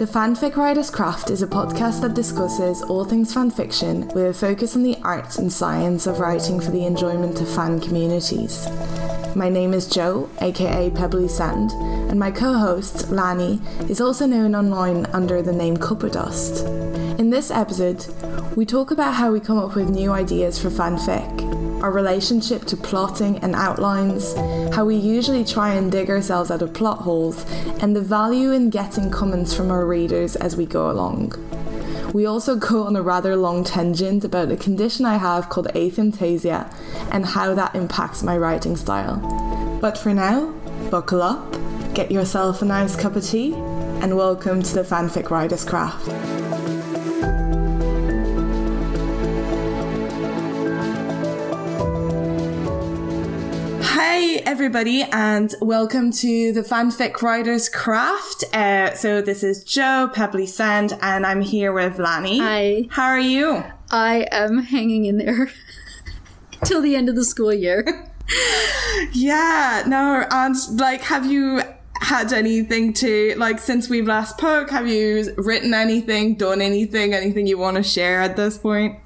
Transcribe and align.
The 0.00 0.06
Fanfic 0.06 0.56
Writer's 0.56 0.88
Craft 0.88 1.28
is 1.28 1.42
a 1.42 1.46
podcast 1.46 2.00
that 2.00 2.14
discusses 2.14 2.80
all 2.80 3.04
things 3.04 3.34
fanfiction 3.34 4.10
with 4.14 4.24
a 4.24 4.32
focus 4.32 4.74
on 4.74 4.82
the 4.82 4.96
art 5.02 5.36
and 5.36 5.52
science 5.52 6.06
of 6.06 6.20
writing 6.20 6.58
for 6.58 6.70
the 6.70 6.86
enjoyment 6.86 7.38
of 7.38 7.54
fan 7.54 7.78
communities. 7.78 8.66
My 9.36 9.50
name 9.50 9.74
is 9.74 9.86
Jo, 9.86 10.30
aka 10.40 10.88
Pebbly 10.88 11.28
Sand, 11.28 11.72
and 12.10 12.18
my 12.18 12.30
co 12.30 12.54
host, 12.54 13.10
Lani, 13.10 13.60
is 13.90 14.00
also 14.00 14.24
known 14.24 14.54
online 14.54 15.04
under 15.12 15.42
the 15.42 15.52
name 15.52 15.76
Copperdust. 15.76 16.66
In 17.18 17.28
this 17.28 17.50
episode, 17.50 18.06
we 18.56 18.64
talk 18.64 18.90
about 18.92 19.12
how 19.12 19.30
we 19.30 19.38
come 19.38 19.58
up 19.58 19.74
with 19.74 19.90
new 19.90 20.12
ideas 20.12 20.58
for 20.58 20.70
fanfic, 20.70 21.39
our 21.82 21.90
relationship 21.90 22.64
to 22.66 22.76
plotting 22.76 23.38
and 23.38 23.54
outlines, 23.54 24.34
how 24.74 24.84
we 24.84 24.96
usually 24.96 25.44
try 25.44 25.74
and 25.74 25.90
dig 25.90 26.10
ourselves 26.10 26.50
out 26.50 26.62
of 26.62 26.72
plot 26.74 26.98
holes, 26.98 27.44
and 27.80 27.96
the 27.96 28.00
value 28.00 28.52
in 28.52 28.70
getting 28.70 29.10
comments 29.10 29.54
from 29.54 29.70
our 29.70 29.86
readers 29.86 30.36
as 30.36 30.56
we 30.56 30.66
go 30.66 30.90
along. 30.90 31.32
We 32.12 32.26
also 32.26 32.56
go 32.56 32.84
on 32.84 32.96
a 32.96 33.02
rather 33.02 33.36
long 33.36 33.62
tangent 33.62 34.24
about 34.24 34.50
a 34.50 34.56
condition 34.56 35.04
I 35.04 35.16
have 35.16 35.48
called 35.48 35.68
aphantasia 35.68 36.72
and 37.12 37.24
how 37.24 37.54
that 37.54 37.74
impacts 37.74 38.22
my 38.22 38.36
writing 38.36 38.76
style. 38.76 39.78
But 39.80 39.96
for 39.96 40.12
now, 40.12 40.52
buckle 40.90 41.22
up, 41.22 41.56
get 41.94 42.10
yourself 42.10 42.62
a 42.62 42.64
nice 42.64 42.96
cup 42.96 43.16
of 43.16 43.24
tea, 43.24 43.54
and 43.54 44.16
welcome 44.16 44.62
to 44.62 44.74
the 44.74 44.82
Fanfic 44.82 45.30
Writer's 45.30 45.64
Craft. 45.64 46.39
Everybody, 54.60 55.04
and 55.04 55.54
welcome 55.62 56.12
to 56.12 56.52
the 56.52 56.60
Fanfic 56.60 57.22
Writer's 57.22 57.70
Craft. 57.70 58.44
Uh, 58.52 58.92
so, 58.92 59.22
this 59.22 59.42
is 59.42 59.64
Jo 59.64 60.10
Pebbly 60.12 60.46
Sand, 60.46 60.98
and 61.00 61.24
I'm 61.24 61.40
here 61.40 61.72
with 61.72 61.98
Lani. 61.98 62.40
Hi. 62.40 62.86
How 62.90 63.06
are 63.06 63.18
you? 63.18 63.64
I 63.90 64.28
am 64.30 64.58
hanging 64.58 65.06
in 65.06 65.16
there 65.16 65.50
till 66.66 66.82
the 66.82 66.94
end 66.94 67.08
of 67.08 67.14
the 67.14 67.24
school 67.24 67.54
year. 67.54 68.06
Yeah, 69.12 69.84
no, 69.86 70.26
and 70.30 70.54
like, 70.78 71.00
have 71.04 71.24
you 71.24 71.62
had 72.02 72.34
anything 72.34 72.92
to, 72.94 73.34
like, 73.38 73.60
since 73.60 73.88
we've 73.88 74.06
last 74.06 74.36
spoke, 74.36 74.68
have 74.68 74.86
you 74.86 75.32
written 75.38 75.72
anything, 75.72 76.34
done 76.34 76.60
anything, 76.60 77.14
anything 77.14 77.46
you 77.46 77.56
want 77.56 77.78
to 77.78 77.82
share 77.82 78.20
at 78.20 78.36
this 78.36 78.58
point? 78.58 78.98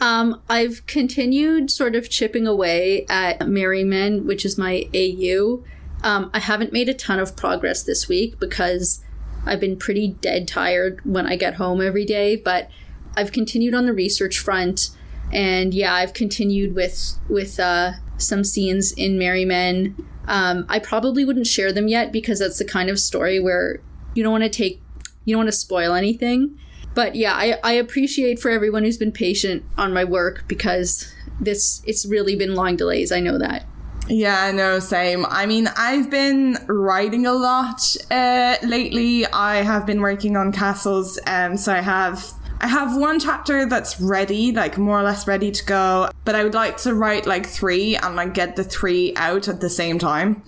Um, 0.00 0.40
I've 0.48 0.86
continued 0.86 1.70
sort 1.70 1.96
of 1.96 2.08
chipping 2.08 2.46
away 2.46 3.04
at 3.08 3.48
Merryman, 3.48 4.26
which 4.26 4.44
is 4.44 4.56
my 4.56 4.88
AU. 4.94 5.64
Um, 6.02 6.30
I 6.32 6.38
haven't 6.38 6.72
made 6.72 6.88
a 6.88 6.94
ton 6.94 7.18
of 7.18 7.36
progress 7.36 7.82
this 7.82 8.08
week 8.08 8.38
because 8.38 9.02
I've 9.44 9.60
been 9.60 9.76
pretty 9.76 10.08
dead 10.08 10.46
tired 10.46 11.00
when 11.04 11.26
I 11.26 11.36
get 11.36 11.54
home 11.54 11.80
every 11.80 12.04
day, 12.04 12.36
but 12.36 12.70
I've 13.16 13.32
continued 13.32 13.74
on 13.74 13.86
the 13.86 13.92
research 13.92 14.38
front. 14.38 14.90
And 15.32 15.74
yeah, 15.74 15.94
I've 15.94 16.14
continued 16.14 16.74
with 16.74 17.18
with 17.28 17.58
uh, 17.58 17.92
some 18.16 18.44
scenes 18.44 18.92
in 18.92 19.18
Merryman. 19.18 19.96
Um, 20.26 20.66
I 20.68 20.78
probably 20.78 21.24
wouldn't 21.24 21.46
share 21.46 21.72
them 21.72 21.88
yet 21.88 22.12
because 22.12 22.38
that's 22.38 22.58
the 22.58 22.64
kind 22.64 22.90
of 22.90 23.00
story 23.00 23.40
where 23.40 23.80
you 24.14 24.22
don't 24.22 24.32
want 24.32 24.44
to 24.44 24.50
take, 24.50 24.80
you 25.24 25.34
don't 25.34 25.40
want 25.40 25.48
to 25.48 25.56
spoil 25.56 25.94
anything. 25.94 26.58
But 26.98 27.14
yeah, 27.14 27.34
I, 27.34 27.60
I 27.62 27.72
appreciate 27.74 28.40
for 28.40 28.50
everyone 28.50 28.82
who's 28.82 28.98
been 28.98 29.12
patient 29.12 29.62
on 29.76 29.92
my 29.92 30.02
work 30.02 30.42
because 30.48 31.14
this 31.40 31.80
it's 31.86 32.04
really 32.04 32.34
been 32.34 32.56
long 32.56 32.74
delays. 32.74 33.12
I 33.12 33.20
know 33.20 33.38
that. 33.38 33.66
Yeah, 34.08 34.50
no, 34.50 34.80
same. 34.80 35.24
I 35.28 35.46
mean, 35.46 35.68
I've 35.76 36.10
been 36.10 36.58
writing 36.66 37.24
a 37.24 37.34
lot 37.34 37.96
uh, 38.10 38.56
lately. 38.64 39.24
I 39.26 39.58
have 39.58 39.86
been 39.86 40.00
working 40.00 40.36
on 40.36 40.50
castles, 40.50 41.20
um, 41.28 41.56
so 41.56 41.72
I 41.72 41.82
have 41.82 42.32
I 42.60 42.66
have 42.66 42.96
one 42.96 43.20
chapter 43.20 43.64
that's 43.64 44.00
ready, 44.00 44.50
like 44.50 44.76
more 44.76 44.98
or 44.98 45.04
less 45.04 45.28
ready 45.28 45.52
to 45.52 45.64
go, 45.64 46.10
but 46.24 46.34
I 46.34 46.42
would 46.42 46.54
like 46.54 46.78
to 46.78 46.94
write 46.94 47.26
like 47.26 47.46
three 47.46 47.94
and 47.94 48.16
like 48.16 48.34
get 48.34 48.56
the 48.56 48.64
three 48.64 49.12
out 49.14 49.46
at 49.46 49.60
the 49.60 49.70
same 49.70 50.00
time. 50.00 50.42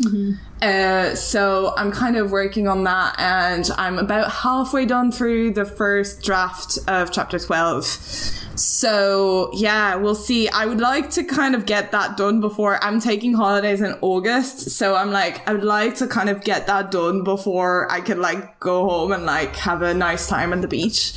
Uh, 0.62 1.15
so 1.15 1.72
I'm 1.76 1.91
kind 1.91 2.16
of 2.16 2.31
working 2.31 2.69
on 2.69 2.84
that, 2.84 3.19
and 3.19 3.69
I'm 3.78 3.98
about 3.98 4.31
halfway 4.31 4.84
done 4.84 5.10
through 5.10 5.53
the 5.53 5.65
first 5.65 6.22
draft 6.22 6.78
of 6.87 7.10
chapter 7.10 7.38
12. 7.38 7.84
So 8.56 9.50
yeah, 9.54 9.94
we'll 9.94 10.15
see. 10.15 10.48
I 10.48 10.66
would 10.66 10.81
like 10.81 11.09
to 11.10 11.25
kind 11.25 11.54
of 11.54 11.65
get 11.65 11.93
that 11.93 12.19
done 12.19 12.41
before 12.41 12.82
I'm 12.84 13.00
taking 13.00 13.32
holidays 13.32 13.81
in 13.81 13.97
August. 14.03 14.71
So 14.72 14.97
I'm 14.97 15.10
like, 15.10 15.48
I 15.48 15.54
would 15.54 15.65
like 15.65 15.94
to 15.97 16.06
kind 16.06 16.28
of 16.28 16.44
get 16.44 16.66
that 16.66 16.91
done 16.91 17.25
before 17.25 17.91
I 17.91 18.03
can 18.03 18.21
like 18.21 18.60
go 18.60 18.87
home 18.87 19.12
and 19.12 19.25
like 19.25 19.56
have 19.56 19.81
a 19.81 19.94
nice 19.94 20.28
time 20.28 20.53
on 20.53 20.60
the 20.60 20.69
beach. 20.69 21.15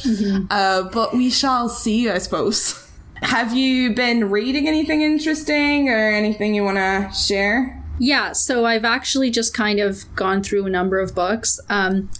Uh, 0.49 0.83
but 0.83 1.13
we 1.13 1.29
shall 1.29 1.67
see, 1.67 2.09
I 2.09 2.19
suppose. 2.19 2.79
Have 3.23 3.53
you 3.53 3.93
been 3.93 4.29
reading 4.29 4.67
anything 4.67 5.01
interesting 5.01 5.89
or 5.89 5.97
anything 5.97 6.55
you 6.55 6.63
want 6.63 6.77
to 6.77 7.11
share? 7.13 7.82
Yeah, 8.03 8.33
so 8.33 8.65
I've 8.65 8.83
actually 8.83 9.31
just 9.31 9.53
kind 9.53 9.79
of 9.79 10.13
gone 10.13 10.43
through 10.43 10.65
a 10.65 10.69
number 10.69 10.99
of 10.99 11.15
books. 11.15 11.57
Um, 11.69 12.11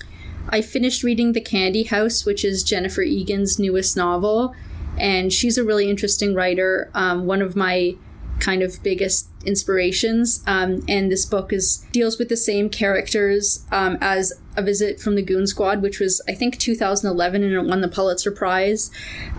I 0.48 0.62
finished 0.62 1.04
reading 1.04 1.34
The 1.34 1.42
Candy 1.42 1.84
House, 1.84 2.26
which 2.26 2.46
is 2.46 2.64
Jennifer 2.64 3.02
Egan's 3.02 3.60
newest 3.60 3.98
novel, 3.98 4.56
and 4.98 5.34
she's 5.34 5.58
a 5.58 5.64
really 5.64 5.90
interesting 5.90 6.34
writer. 6.34 6.90
Um, 6.94 7.26
one 7.26 7.42
of 7.42 7.58
my 7.58 7.98
kind 8.40 8.64
of 8.64 8.82
biggest 8.82 9.28
inspirations. 9.46 10.42
Um, 10.48 10.86
and 10.88 11.12
this 11.12 11.26
book 11.26 11.52
is 11.52 11.86
deals 11.92 12.18
with 12.18 12.30
the 12.30 12.38
same 12.38 12.70
characters 12.70 13.66
um, 13.70 13.98
as 14.00 14.32
A 14.56 14.62
Visit 14.62 15.02
from 15.02 15.16
the 15.16 15.22
Goon 15.22 15.48
Squad, 15.48 15.82
which 15.82 16.00
was 16.00 16.22
I 16.30 16.34
think 16.34 16.60
2011 16.60 17.44
and 17.44 17.52
it 17.52 17.62
won 17.62 17.82
the 17.82 17.90
Pulitzer 17.90 18.32
Prize. 18.32 18.90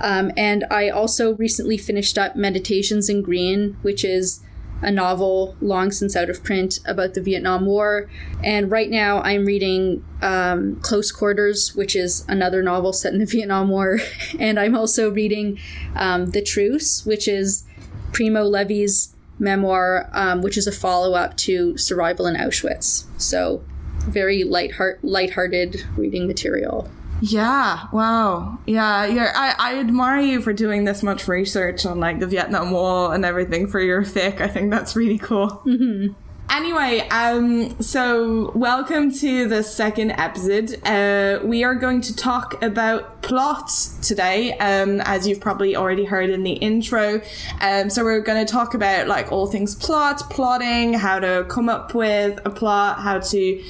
Um, 0.03 0.31
and 0.37 0.67
I 0.71 0.91
also 0.91 1.37
recently 1.37 1.79
finished 1.79 2.19
up 2.19 2.37
Meditations 2.37 3.09
in 3.09 3.23
Green, 3.23 3.79
which 3.81 4.05
is 4.05 4.44
a 4.83 4.91
novel 4.91 5.57
long 5.61 5.91
since 5.91 6.15
out 6.17 6.29
of 6.29 6.45
print 6.45 6.81
about 6.87 7.15
the 7.15 7.21
Vietnam 7.21 7.67
War. 7.67 8.09
And 8.43 8.71
right 8.71 8.91
now 8.91 9.21
I'm 9.23 9.45
reading 9.47 10.05
um, 10.21 10.77
Close 10.81 11.11
Quarters, 11.11 11.75
which 11.75 11.97
is 11.97 12.25
another 12.29 12.63
novel 12.63 12.93
set 12.93 13.13
in 13.13 13.19
the 13.19 13.27
Vietnam 13.31 13.69
War. 13.69 13.99
and 14.39 14.59
I'm 14.59 14.77
also 14.77 15.11
reading 15.11 15.59
um, 15.95 16.27
The 16.27 16.43
Truce, 16.43 17.07
which 17.07 17.29
is 17.29 17.65
Primo 18.13 18.45
Levi's 18.45 19.15
memoir, 19.39 20.09
um, 20.13 20.43
which 20.43 20.57
is 20.57 20.67
a 20.67 20.73
follow 20.73 21.15
up 21.15 21.37
to 21.37 21.77
Survival 21.77 22.27
in 22.27 22.37
Auschwitz. 22.37 23.05
So 23.21 23.65
very 24.01 24.45
light 24.45 24.73
heart, 24.73 25.03
lighthearted 25.03 25.85
reading 25.97 26.27
material. 26.27 26.91
Yeah, 27.21 27.87
wow. 27.93 28.59
Yeah, 28.67 29.07
yeah. 29.07 29.33
I, 29.35 29.55
I 29.59 29.79
admire 29.79 30.21
you 30.21 30.43
for 30.43 30.53
doing 30.53 30.85
this 30.85 31.03
much 31.03 31.27
research 31.29 31.87
on 31.87 32.01
like 32.01 32.21
the 32.21 32.27
Vietnam 32.27 32.71
War 32.71 33.15
and 33.15 33.25
everything 33.25 33.67
for 33.67 33.81
your 33.81 34.03
fic. 34.03 34.41
I 34.41 34.49
think 34.49 34.71
that's 34.71 34.95
really 34.97 35.19
cool. 35.19 35.63
Mm-hmm. 35.65 36.13
Anyway, 36.55 37.01
um, 37.09 37.83
so 37.83 38.53
welcome 38.55 39.11
to 39.11 39.49
the 39.49 39.61
second 39.61 40.13
episode. 40.13 40.81
Uh, 40.85 41.41
we 41.43 41.65
are 41.65 41.75
going 41.75 42.01
to 42.01 42.15
talk 42.15 42.63
about 42.63 43.23
plots 43.23 43.99
today, 44.07 44.57
um, 44.59 45.01
as 45.01 45.27
you've 45.27 45.41
probably 45.41 45.75
already 45.75 46.05
heard 46.05 46.31
in 46.31 46.45
the 46.45 46.53
intro. 46.53 47.21
Um, 47.61 47.91
so 47.91 48.05
we're 48.05 48.21
going 48.21 48.47
to 48.47 48.51
talk 48.51 48.75
about 48.75 49.09
like 49.09 49.33
all 49.33 49.49
things 49.49 49.75
plot, 49.75 50.31
plotting, 50.31 50.95
how 50.95 51.19
to 51.19 51.45
come 51.49 51.69
up 51.69 51.93
with 51.93 52.39
a 52.45 52.51
plot, 52.51 53.01
how 53.01 53.19
to 53.19 53.65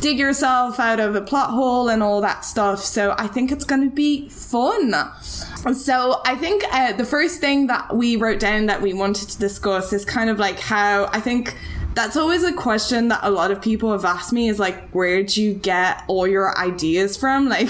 dig 0.00 0.20
yourself 0.20 0.78
out 0.78 1.00
of 1.00 1.16
a 1.16 1.20
plot 1.20 1.50
hole 1.50 1.88
and 1.88 2.04
all 2.04 2.20
that 2.20 2.44
stuff. 2.44 2.84
So 2.84 3.16
I 3.18 3.26
think 3.26 3.50
it's 3.50 3.64
going 3.64 3.82
to 3.82 3.92
be 3.92 4.28
fun. 4.28 4.94
So 5.74 6.22
I 6.24 6.36
think 6.36 6.62
uh, 6.70 6.92
the 6.92 7.04
first 7.04 7.40
thing 7.40 7.66
that 7.66 7.96
we 7.96 8.14
wrote 8.14 8.38
down 8.38 8.66
that 8.66 8.80
we 8.80 8.94
wanted 8.94 9.28
to 9.30 9.38
discuss 9.40 9.92
is 9.92 10.04
kind 10.04 10.30
of 10.30 10.38
like 10.38 10.60
how 10.60 11.06
I 11.12 11.18
think 11.18 11.56
that's 11.98 12.16
always 12.16 12.44
a 12.44 12.52
question 12.52 13.08
that 13.08 13.18
a 13.24 13.30
lot 13.30 13.50
of 13.50 13.60
people 13.60 13.90
have 13.90 14.04
asked 14.04 14.32
me 14.32 14.48
is 14.48 14.60
like, 14.60 14.88
where'd 14.90 15.36
you 15.36 15.52
get 15.52 16.04
all 16.06 16.28
your 16.28 16.56
ideas 16.56 17.16
from? 17.16 17.48
Like, 17.58 17.68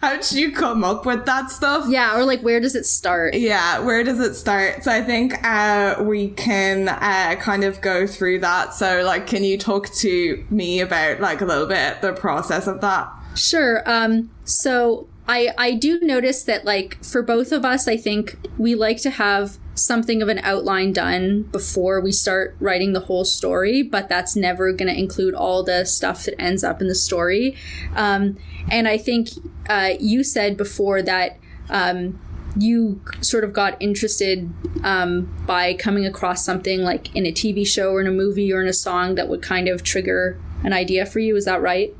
how'd 0.00 0.32
you 0.32 0.50
come 0.50 0.82
up 0.82 1.06
with 1.06 1.26
that 1.26 1.52
stuff? 1.52 1.84
Yeah, 1.88 2.16
or 2.16 2.24
like 2.24 2.40
where 2.40 2.58
does 2.58 2.74
it 2.74 2.84
start? 2.84 3.34
Yeah, 3.34 3.78
where 3.78 4.02
does 4.02 4.18
it 4.18 4.34
start? 4.34 4.82
So 4.82 4.90
I 4.90 5.02
think 5.02 5.34
uh, 5.44 5.96
we 6.00 6.30
can 6.30 6.88
uh, 6.88 7.36
kind 7.38 7.62
of 7.62 7.80
go 7.80 8.08
through 8.08 8.40
that. 8.40 8.74
So, 8.74 9.02
like, 9.04 9.28
can 9.28 9.44
you 9.44 9.56
talk 9.56 9.92
to 9.96 10.44
me 10.50 10.80
about 10.80 11.20
like 11.20 11.40
a 11.42 11.44
little 11.44 11.66
bit 11.66 12.00
the 12.02 12.12
process 12.12 12.66
of 12.66 12.80
that? 12.80 13.12
Sure. 13.36 13.88
Um, 13.88 14.30
so 14.44 15.06
I 15.28 15.50
I 15.56 15.74
do 15.74 16.00
notice 16.00 16.42
that 16.44 16.64
like 16.64 17.04
for 17.04 17.22
both 17.22 17.52
of 17.52 17.64
us, 17.64 17.86
I 17.86 17.96
think 17.96 18.36
we 18.58 18.74
like 18.74 19.00
to 19.02 19.10
have 19.10 19.58
something 19.80 20.22
of 20.22 20.28
an 20.28 20.38
outline 20.40 20.92
done 20.92 21.42
before 21.42 22.00
we 22.00 22.12
start 22.12 22.56
writing 22.60 22.92
the 22.92 23.00
whole 23.00 23.24
story, 23.24 23.82
but 23.82 24.08
that's 24.08 24.36
never 24.36 24.72
going 24.72 24.92
to 24.92 24.98
include 24.98 25.34
all 25.34 25.62
the 25.62 25.84
stuff 25.84 26.24
that 26.24 26.40
ends 26.40 26.62
up 26.62 26.80
in 26.80 26.88
the 26.88 26.94
story. 26.94 27.56
Um, 27.94 28.38
and 28.70 28.86
I 28.86 28.98
think 28.98 29.30
uh, 29.68 29.94
you 29.98 30.24
said 30.24 30.56
before 30.56 31.02
that. 31.02 31.38
Um, 31.68 32.18
you 32.58 33.00
sort 33.20 33.44
of 33.44 33.52
got 33.52 33.80
interested 33.80 34.52
um, 34.82 35.32
by 35.46 35.72
coming 35.72 36.04
across 36.04 36.44
something 36.44 36.82
like 36.82 37.14
in 37.14 37.24
a 37.24 37.30
TV 37.30 37.64
show 37.64 37.92
or 37.92 38.00
in 38.00 38.08
a 38.08 38.10
movie 38.10 38.52
or 38.52 38.60
in 38.60 38.66
a 38.66 38.72
song 38.72 39.14
that 39.14 39.28
would 39.28 39.40
kind 39.40 39.68
of 39.68 39.84
trigger 39.84 40.36
an 40.64 40.72
idea 40.72 41.06
for 41.06 41.20
you. 41.20 41.36
Is 41.36 41.44
that 41.44 41.62
right? 41.62 41.94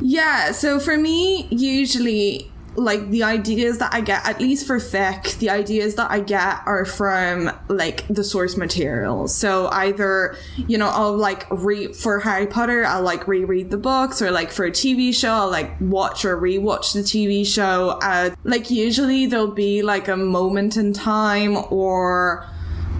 Yeah, 0.00 0.52
so 0.52 0.78
for 0.78 0.96
me, 0.96 1.46
usually, 1.50 2.52
like 2.76 3.10
the 3.10 3.22
ideas 3.22 3.78
that 3.78 3.94
I 3.94 4.00
get, 4.00 4.26
at 4.26 4.40
least 4.40 4.66
for 4.66 4.78
fic, 4.78 5.38
the 5.38 5.50
ideas 5.50 5.94
that 5.96 6.10
I 6.10 6.20
get 6.20 6.62
are 6.66 6.84
from 6.84 7.50
like 7.68 8.06
the 8.08 8.24
source 8.24 8.56
material. 8.56 9.28
So 9.28 9.68
either, 9.68 10.36
you 10.56 10.78
know, 10.78 10.88
I'll 10.88 11.16
like 11.16 11.46
read 11.50 11.96
for 11.96 12.20
Harry 12.20 12.46
Potter, 12.46 12.84
I'll 12.84 13.02
like 13.02 13.26
reread 13.28 13.70
the 13.70 13.76
books, 13.76 14.20
or 14.20 14.30
like 14.30 14.50
for 14.50 14.64
a 14.64 14.70
TV 14.70 15.14
show, 15.14 15.32
I'll 15.32 15.50
like 15.50 15.72
watch 15.80 16.24
or 16.24 16.36
rewatch 16.36 16.92
the 16.92 17.00
TV 17.00 17.46
show. 17.46 17.98
Uh, 18.02 18.34
like 18.44 18.70
usually 18.70 19.26
there'll 19.26 19.48
be 19.48 19.82
like 19.82 20.08
a 20.08 20.16
moment 20.16 20.76
in 20.76 20.92
time 20.92 21.56
or 21.70 22.46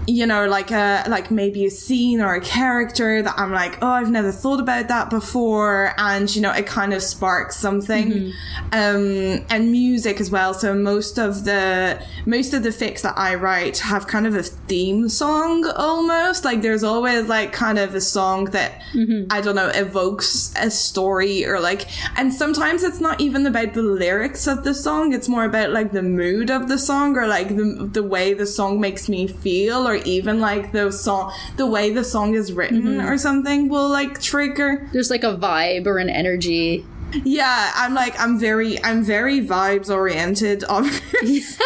you 0.07 0.25
know, 0.25 0.47
like 0.47 0.71
a 0.71 1.03
like 1.07 1.31
maybe 1.31 1.65
a 1.65 1.71
scene 1.71 2.21
or 2.21 2.35
a 2.35 2.41
character 2.41 3.21
that 3.21 3.33
I'm 3.37 3.51
like, 3.51 3.81
oh, 3.81 3.87
I've 3.87 4.11
never 4.11 4.31
thought 4.31 4.59
about 4.59 4.87
that 4.87 5.09
before, 5.09 5.93
and 5.97 6.33
you 6.35 6.41
know, 6.41 6.51
it 6.51 6.67
kind 6.67 6.93
of 6.93 7.01
sparks 7.01 7.57
something. 7.57 8.11
Mm-hmm. 8.11 8.31
Um, 8.71 9.45
and 9.49 9.71
music 9.71 10.19
as 10.19 10.29
well. 10.29 10.53
So 10.53 10.73
most 10.75 11.17
of 11.17 11.45
the 11.45 12.01
most 12.25 12.53
of 12.53 12.63
the 12.63 12.69
fics 12.69 13.01
that 13.01 13.17
I 13.17 13.35
write 13.35 13.79
have 13.79 14.07
kind 14.07 14.27
of 14.27 14.35
a 14.35 14.43
theme 14.43 15.09
song 15.09 15.65
almost. 15.75 16.45
Like 16.45 16.61
there's 16.61 16.83
always 16.83 17.27
like 17.27 17.53
kind 17.53 17.79
of 17.79 17.95
a 17.95 18.01
song 18.01 18.45
that 18.45 18.81
mm-hmm. 18.93 19.27
I 19.31 19.41
don't 19.41 19.55
know 19.55 19.69
evokes 19.69 20.53
a 20.57 20.69
story 20.69 21.45
or 21.45 21.59
like, 21.59 21.87
and 22.17 22.33
sometimes 22.33 22.83
it's 22.83 22.99
not 22.99 23.21
even 23.21 23.45
about 23.45 23.73
the 23.73 23.81
lyrics 23.81 24.47
of 24.47 24.63
the 24.63 24.73
song. 24.73 25.13
It's 25.13 25.29
more 25.29 25.45
about 25.45 25.71
like 25.71 25.91
the 25.91 26.03
mood 26.03 26.49
of 26.49 26.67
the 26.67 26.77
song 26.77 27.17
or 27.17 27.27
like 27.27 27.49
the 27.49 27.89
the 27.91 28.03
way 28.03 28.33
the 28.33 28.45
song 28.45 28.79
makes 28.79 29.09
me 29.09 29.27
feel 29.27 29.87
or 29.87 29.94
or 29.95 30.03
even 30.03 30.39
like 30.39 30.71
the 30.71 30.91
song, 30.91 31.33
the 31.57 31.65
way 31.65 31.91
the 31.91 32.03
song 32.03 32.35
is 32.35 32.51
written 32.53 32.83
mm-hmm. 32.83 33.07
or 33.07 33.17
something 33.17 33.69
will 33.69 33.89
like 33.89 34.21
trigger. 34.21 34.87
There's 34.91 35.09
like 35.09 35.23
a 35.23 35.35
vibe 35.35 35.87
or 35.87 35.97
an 35.97 36.09
energy. 36.09 36.85
Yeah, 37.23 37.71
I'm 37.75 37.93
like 37.93 38.19
I'm 38.19 38.37
very 38.37 38.83
I'm 38.83 39.03
very 39.03 39.39
vibes 39.39 39.89
oriented. 39.89 40.63
Obviously. 40.69 41.65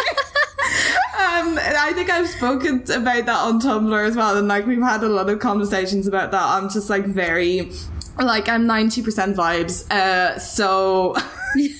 um, 1.18 1.58
I 1.58 1.92
think 1.94 2.10
I've 2.10 2.28
spoken 2.28 2.82
about 2.92 3.26
that 3.26 3.38
on 3.38 3.60
Tumblr 3.60 4.06
as 4.06 4.16
well, 4.16 4.36
and 4.36 4.48
like 4.48 4.66
we've 4.66 4.80
had 4.80 5.02
a 5.02 5.08
lot 5.08 5.28
of 5.28 5.40
conversations 5.40 6.06
about 6.06 6.30
that. 6.30 6.42
I'm 6.42 6.68
just 6.70 6.88
like 6.88 7.06
very 7.06 7.72
like 8.18 8.48
I'm 8.48 8.66
90% 8.66 9.34
vibes. 9.34 9.90
Uh, 9.90 10.38
so 10.38 11.16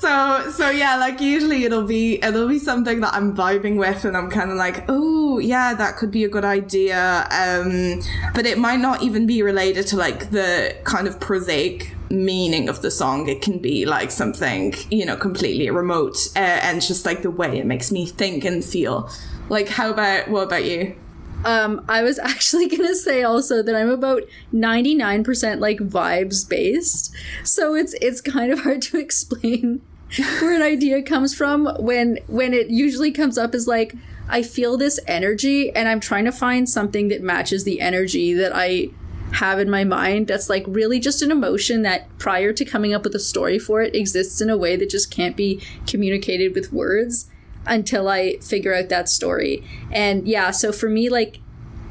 so 0.00 0.50
so 0.50 0.70
yeah, 0.70 0.96
like 0.96 1.20
usually 1.20 1.64
it'll 1.64 1.86
be 1.86 2.22
it'll 2.22 2.48
be 2.48 2.58
something 2.58 3.00
that 3.00 3.14
I'm 3.14 3.34
vibing 3.34 3.76
with, 3.76 4.04
and 4.04 4.16
I'm 4.16 4.30
kind 4.30 4.50
of 4.50 4.56
like, 4.56 4.84
oh 4.88 5.38
yeah, 5.38 5.74
that 5.74 5.96
could 5.96 6.10
be 6.10 6.24
a 6.24 6.28
good 6.28 6.44
idea. 6.44 7.26
Um, 7.30 8.02
but 8.34 8.46
it 8.46 8.58
might 8.58 8.80
not 8.80 9.02
even 9.02 9.26
be 9.26 9.42
related 9.42 9.86
to 9.88 9.96
like 9.96 10.30
the 10.30 10.76
kind 10.84 11.06
of 11.06 11.20
prosaic 11.20 11.94
meaning 12.10 12.68
of 12.68 12.82
the 12.82 12.90
song. 12.90 13.28
It 13.28 13.42
can 13.42 13.58
be 13.58 13.86
like 13.86 14.10
something 14.10 14.74
you 14.90 15.06
know 15.06 15.16
completely 15.16 15.70
remote, 15.70 16.16
uh, 16.36 16.38
and 16.38 16.82
just 16.82 17.06
like 17.06 17.22
the 17.22 17.30
way 17.30 17.58
it 17.58 17.66
makes 17.66 17.90
me 17.90 18.06
think 18.06 18.44
and 18.44 18.64
feel. 18.64 19.10
Like, 19.48 19.68
how 19.68 19.90
about 19.90 20.28
what 20.28 20.42
about 20.44 20.64
you? 20.64 20.96
Um, 21.44 21.84
I 21.88 22.02
was 22.02 22.18
actually 22.30 22.68
gonna 22.68 22.94
say 22.94 23.22
also 23.22 23.62
that 23.62 23.74
I'm 23.74 23.90
about 23.90 24.22
99% 24.52 25.60
like 25.60 25.78
vibes 25.78 26.48
based. 26.48 27.14
So 27.42 27.74
it's 27.74 27.94
it's 27.94 28.20
kind 28.20 28.52
of 28.52 28.60
hard 28.60 28.82
to 28.90 28.98
explain 28.98 29.82
where 30.40 30.54
an 30.54 30.62
idea 30.62 31.02
comes 31.02 31.34
from 31.34 31.66
when 31.78 32.18
when 32.26 32.52
it 32.52 32.68
usually 32.68 33.10
comes 33.10 33.38
up 33.38 33.54
as 33.54 33.66
like 33.66 33.94
I 34.28 34.42
feel 34.42 34.76
this 34.76 34.98
energy 35.06 35.74
and 35.74 35.88
I'm 35.88 36.00
trying 36.00 36.24
to 36.24 36.32
find 36.32 36.68
something 36.68 37.08
that 37.08 37.22
matches 37.22 37.64
the 37.64 37.80
energy 37.80 38.32
that 38.34 38.52
I 38.54 38.88
have 39.32 39.58
in 39.58 39.68
my 39.68 39.84
mind 39.84 40.28
that's 40.28 40.48
like 40.48 40.64
really 40.66 41.00
just 41.00 41.20
an 41.20 41.30
emotion 41.30 41.82
that 41.82 42.06
prior 42.18 42.52
to 42.52 42.64
coming 42.64 42.94
up 42.94 43.02
with 43.02 43.14
a 43.14 43.20
story 43.20 43.58
for 43.58 43.82
it 43.82 43.94
exists 43.94 44.40
in 44.40 44.48
a 44.48 44.56
way 44.56 44.76
that 44.76 44.88
just 44.88 45.10
can't 45.10 45.36
be 45.36 45.60
communicated 45.86 46.54
with 46.54 46.72
words 46.72 47.28
until 47.66 48.08
I 48.08 48.38
figure 48.38 48.74
out 48.74 48.88
that 48.88 49.08
story. 49.08 49.64
And 49.90 50.26
yeah, 50.28 50.50
so 50.50 50.72
for 50.72 50.88
me, 50.88 51.08
like, 51.08 51.40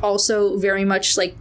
also 0.02 0.58
very 0.58 0.84
much 0.86 1.18
like 1.18 1.36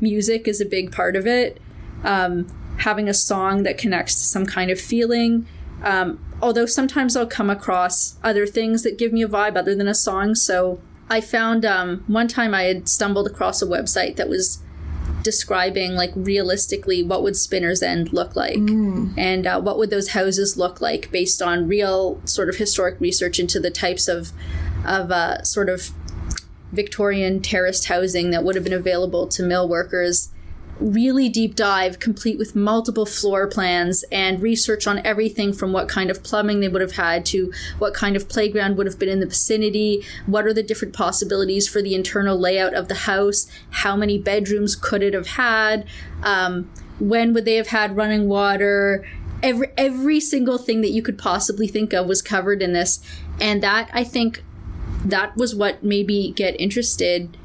music 0.00 0.46
is 0.46 0.60
a 0.60 0.66
big 0.66 0.92
part 0.92 1.16
of 1.16 1.26
it. 1.26 1.60
Um, 2.04 2.46
having 2.78 3.08
a 3.08 3.14
song 3.14 3.62
that 3.62 3.78
connects 3.78 4.14
to 4.16 4.24
some 4.24 4.46
kind 4.46 4.70
of 4.70 4.80
feeling. 4.80 5.46
Um, 5.82 6.18
although 6.40 6.66
sometimes 6.66 7.16
I'll 7.16 7.26
come 7.26 7.50
across 7.50 8.16
other 8.22 8.46
things 8.46 8.82
that 8.82 8.98
give 8.98 9.12
me 9.12 9.22
a 9.22 9.28
vibe 9.28 9.56
other 9.56 9.74
than 9.74 9.88
a 9.88 9.94
song. 9.94 10.34
So 10.34 10.80
I 11.08 11.20
found 11.20 11.64
um, 11.64 12.04
one 12.06 12.28
time 12.28 12.54
I 12.54 12.64
had 12.64 12.88
stumbled 12.88 13.26
across 13.26 13.62
a 13.62 13.66
website 13.66 14.16
that 14.16 14.28
was 14.28 14.62
describing 15.22 15.94
like 15.94 16.10
realistically 16.14 17.02
what 17.02 17.22
would 17.22 17.36
Spinner's 17.36 17.82
End 17.82 18.12
look 18.12 18.34
like 18.34 18.56
mm. 18.56 19.12
and 19.16 19.46
uh, 19.46 19.60
what 19.60 19.78
would 19.78 19.90
those 19.90 20.10
houses 20.10 20.56
look 20.56 20.80
like 20.80 21.10
based 21.10 21.40
on 21.40 21.68
real 21.68 22.20
sort 22.24 22.48
of 22.48 22.56
historic 22.56 23.00
research 23.00 23.38
into 23.38 23.60
the 23.60 23.70
types 23.70 24.08
of 24.08 24.32
of 24.84 25.10
uh, 25.10 25.42
sort 25.42 25.68
of 25.68 25.90
Victorian 26.72 27.40
terraced 27.40 27.86
housing 27.86 28.30
that 28.30 28.44
would 28.44 28.54
have 28.54 28.64
been 28.64 28.72
available 28.72 29.28
to 29.28 29.42
mill 29.42 29.68
workers 29.68 30.31
really 30.82 31.28
deep 31.28 31.54
dive, 31.54 31.98
complete 31.98 32.38
with 32.38 32.56
multiple 32.56 33.06
floor 33.06 33.46
plans 33.46 34.04
and 34.10 34.42
research 34.42 34.86
on 34.86 35.04
everything 35.06 35.52
from 35.52 35.72
what 35.72 35.88
kind 35.88 36.10
of 36.10 36.22
plumbing 36.22 36.60
they 36.60 36.68
would 36.68 36.80
have 36.80 36.92
had 36.92 37.24
to 37.26 37.52
what 37.78 37.94
kind 37.94 38.16
of 38.16 38.28
playground 38.28 38.76
would 38.76 38.86
have 38.86 38.98
been 38.98 39.08
in 39.08 39.20
the 39.20 39.26
vicinity, 39.26 40.04
what 40.26 40.46
are 40.46 40.52
the 40.52 40.62
different 40.62 40.94
possibilities 40.94 41.68
for 41.68 41.80
the 41.80 41.94
internal 41.94 42.38
layout 42.38 42.74
of 42.74 42.88
the 42.88 42.94
house, 42.94 43.46
how 43.70 43.96
many 43.96 44.18
bedrooms 44.18 44.74
could 44.74 45.02
it 45.02 45.14
have 45.14 45.28
had, 45.28 45.86
um, 46.22 46.70
when 46.98 47.32
would 47.32 47.44
they 47.44 47.56
have 47.56 47.68
had 47.68 47.96
running 47.96 48.28
water. 48.28 49.06
Every 49.42 49.68
every 49.76 50.20
single 50.20 50.58
thing 50.58 50.82
that 50.82 50.90
you 50.90 51.02
could 51.02 51.18
possibly 51.18 51.66
think 51.66 51.92
of 51.92 52.06
was 52.06 52.22
covered 52.22 52.62
in 52.62 52.72
this, 52.72 53.00
and 53.40 53.60
that 53.62 53.90
I 53.92 54.04
think 54.04 54.44
that 55.04 55.36
was 55.36 55.54
what 55.54 55.82
made 55.82 56.06
me 56.06 56.30
get 56.30 56.60
interested 56.60 57.36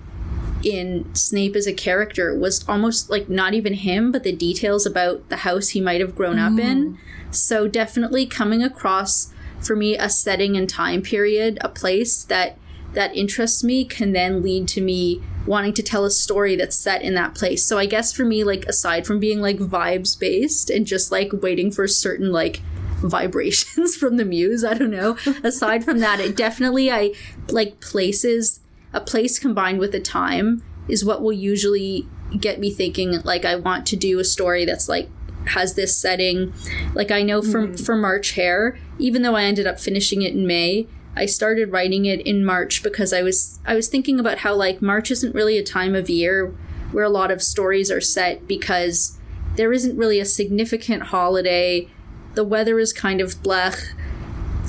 in 0.68 1.14
Snape 1.16 1.56
as 1.56 1.66
a 1.66 1.74
character 1.74 2.38
was 2.38 2.68
almost 2.68 3.10
like 3.10 3.30
not 3.30 3.54
even 3.54 3.74
him, 3.74 4.12
but 4.12 4.24
the 4.24 4.34
details 4.34 4.86
about 4.86 5.30
the 5.30 5.38
house 5.38 5.70
he 5.70 5.80
might 5.80 6.02
have 6.02 6.16
grown 6.16 6.36
mm. 6.36 6.54
up 6.54 6.60
in. 6.60 6.94
Mm. 6.94 7.36
So 7.36 7.68
definitely 7.68 8.26
coming 8.26 8.62
across 8.62 9.32
for 9.66 9.76
me 9.76 9.96
a 9.98 10.10
setting 10.10 10.58
and 10.58 10.70
time 10.70 11.02
period, 11.02 11.58
a 11.62 11.70
place 11.70 12.24
that 12.26 12.58
that 12.94 13.16
interests 13.16 13.64
me 13.64 13.86
can 13.86 14.12
then 14.12 14.42
lead 14.42 14.68
to 14.70 14.82
me 14.82 15.22
wanting 15.46 15.74
to 15.74 15.84
tell 15.84 16.04
a 16.04 16.12
story 16.12 16.56
that's 16.56 16.76
set 16.76 17.02
in 17.02 17.14
that 17.14 17.36
place. 17.36 17.64
So 17.64 17.78
I 17.78 17.86
guess 17.86 18.12
for 18.12 18.26
me, 18.26 18.44
like 18.44 18.66
aside 18.66 19.06
from 19.06 19.20
being 19.20 19.40
like 19.40 19.58
vibes 19.58 20.20
based 20.20 20.70
and 20.70 20.86
just 20.86 21.12
like 21.12 21.32
waiting 21.32 21.72
for 21.72 21.88
certain 21.88 22.32
like 22.32 22.62
vibrations 22.98 23.96
from 23.98 24.18
the 24.18 24.26
muse, 24.26 24.66
I 24.66 24.74
don't 24.74 24.92
know. 24.92 25.18
aside 25.44 25.86
from 25.86 26.00
that, 26.00 26.20
it 26.20 26.36
definitely 26.36 26.92
I 26.92 27.14
like 27.50 27.80
places 27.80 28.60
a 28.94 29.02
place 29.02 29.40
combined 29.40 29.80
with 29.80 29.94
a 29.94 30.00
time 30.00 30.64
is 30.88 31.04
what 31.04 31.22
will 31.22 31.34
usually 31.34 32.08
get 32.40 32.60
me 32.60 32.70
thinking 32.70 33.22
like 33.24 33.46
I 33.46 33.56
want 33.56 33.86
to 33.88 33.96
do 33.96 34.20
a 34.20 34.24
story 34.24 34.66
that's 34.66 34.90
like 34.90 35.10
has 35.48 35.76
this 35.76 35.96
setting. 35.96 36.54
Like 36.94 37.12
I 37.12 37.24
know 37.24 37.42
for 37.42 37.68
mm. 37.68 37.86
for 37.86 37.96
March 37.96 38.32
Hare, 38.32 38.78
even 39.00 39.22
though 39.22 39.36
I 39.36 39.44
ended 39.44 39.68
up 39.68 39.80
finishing 39.80 40.22
it 40.22 40.34
in 40.34 40.46
May, 40.46 40.88
I 41.16 41.26
started 41.26 41.72
writing 41.72 42.06
it 42.06 42.22
in 42.22 42.46
March 42.46 42.84
because 42.84 43.14
I 43.14 43.24
was 43.24 43.60
I 43.66 43.76
was 43.76 43.88
thinking 43.88 44.20
about 44.20 44.40
how 44.40 44.54
like 44.54 44.82
March 44.82 45.12
isn't 45.12 45.36
really 45.36 45.58
a 45.58 45.64
time 45.64 45.96
of 45.96 46.10
year 46.10 46.54
where 46.92 47.04
a 47.04 47.10
lot 47.10 47.32
of 47.32 47.42
stories 47.42 47.92
are 47.92 48.02
set 48.02 48.48
because 48.48 49.18
there 49.56 49.74
isn't 49.74 49.98
really 49.98 50.20
a 50.20 50.26
significant 50.26 51.04
holiday. 51.04 51.90
The 52.36 52.44
weather 52.44 52.80
is 52.80 52.94
kind 52.94 53.20
of 53.20 53.36
blech 53.42 53.94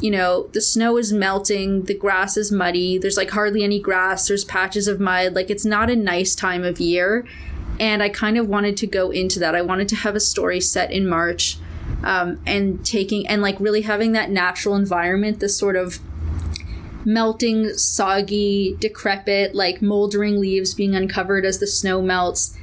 you 0.00 0.10
know, 0.10 0.48
the 0.52 0.60
snow 0.60 0.96
is 0.96 1.12
melting, 1.12 1.84
the 1.84 1.94
grass 1.94 2.36
is 2.36 2.52
muddy, 2.52 2.98
there's 2.98 3.16
like 3.16 3.30
hardly 3.30 3.64
any 3.64 3.80
grass, 3.80 4.28
there's 4.28 4.44
patches 4.44 4.86
of 4.86 5.00
mud. 5.00 5.34
Like 5.34 5.50
it's 5.50 5.64
not 5.64 5.90
a 5.90 5.96
nice 5.96 6.34
time 6.34 6.64
of 6.64 6.80
year. 6.80 7.26
And 7.80 8.02
I 8.02 8.08
kind 8.08 8.36
of 8.36 8.48
wanted 8.48 8.76
to 8.78 8.86
go 8.86 9.10
into 9.10 9.38
that. 9.40 9.54
I 9.54 9.62
wanted 9.62 9.88
to 9.88 9.96
have 9.96 10.14
a 10.14 10.20
story 10.20 10.60
set 10.60 10.90
in 10.90 11.08
March 11.08 11.58
um, 12.02 12.40
and 12.46 12.84
taking, 12.84 13.26
and 13.26 13.42
like 13.42 13.58
really 13.60 13.82
having 13.82 14.12
that 14.12 14.30
natural 14.30 14.74
environment, 14.74 15.40
this 15.40 15.56
sort 15.56 15.76
of 15.76 15.98
melting, 17.04 17.74
soggy, 17.74 18.76
decrepit, 18.78 19.54
like 19.54 19.80
moldering 19.80 20.40
leaves 20.40 20.74
being 20.74 20.94
uncovered 20.94 21.44
as 21.44 21.58
the 21.58 21.66
snow 21.66 22.02
melts, 22.02 22.56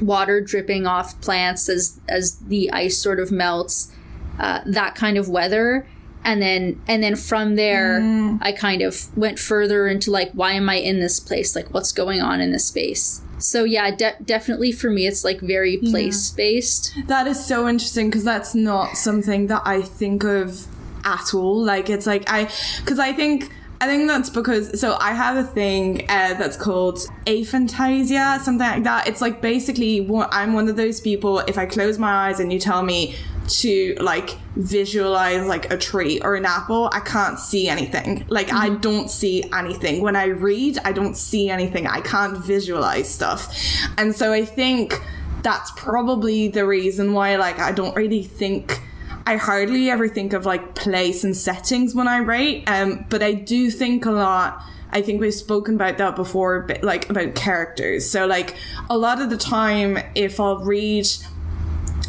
water 0.00 0.40
dripping 0.40 0.86
off 0.86 1.20
plants 1.20 1.68
as 1.68 1.98
as 2.08 2.36
the 2.36 2.70
ice 2.70 2.96
sort 2.96 3.18
of 3.18 3.32
melts, 3.32 3.92
uh, 4.38 4.60
that 4.66 4.94
kind 4.94 5.18
of 5.18 5.28
weather 5.28 5.86
and 6.24 6.42
then 6.42 6.80
and 6.86 7.02
then 7.02 7.16
from 7.16 7.54
there 7.56 8.00
mm. 8.00 8.38
i 8.40 8.52
kind 8.52 8.82
of 8.82 9.16
went 9.16 9.38
further 9.38 9.86
into 9.86 10.10
like 10.10 10.30
why 10.32 10.52
am 10.52 10.68
i 10.68 10.74
in 10.74 11.00
this 11.00 11.20
place 11.20 11.54
like 11.54 11.72
what's 11.72 11.92
going 11.92 12.20
on 12.20 12.40
in 12.40 12.52
this 12.52 12.66
space 12.66 13.22
so 13.38 13.64
yeah 13.64 13.90
de- 13.90 14.16
definitely 14.24 14.72
for 14.72 14.90
me 14.90 15.06
it's 15.06 15.24
like 15.24 15.40
very 15.40 15.76
place 15.78 16.30
based 16.30 16.92
yeah. 16.96 17.02
that 17.06 17.26
is 17.26 17.42
so 17.44 17.68
interesting 17.68 18.08
because 18.08 18.24
that's 18.24 18.54
not 18.54 18.96
something 18.96 19.46
that 19.46 19.62
i 19.64 19.80
think 19.80 20.24
of 20.24 20.66
at 21.04 21.32
all 21.32 21.62
like 21.62 21.88
it's 21.88 22.06
like 22.06 22.28
i 22.28 22.50
because 22.80 22.98
i 22.98 23.12
think 23.12 23.50
I 23.80 23.86
think 23.86 24.08
that's 24.08 24.28
because 24.28 24.80
so 24.80 24.96
I 25.00 25.12
have 25.12 25.36
a 25.36 25.44
thing 25.44 26.02
uh, 26.08 26.34
that's 26.34 26.56
called 26.56 26.98
aphantasia, 27.26 28.40
something 28.40 28.66
like 28.66 28.82
that. 28.82 29.06
It's 29.06 29.20
like 29.20 29.40
basically 29.40 30.00
what 30.00 30.28
I'm 30.32 30.52
one 30.52 30.68
of 30.68 30.76
those 30.76 31.00
people. 31.00 31.38
If 31.40 31.58
I 31.58 31.66
close 31.66 31.96
my 31.96 32.28
eyes 32.28 32.40
and 32.40 32.52
you 32.52 32.58
tell 32.58 32.82
me 32.82 33.14
to 33.48 33.96
like 34.00 34.38
visualize 34.56 35.46
like 35.46 35.72
a 35.72 35.76
tree 35.76 36.20
or 36.20 36.34
an 36.34 36.44
apple, 36.44 36.90
I 36.92 37.00
can't 37.00 37.38
see 37.38 37.68
anything. 37.68 38.24
Like 38.28 38.52
I 38.52 38.70
don't 38.70 39.10
see 39.10 39.44
anything. 39.52 40.02
When 40.02 40.16
I 40.16 40.26
read, 40.26 40.78
I 40.84 40.92
don't 40.92 41.16
see 41.16 41.48
anything. 41.48 41.86
I 41.86 42.00
can't 42.00 42.38
visualize 42.38 43.08
stuff. 43.08 43.54
And 43.96 44.14
so 44.14 44.32
I 44.32 44.44
think 44.44 45.02
that's 45.42 45.70
probably 45.76 46.48
the 46.48 46.66
reason 46.66 47.12
why 47.12 47.36
like 47.36 47.58
I 47.58 47.72
don't 47.72 47.94
really 47.94 48.22
think 48.22 48.82
I 49.26 49.36
hardly 49.36 49.90
ever 49.90 50.08
think 50.08 50.32
of 50.32 50.46
like 50.46 50.74
place 50.74 51.22
and 51.22 51.36
settings 51.36 51.94
when 51.94 52.08
I 52.08 52.20
write. 52.20 52.64
Um, 52.66 53.04
but 53.08 53.22
I 53.22 53.34
do 53.34 53.70
think 53.70 54.06
a 54.06 54.10
lot. 54.10 54.62
I 54.90 55.02
think 55.02 55.20
we've 55.20 55.34
spoken 55.34 55.74
about 55.74 55.98
that 55.98 56.16
before, 56.16 56.62
but 56.62 56.82
like 56.82 57.10
about 57.10 57.34
characters. 57.34 58.08
So 58.08 58.26
like 58.26 58.54
a 58.88 58.96
lot 58.96 59.20
of 59.20 59.28
the 59.28 59.36
time, 59.36 59.98
if 60.14 60.40
I'll 60.40 60.60
read, 60.60 61.06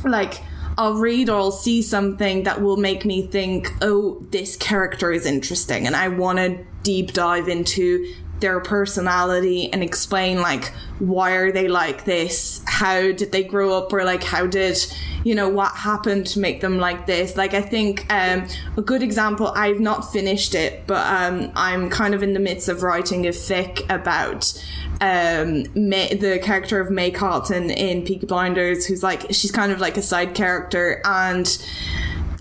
like 0.06 0.42
I'll 0.80 0.94
read 0.94 1.30
or 1.30 1.38
I'll 1.38 1.52
see 1.52 1.82
something 1.82 2.44
that 2.44 2.62
will 2.62 2.78
make 2.78 3.04
me 3.04 3.28
think, 3.28 3.74
oh, 3.82 4.26
this 4.32 4.56
character 4.56 5.12
is 5.12 5.26
interesting, 5.26 5.86
and 5.86 5.94
I 5.94 6.08
want 6.08 6.40
to 6.40 6.66
deep 6.84 7.12
dive 7.12 7.50
into 7.50 8.16
their 8.40 8.60
personality 8.60 9.72
and 9.72 9.84
explain 9.84 10.42
like 10.42 10.74
why 11.00 11.32
are 11.32 11.52
they 11.52 11.68
like 11.68 12.04
this? 12.06 12.62
How 12.66 13.12
did 13.14 13.32
they 13.32 13.44
grow 13.44 13.78
up? 13.78 13.94
Or 13.94 14.04
like 14.04 14.24
how 14.24 14.46
did 14.48 14.78
you 15.24 15.36
know 15.36 15.50
what 15.50 15.74
happened 15.74 16.28
to 16.28 16.40
make 16.40 16.62
them 16.62 16.78
like 16.78 17.06
this? 17.06 17.38
Like 17.38 17.54
i 17.54 17.62
think 17.62 18.06
um, 18.12 18.48
a 18.78 18.82
good 18.82 19.04
example 19.04 19.48
i've 19.56 19.80
not 19.80 20.12
finished 20.12 20.56
it 20.56 20.86
but 20.88 21.06
um, 21.06 21.52
i'm 21.56 21.90
kind 21.90 22.14
of 22.14 22.24
in 22.24 22.34
the 22.34 22.40
midst 22.40 22.70
of 22.70 22.84
writing 22.84 23.26
a 23.26 23.30
fic 23.30 23.84
about 23.90 24.54
um, 25.02 25.66
May, 25.74 26.14
the 26.14 26.40
character 26.40 26.82
of 26.82 26.92
May 26.92 27.12
Carleton 27.12 27.70
in 27.70 28.04
Peaky 28.04 28.26
Blinders, 28.26 28.86
who's 28.86 29.02
like 29.02 29.28
she's 29.32 29.52
kind 29.52 29.72
of 29.72 29.80
like 29.80 29.96
a 29.98 30.02
side 30.02 30.36
character, 30.36 31.02
and 31.06 31.48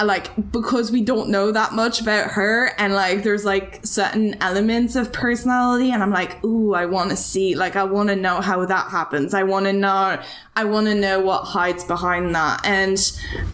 like 0.05 0.53
because 0.53 0.93
we 0.93 1.03
don't 1.03 1.29
know 1.29 1.51
that 1.51 1.73
much 1.73 2.01
about 2.01 2.31
her 2.31 2.73
and 2.79 2.95
like 2.95 3.25
there's 3.25 3.45
like 3.45 3.85
certain 3.85 4.41
elements 4.41 4.95
of 4.95 5.13
personality 5.13 5.91
and 5.91 6.03
I'm 6.03 6.13
like 6.13 6.43
ooh 6.45 6.73
I 6.73 6.87
want 6.87 7.11
to 7.11 7.17
see 7.17 7.57
like 7.57 7.75
I 7.75 7.83
want 7.83 8.09
to 8.11 8.17
know 8.17 8.41
how 8.41 8.65
that 8.65 8.91
happens. 8.91 9.35
I 9.35 9.43
want 9.43 9.67
to 9.67 9.73
know 9.73 10.21
I 10.55 10.65
want 10.65 10.87
to 10.87 10.95
know 10.95 11.21
what 11.21 11.45
hides 11.45 11.85
behind 11.85 12.35
that. 12.35 12.65
And 12.65 12.99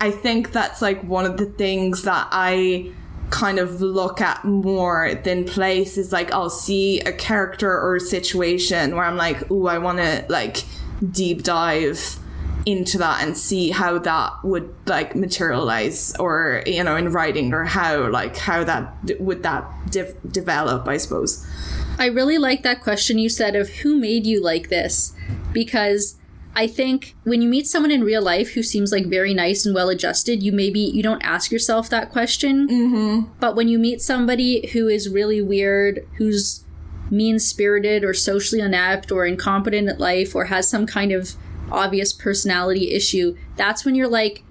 I 0.00 0.10
think 0.10 0.52
that's 0.52 0.82
like 0.82 1.02
one 1.04 1.24
of 1.24 1.38
the 1.38 1.46
things 1.46 2.02
that 2.02 2.28
I 2.30 2.92
kind 3.30 3.58
of 3.58 3.80
look 3.80 4.20
at 4.20 4.44
more 4.44 5.14
than 5.24 5.44
place 5.44 5.96
is 5.96 6.12
like 6.12 6.30
I'll 6.32 6.50
see 6.50 7.00
a 7.00 7.12
character 7.12 7.72
or 7.72 7.96
a 7.96 8.00
situation 8.00 8.94
where 8.94 9.04
I'm 9.04 9.16
like 9.16 9.50
ooh 9.50 9.66
I 9.66 9.78
want 9.78 9.98
to 9.98 10.26
like 10.28 10.64
deep 11.10 11.42
dive 11.42 12.18
into 12.66 12.96
that 12.98 13.22
and 13.22 13.36
see 13.36 13.70
how 13.70 13.98
that 13.98 14.32
would 14.42 14.74
like 14.86 15.14
materialize 15.14 16.14
or 16.18 16.62
you 16.66 16.82
know 16.82 16.96
in 16.96 17.12
writing 17.12 17.52
or 17.52 17.64
how 17.64 18.08
like 18.08 18.36
how 18.36 18.64
that 18.64 18.94
would 19.20 19.42
that 19.42 19.64
de- 19.90 20.14
develop 20.30 20.88
i 20.88 20.96
suppose 20.96 21.46
i 21.98 22.06
really 22.06 22.38
like 22.38 22.62
that 22.62 22.80
question 22.80 23.18
you 23.18 23.28
said 23.28 23.54
of 23.54 23.68
who 23.68 23.96
made 23.96 24.26
you 24.26 24.42
like 24.42 24.70
this 24.70 25.12
because 25.52 26.16
I 26.56 26.68
think 26.68 27.16
when 27.24 27.42
you 27.42 27.48
meet 27.48 27.66
someone 27.66 27.90
in 27.90 28.04
real 28.04 28.22
life 28.22 28.52
who 28.52 28.62
seems 28.62 28.92
like 28.92 29.06
very 29.06 29.34
nice 29.34 29.66
and 29.66 29.74
well 29.74 29.88
adjusted, 29.88 30.40
you 30.40 30.52
maybe 30.52 30.78
you 30.78 31.02
don't 31.02 31.22
ask 31.22 31.50
yourself 31.50 31.90
that 31.90 32.12
question. 32.12 32.68
Mm-hmm. 32.68 33.32
But 33.40 33.56
when 33.56 33.66
you 33.66 33.76
meet 33.76 34.00
somebody 34.00 34.68
who 34.68 34.86
is 34.86 35.08
really 35.08 35.42
weird, 35.42 36.06
who's 36.16 36.64
mean 37.10 37.38
spirited 37.38 38.04
or 38.04 38.14
socially 38.14 38.60
inept 38.60 39.10
or 39.10 39.26
incompetent 39.26 39.88
at 39.88 39.98
life 39.98 40.34
or 40.34 40.46
has 40.46 40.68
some 40.68 40.86
kind 40.86 41.12
of 41.12 41.34
obvious 41.70 42.12
personality 42.12 42.92
issue, 42.92 43.36
that's 43.56 43.84
when 43.84 43.94
you're 43.94 44.08
like, 44.08 44.42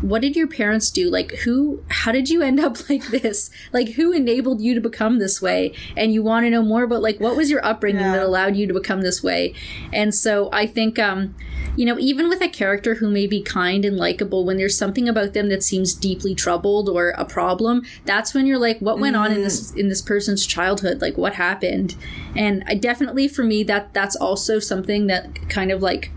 what 0.00 0.20
did 0.20 0.34
your 0.34 0.48
parents 0.48 0.90
do? 0.90 1.08
Like, 1.08 1.30
who, 1.44 1.84
how 1.88 2.10
did 2.10 2.28
you 2.28 2.42
end 2.42 2.58
up 2.58 2.76
like 2.90 3.04
this? 3.06 3.50
Like, 3.72 3.90
who 3.90 4.10
enabled 4.12 4.60
you 4.60 4.74
to 4.74 4.80
become 4.80 5.20
this 5.20 5.40
way? 5.40 5.74
And 5.96 6.12
you 6.12 6.24
want 6.24 6.44
to 6.44 6.50
know 6.50 6.62
more 6.62 6.82
about, 6.82 7.02
like, 7.02 7.20
what 7.20 7.36
was 7.36 7.48
your 7.50 7.64
upbringing 7.64 8.00
Yeah. 8.00 8.16
that 8.16 8.22
allowed 8.26 8.56
you 8.56 8.66
to 8.66 8.74
become 8.74 9.02
this 9.02 9.22
way? 9.22 9.54
And 9.92 10.12
so 10.12 10.48
I 10.52 10.66
think, 10.66 10.98
um, 10.98 11.36
you 11.76 11.86
know, 11.86 11.96
even 12.00 12.28
with 12.28 12.42
a 12.42 12.48
character 12.48 12.96
who 12.96 13.08
may 13.10 13.28
be 13.28 13.42
kind 13.42 13.84
and 13.84 13.96
likable, 13.96 14.44
when 14.44 14.56
there's 14.56 14.76
something 14.76 15.08
about 15.08 15.34
them 15.34 15.48
that 15.50 15.62
seems 15.62 15.94
deeply 15.94 16.34
troubled 16.34 16.88
or 16.88 17.10
a 17.10 17.24
problem, 17.24 17.82
that's 18.04 18.34
when 18.34 18.44
you're 18.44 18.58
like, 18.58 18.80
what 18.80 18.98
went 18.98 19.14
on 19.14 19.30
in 19.30 19.42
this 19.42 19.72
in 19.72 19.88
this 19.88 20.02
person's 20.02 20.44
childhood? 20.44 21.00
Like, 21.00 21.16
what 21.16 21.34
happened? 21.34 21.94
And 22.36 22.64
I 22.66 22.74
definitely, 22.74 23.28
for 23.28 23.44
me, 23.44 23.62
that 23.64 23.94
that's 23.94 24.16
also 24.16 24.58
something 24.58 25.06
that 25.06 25.48
kind 25.48 25.70
of 25.70 25.80
like 25.80 26.10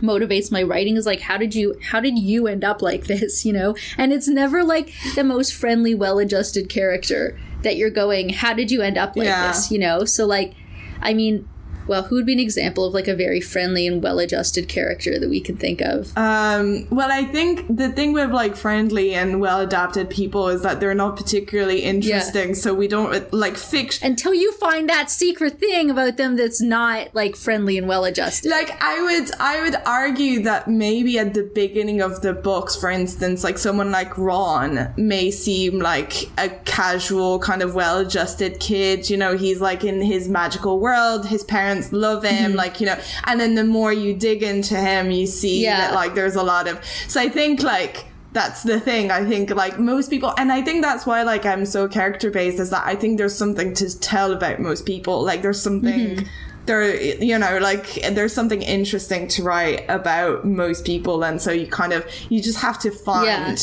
motivates 0.00 0.50
my 0.52 0.62
writing 0.62 0.96
is 0.96 1.06
like 1.06 1.20
how 1.20 1.36
did 1.36 1.54
you 1.54 1.74
how 1.90 2.00
did 2.00 2.18
you 2.18 2.46
end 2.46 2.64
up 2.64 2.82
like 2.82 3.06
this 3.06 3.44
you 3.46 3.52
know? 3.52 3.74
And 3.96 4.12
it's 4.12 4.28
never 4.28 4.62
like 4.64 4.92
the 5.14 5.24
most 5.24 5.54
friendly 5.54 5.94
well-adjusted 5.94 6.68
character 6.68 7.38
that 7.62 7.76
you're 7.76 7.90
going 7.90 8.28
how 8.30 8.52
did 8.54 8.70
you 8.70 8.82
end 8.82 8.96
up 8.98 9.16
like 9.16 9.26
Yeah. 9.26 9.48
this? 9.48 9.70
You 9.70 9.78
know? 9.78 10.04
So 10.04 10.26
like 10.26 10.54
i 11.00 11.14
mean 11.14 11.48
well 11.88 12.04
who 12.04 12.16
would 12.16 12.26
be 12.26 12.32
an 12.32 12.38
example 12.40 12.84
of 12.84 12.94
like 12.94 13.08
a 13.08 13.14
very 13.14 13.40
friendly 13.40 13.86
and 13.86 14.02
well-adjusted 14.02 14.68
character 14.68 15.18
that 15.18 15.28
we 15.28 15.40
can 15.40 15.56
think 15.56 15.80
of 15.80 16.16
Um, 16.16 16.86
well, 16.90 17.10
I 17.10 17.24
think 17.24 17.64
the 17.74 17.88
thing 17.90 18.12
with 18.12 18.30
like 18.30 18.56
friendly 18.56 19.14
and 19.14 19.40
well 19.40 19.60
adapted 19.60 20.10
people 20.10 20.48
is 20.48 20.62
that 20.62 20.80
they're 20.80 20.94
not 20.94 21.16
particularly 21.16 21.80
interesting, 21.82 22.54
so 22.54 22.74
we 22.74 22.88
don't 22.88 23.32
like 23.32 23.56
fiction. 23.56 24.06
until 24.10 24.34
you 24.34 24.52
find 24.52 24.88
that 24.88 25.10
secret 25.10 25.58
thing 25.58 25.90
about 25.90 26.16
them 26.16 26.36
that's 26.36 26.60
not 26.60 27.14
like 27.14 27.36
friendly 27.36 27.78
and 27.78 27.88
well-adjusted 27.88 28.50
Like 28.50 28.70
I 28.82 29.00
would, 29.02 29.30
I 29.40 29.62
would 29.62 29.76
argue 29.86 30.42
that 30.42 30.68
maybe 30.68 31.18
at 31.18 31.34
the 31.34 31.44
beginning 31.54 32.00
of 32.00 32.20
the 32.22 32.32
books, 32.32 32.74
for 32.76 32.90
instance, 32.90 33.44
like 33.44 33.58
someone 33.58 33.90
like 33.90 34.16
Ron 34.18 34.92
may 34.96 35.30
seem 35.30 35.78
like 35.78 36.28
a 36.38 36.48
casual, 36.64 37.38
kind 37.38 37.62
of 37.62 37.74
well-adjusted 37.74 38.60
kid. 38.60 39.08
You 39.10 39.16
know, 39.16 39.36
he's 39.36 39.60
like 39.60 39.84
in 39.84 40.00
his 40.00 40.28
magical 40.28 40.80
world. 40.80 41.26
His 41.26 41.44
parents 41.44 41.77
love 41.92 42.24
him, 42.24 42.50
mm-hmm. 42.50 42.56
like 42.56 42.80
you 42.80 42.86
know. 42.86 42.98
And 43.24 43.40
then 43.40 43.54
the 43.54 43.64
more 43.64 43.92
you 43.92 44.14
dig 44.14 44.42
into 44.42 44.76
him, 44.76 45.10
you 45.10 45.26
see 45.26 45.62
Yeah. 45.62 45.78
that 45.80 45.94
like 45.94 46.14
there's 46.14 46.36
a 46.36 46.42
lot 46.42 46.68
of. 46.68 46.84
So 47.08 47.20
I 47.20 47.28
think 47.28 47.62
like 47.62 48.06
that's 48.32 48.62
the 48.62 48.78
thing. 48.78 49.10
I 49.10 49.24
think 49.24 49.50
like 49.50 49.78
most 49.78 50.10
people, 50.10 50.34
and 50.36 50.52
I 50.52 50.62
think 50.62 50.82
that's 50.82 51.06
why 51.06 51.22
like 51.22 51.46
I'm 51.46 51.64
so 51.64 51.88
character 51.88 52.30
based 52.30 52.58
is 52.60 52.70
that 52.70 52.86
I 52.86 52.94
think 52.94 53.18
there's 53.18 53.34
something 53.34 53.72
to 53.74 53.98
tell 53.98 54.32
about 54.32 54.60
most 54.60 54.84
people. 54.86 55.22
Like 55.24 55.42
there's 55.42 55.60
something. 55.62 56.16
Mm-hmm. 56.16 56.26
There, 56.66 56.94
you 57.24 57.38
know, 57.38 57.56
like 57.62 57.94
there's 58.12 58.34
something 58.34 58.60
interesting 58.60 59.26
to 59.28 59.42
write 59.42 59.86
about 59.88 60.44
most 60.44 60.84
people, 60.84 61.24
and 61.24 61.40
so 61.40 61.50
you 61.50 61.66
kind 61.66 61.94
of 61.94 62.04
you 62.28 62.42
just 62.42 62.58
have 62.58 62.78
to 62.80 62.90
find 62.90 63.26
Yeah. 63.26 63.56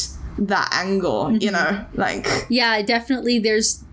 that 0.48 0.70
angle, 0.74 1.32
you 1.34 1.52
mm-hmm. 1.52 1.76
know, 1.76 1.86
like 1.94 2.28
yeah 2.50 2.82
definitely 2.82 3.38
there's 3.38 3.85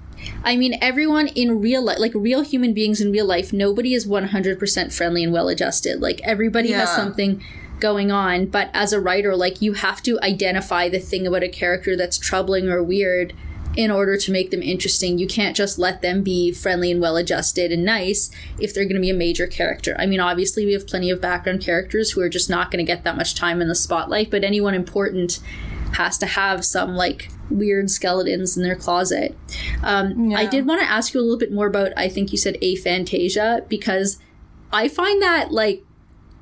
i 0.45 0.57
mean 0.57 0.77
everyone 0.81 1.29
in 1.29 1.61
real 1.61 1.83
life 1.83 1.99
like 1.99 2.13
real 2.15 2.43
human 2.43 2.73
beings 2.73 3.01
in 3.01 3.11
real 3.13 3.27
life 3.27 3.53
nobody 3.53 3.95
is 3.95 4.07
100% 4.07 4.93
friendly 4.93 5.25
and 5.25 5.33
well 5.33 5.49
adjusted 5.49 6.01
like 6.01 6.21
everybody 6.23 6.73
has 6.73 6.91
something 6.95 7.43
going 7.81 8.13
on 8.13 8.47
but 8.47 8.71
as 8.73 8.93
a 8.93 9.01
writer 9.01 9.35
like 9.35 9.61
you 9.61 9.73
have 9.73 10.03
to 10.03 10.19
identify 10.23 10.89
the 10.89 11.01
thing 11.01 11.27
about 11.27 11.43
a 11.43 11.49
character 11.49 11.97
that's 11.97 12.19
troubling 12.19 12.69
or 12.69 12.83
weird 12.83 13.33
in 13.77 13.91
order 13.91 14.17
to 14.17 14.33
make 14.33 14.51
them 14.51 14.63
interesting. 14.63 15.19
You 15.19 15.27
can't 15.27 15.57
just 15.57 15.79
let 15.79 16.03
them 16.03 16.23
be 16.23 16.53
friendly 16.53 16.91
and 16.91 17.01
well 17.01 17.17
adjusted 17.17 17.73
and 17.73 17.85
nice 17.85 18.31
if 18.59 18.75
they're 18.75 18.85
going 18.85 18.97
to 18.97 19.01
be 19.01 19.11
a 19.11 19.15
major 19.15 19.47
character. 19.47 19.97
I 19.99 20.07
mean 20.07 20.21
obviously 20.21 20.67
we 20.67 20.73
have 20.73 20.87
plenty 20.87 21.11
of 21.11 21.21
background 21.21 21.61
characters 21.61 22.13
who 22.13 22.21
are 22.21 22.29
just 22.29 22.51
not 22.51 22.71
going 22.71 22.85
to 22.85 22.91
get 22.91 23.05
that 23.05 23.17
much 23.17 23.35
time 23.35 23.61
in 23.63 23.69
the 23.69 23.75
spotlight 23.75 24.31
but 24.31 24.45
anyone 24.45 24.75
important 24.75 25.41
has 25.93 26.19
to 26.19 26.27
have 26.27 26.65
some 26.65 26.95
like 26.95 27.29
weird 27.51 27.91
skeletons 27.91 28.57
in 28.57 28.63
their 28.63 28.77
closet. 28.77 29.37
Um, 29.83 30.33
I 30.35 30.47
did 30.47 30.67
want 30.67 30.81
to 30.81 30.89
ask 30.89 31.15
you 31.15 31.21
a 31.21 31.23
little 31.23 31.39
bit 31.39 31.53
more 31.53 31.67
about, 31.67 31.93
I 31.97 32.09
think 32.09 32.33
you 32.33 32.39
said 32.39 32.57
aphantasia, 32.63 33.69
because 33.69 34.19
I 34.73 34.89
find 34.89 35.21
that 35.23 35.53
like 35.53 35.85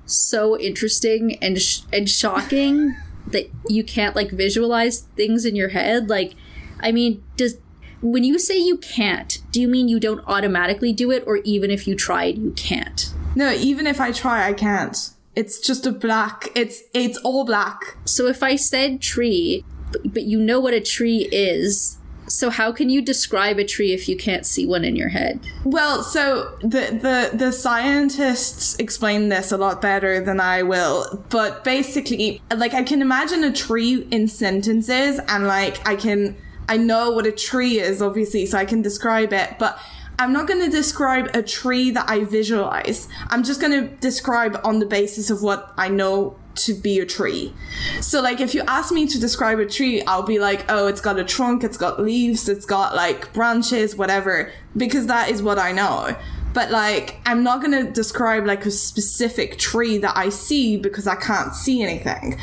so 0.07 0.59
interesting 0.59 1.37
and 1.43 1.61
sh- 1.61 1.81
and 1.93 2.09
shocking 2.09 2.97
that 3.29 3.51
you 3.69 3.85
can't 3.85 4.17
like 4.17 4.31
visualize 4.31 5.01
things 5.17 5.45
in 5.45 5.57
your 5.57 5.71
head. 5.71 6.09
Like, 6.09 6.35
I 6.81 6.93
mean, 6.93 7.23
does 7.37 7.59
when 8.03 8.25
you 8.25 8.39
say 8.39 8.57
you 8.59 8.79
can't, 8.79 9.39
do 9.51 9.61
you 9.61 9.69
mean 9.69 9.89
you 9.89 10.01
don't 10.01 10.25
automatically 10.27 10.93
do 10.93 11.11
it, 11.11 11.23
or 11.27 11.37
even 11.39 11.71
if 11.71 11.87
you 11.87 11.95
tried, 11.95 12.39
you 12.39 12.53
can't? 12.53 13.13
no. 13.35 13.53
Even 13.53 13.87
if 13.87 14.01
I 14.01 14.11
try, 14.13 14.49
I 14.49 14.53
can't. 14.53 15.11
It's 15.37 15.61
just 15.61 15.87
a 15.87 15.93
black. 15.93 16.49
It's 16.55 16.83
it's 16.93 17.19
all 17.19 17.45
black. 17.45 17.97
So 18.05 18.27
if 18.27 18.43
I 18.43 18.57
said 18.57 19.01
tree, 19.01 19.65
but, 19.93 20.13
but 20.13 20.23
you 20.25 20.41
know 20.41 20.61
what 20.61 20.75
a 20.75 20.81
tree 20.81 21.29
is, 21.31 21.99
so 22.27 22.51
how 22.51 22.73
can 22.73 22.91
you 22.91 23.03
describe 23.03 23.59
a 23.59 23.65
tree 23.65 23.93
if 23.93 24.09
you 24.09 24.17
can't 24.17 24.47
see 24.47 24.67
one 24.67 24.85
in 24.85 24.97
your 24.97 25.09
head? 25.09 25.41
Well, 25.65 26.03
so 26.03 26.57
the 26.63 27.31
the 27.31 27.37
the 27.37 27.53
scientists 27.53 28.77
explain 28.79 29.29
this 29.29 29.53
a 29.53 29.57
lot 29.57 29.81
better 29.81 30.21
than 30.21 30.41
I 30.41 30.63
will, 30.63 31.25
but 31.29 31.65
basically, 31.65 32.43
like 32.55 32.75
I 32.75 32.83
can 32.83 33.01
imagine 33.03 33.45
a 33.45 33.53
tree 33.53 34.07
in 34.11 34.29
sentences, 34.29 35.21
and 35.29 35.47
like 35.47 35.87
I 35.87 35.97
can 35.97 36.37
I 36.69 36.77
know 36.77 37.11
what 37.13 37.27
a 37.27 37.33
tree 37.33 37.79
is, 37.81 38.01
obviously, 38.03 38.47
so 38.47 38.59
I 38.59 38.65
can 38.65 38.83
describe 38.83 39.33
it, 39.33 39.59
but. 39.59 39.79
I'm 40.21 40.35
not 40.35 40.47
going 40.47 40.61
to 40.61 40.69
describe 40.69 41.35
a 41.35 41.43
tree 41.43 41.91
that 41.93 42.05
I 42.07 42.25
visualize. 42.25 43.09
I'm 43.31 43.43
just 43.43 43.59
going 43.59 43.73
to 43.73 43.89
describe 43.97 44.61
on 44.65 44.79
the 44.79 44.85
basis 44.85 45.31
of 45.31 45.43
what 45.43 45.73
I 45.79 45.89
know 45.89 46.37
to 46.57 46.75
be 46.75 46.99
a 46.99 47.07
tree. 47.07 47.55
So 48.03 48.21
like 48.21 48.39
if 48.39 48.55
you 48.55 48.63
ask 48.69 48.93
me 48.93 49.07
to 49.07 49.19
describe 49.19 49.61
a 49.61 49.67
tree, 49.67 50.03
I'll 50.03 50.23
be 50.23 50.39
like, 50.39 50.67
oh, 50.69 50.89
it's 50.89 51.01
got 51.01 51.19
a 51.19 51.25
trunk, 51.25 51.65
it's 51.65 51.79
got 51.79 52.03
leaves, 52.03 52.51
it's 52.51 52.67
got 52.67 52.95
like 52.95 53.33
branches, 53.33 53.97
whatever, 53.97 54.53
because 54.77 55.07
that 55.07 55.31
is 55.31 55.43
what 55.43 55.59
I 55.59 55.73
know. 55.73 56.15
But 56.53 56.71
like 56.71 57.19
I'm 57.27 57.43
not 57.43 57.63
going 57.63 57.87
to 57.87 57.91
describe 57.93 58.47
like 58.47 58.67
a 58.67 58.71
specific 58.71 59.59
tree 59.59 59.99
that 59.99 60.17
I 60.17 60.31
see 60.31 60.77
because 60.77 61.07
I 61.07 61.15
can't 61.15 61.55
see 61.55 61.83
anything. 61.83 62.39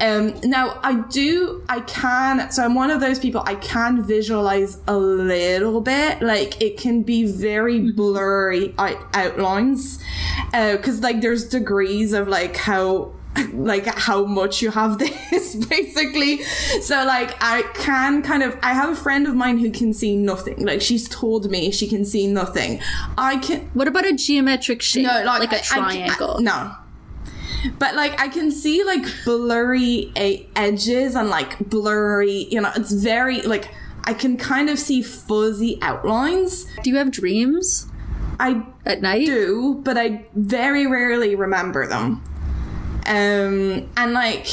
Um 0.00 0.34
now 0.42 0.78
I 0.82 0.94
do 1.10 1.62
I 1.68 1.80
can 1.80 2.50
so 2.50 2.64
I'm 2.64 2.74
one 2.74 2.90
of 2.90 3.00
those 3.00 3.18
people 3.18 3.42
I 3.44 3.56
can 3.56 4.02
visualize 4.02 4.78
a 4.86 4.96
little 4.96 5.80
bit. 5.80 6.22
Like 6.22 6.60
it 6.62 6.78
can 6.78 7.02
be 7.02 7.24
very 7.24 7.80
blurry 7.92 8.74
out- 8.78 9.04
outlines. 9.14 10.02
Uh 10.54 10.76
cuz 10.82 11.00
like 11.00 11.20
there's 11.20 11.44
degrees 11.44 12.12
of 12.12 12.28
like 12.28 12.56
how 12.56 13.12
like 13.52 13.86
how 13.86 14.24
much 14.24 14.60
you 14.60 14.70
have 14.70 14.98
this 15.30 15.54
basically 15.66 16.42
so 16.82 17.04
like 17.04 17.34
i 17.40 17.62
can 17.74 18.22
kind 18.22 18.42
of 18.42 18.56
i 18.62 18.72
have 18.74 18.90
a 18.90 18.96
friend 18.96 19.26
of 19.26 19.34
mine 19.34 19.58
who 19.58 19.70
can 19.70 19.92
see 19.92 20.16
nothing 20.16 20.64
like 20.66 20.80
she's 20.80 21.08
told 21.08 21.48
me 21.50 21.70
she 21.70 21.86
can 21.88 22.04
see 22.04 22.26
nothing 22.26 22.80
i 23.16 23.36
can 23.38 23.70
What 23.74 23.86
about 23.88 24.04
a 24.06 24.12
geometric 24.14 24.82
shape? 24.82 25.04
no 25.04 25.22
like, 25.24 25.40
like 25.40 25.52
I- 25.52 25.56
a 25.56 25.60
I- 25.60 25.62
triangle. 25.62 26.36
I- 26.38 26.42
no 26.42 26.74
but 27.78 27.94
like 27.94 28.18
i 28.20 28.28
can 28.28 28.50
see 28.50 28.82
like 28.84 29.04
blurry 29.24 30.12
a- 30.16 30.46
edges 30.56 31.14
and 31.14 31.28
like 31.28 31.58
blurry 31.68 32.48
you 32.50 32.60
know 32.60 32.72
it's 32.74 32.92
very 32.92 33.42
like 33.42 33.72
i 34.04 34.14
can 34.14 34.36
kind 34.38 34.68
of 34.70 34.78
see 34.78 35.02
fuzzy 35.02 35.78
outlines 35.82 36.64
Do 36.82 36.90
you 36.90 36.96
have 36.96 37.10
dreams 37.10 37.86
i 38.40 38.62
at 38.86 39.02
night? 39.02 39.26
do, 39.26 39.80
but 39.84 39.98
I 39.98 40.24
very 40.34 40.86
rarely 40.86 41.34
remember 41.36 41.86
them. 41.86 42.22
Um, 43.10 43.88
and 43.96 44.12
like, 44.12 44.46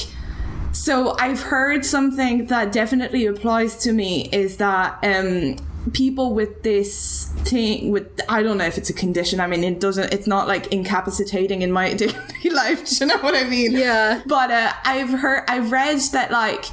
so 0.72 1.16
I've 1.20 1.42
heard 1.42 1.86
something 1.86 2.48
that 2.48 2.72
definitely 2.72 3.28
applies 3.28 3.78
to 3.84 3.92
me 3.94 4.30
is 4.32 4.58
that 4.58 4.98
um, 5.04 5.58
people 5.94 6.34
with 6.34 6.64
this 6.64 7.32
thing 7.44 7.92
with 7.92 8.20
I 8.28 8.42
don't 8.42 8.58
know 8.58 8.66
if 8.66 8.78
it's 8.78 8.90
a 8.90 8.94
condition. 8.94 9.40
I 9.40 9.46
mean, 9.46 9.64
it 9.64 9.80
doesn't. 9.80 10.12
It's 10.12 10.26
not 10.26 10.48
like 10.48 10.74
incapacitating 10.74 11.62
in 11.62 11.72
my 11.72 11.94
daily 12.02 12.50
life. 12.52 12.84
Do 12.86 12.96
you 13.00 13.06
know 13.06 13.20
what 13.20 13.36
I 13.36 13.44
mean? 13.44 13.74
Yeah. 13.74 14.24
But 14.26 14.50
uh, 14.50 14.74
I've 14.84 15.10
heard, 15.10 15.44
I've 15.48 15.72
read 15.72 16.00
that 16.14 16.32
like 16.32 16.66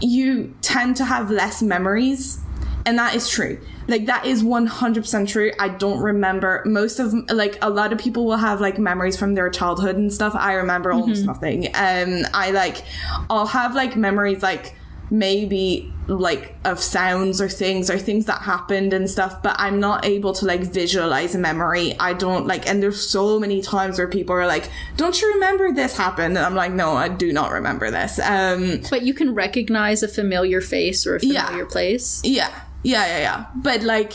you 0.00 0.54
tend 0.62 0.96
to 0.98 1.04
have 1.04 1.32
less 1.32 1.62
memories, 1.62 2.38
and 2.86 2.96
that 2.96 3.16
is 3.16 3.28
true. 3.28 3.58
Like 3.88 4.06
that 4.06 4.26
is 4.26 4.44
one 4.44 4.66
hundred 4.66 5.00
percent 5.04 5.28
true. 5.28 5.50
I 5.58 5.68
don't 5.70 6.00
remember 6.00 6.62
most 6.66 6.98
of 7.00 7.12
like 7.30 7.58
a 7.62 7.70
lot 7.70 7.92
of 7.92 7.98
people 7.98 8.26
will 8.26 8.36
have 8.36 8.60
like 8.60 8.78
memories 8.78 9.16
from 9.16 9.34
their 9.34 9.48
childhood 9.50 9.96
and 9.96 10.12
stuff. 10.12 10.34
I 10.36 10.52
remember 10.54 10.92
almost 10.92 11.24
nothing. 11.24 11.66
Um, 11.74 12.22
I 12.34 12.50
like 12.52 12.84
I'll 13.30 13.46
have 13.46 13.74
like 13.74 13.96
memories 13.96 14.42
like 14.42 14.74
maybe 15.10 15.90
like 16.06 16.54
of 16.66 16.78
sounds 16.78 17.40
or 17.40 17.48
things 17.48 17.88
or 17.90 17.98
things 17.98 18.26
that 18.26 18.42
happened 18.42 18.92
and 18.92 19.08
stuff 19.08 19.42
but 19.42 19.56
i'm 19.58 19.80
not 19.80 20.04
able 20.04 20.34
to 20.34 20.44
like 20.44 20.60
visualize 20.60 21.34
a 21.34 21.38
memory 21.38 21.94
i 21.98 22.12
don't 22.12 22.46
like 22.46 22.68
and 22.68 22.82
there's 22.82 23.00
so 23.08 23.40
many 23.40 23.62
times 23.62 23.96
where 23.96 24.06
people 24.08 24.34
are 24.34 24.46
like 24.46 24.70
don't 24.98 25.20
you 25.22 25.32
remember 25.34 25.72
this 25.72 25.96
happened 25.96 26.36
and 26.36 26.44
i'm 26.44 26.54
like 26.54 26.72
no 26.72 26.92
i 26.94 27.08
do 27.08 27.32
not 27.32 27.50
remember 27.52 27.90
this 27.90 28.18
um 28.20 28.80
But 28.90 29.00
you 29.02 29.14
can 29.14 29.34
recognize 29.34 30.02
a 30.02 30.08
familiar 30.08 30.60
face 30.60 31.06
or 31.06 31.16
a 31.16 31.20
Yeah. 31.22 31.46
familiar 31.46 31.64
place. 31.66 32.20
yeah 32.22 32.50
yeah 32.88 33.06
yeah 33.12 33.18
yeah 33.26 33.38
but 33.68 33.82
like 33.82 34.12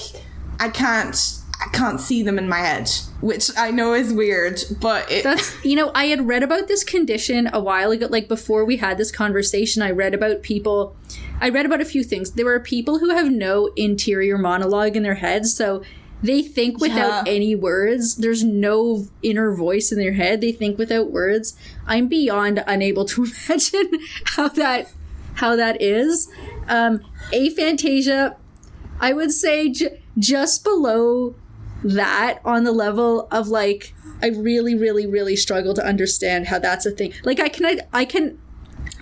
i 0.59 0.67
can't 0.69 1.17
i 1.61 1.67
can't 1.77 1.99
see 2.01 2.21
them 2.27 2.37
in 2.37 2.47
my 2.49 2.59
head 2.69 2.89
which 3.21 3.45
i 3.57 3.69
know 3.71 3.93
is 3.93 4.11
weird 4.13 4.57
but 4.81 5.09
it, 5.11 5.23
That's 5.23 5.47
you 5.69 5.75
know, 5.79 5.91
I 5.95 6.05
had 6.13 6.27
read 6.27 6.43
about 6.43 6.67
this 6.67 6.83
condition 6.83 7.49
a 7.53 7.59
while 7.69 7.91
ago. 7.91 8.07
Like 8.09 8.27
before 8.27 8.65
we 8.65 8.75
had 8.77 8.97
this 8.97 9.11
conversation, 9.11 9.81
I 9.81 9.91
read 9.91 10.13
about 10.13 10.41
people. 10.41 10.95
I 11.39 11.47
read 11.49 11.65
about 11.65 11.79
a 11.79 11.85
few 11.93 12.03
things. 12.03 12.31
There 12.31 12.49
are 12.55 12.59
people 12.59 12.99
who 12.99 13.09
have 13.17 13.29
no 13.31 13.55
interior 13.77 14.37
monologue 14.37 14.95
in 14.97 15.03
their 15.03 15.19
heads, 15.25 15.55
so 15.55 15.81
they 16.21 16.41
think 16.41 16.81
without 16.81 17.25
Yeah. 17.27 17.33
any 17.37 17.55
words. 17.55 18.15
There's 18.23 18.43
no 18.43 19.07
inner 19.21 19.49
voice 19.55 19.91
in 19.93 19.97
their 20.03 20.13
head. 20.13 20.41
They 20.41 20.51
think 20.51 20.77
without 20.77 21.11
words. 21.11 21.55
I'm 21.87 22.07
beyond 22.07 22.61
unable 22.67 23.05
to 23.13 23.23
imagine 23.47 23.87
how 24.35 24.47
that 24.49 24.91
how 25.35 25.55
that 25.55 25.81
is. 25.81 26.27
Um, 26.67 26.99
aphantasia, 27.31 28.35
I 29.03 29.11
would 29.11 29.33
say 29.33 29.69
j- 29.69 30.01
just 30.17 30.63
below 30.63 31.35
that 31.83 32.39
on 32.45 32.63
the 32.63 32.71
level 32.71 33.27
of 33.33 33.49
like 33.49 33.93
I 34.21 34.27
really 34.27 34.75
really 34.75 35.05
really 35.05 35.35
struggle 35.35 35.73
to 35.73 35.85
understand 35.85 36.47
how 36.47 36.59
that's 36.59 36.85
a 36.85 36.91
thing. 36.91 37.13
Like 37.25 37.41
I 37.41 37.49
can 37.49 37.65
I, 37.65 37.79
I 37.91 38.05
can 38.05 38.39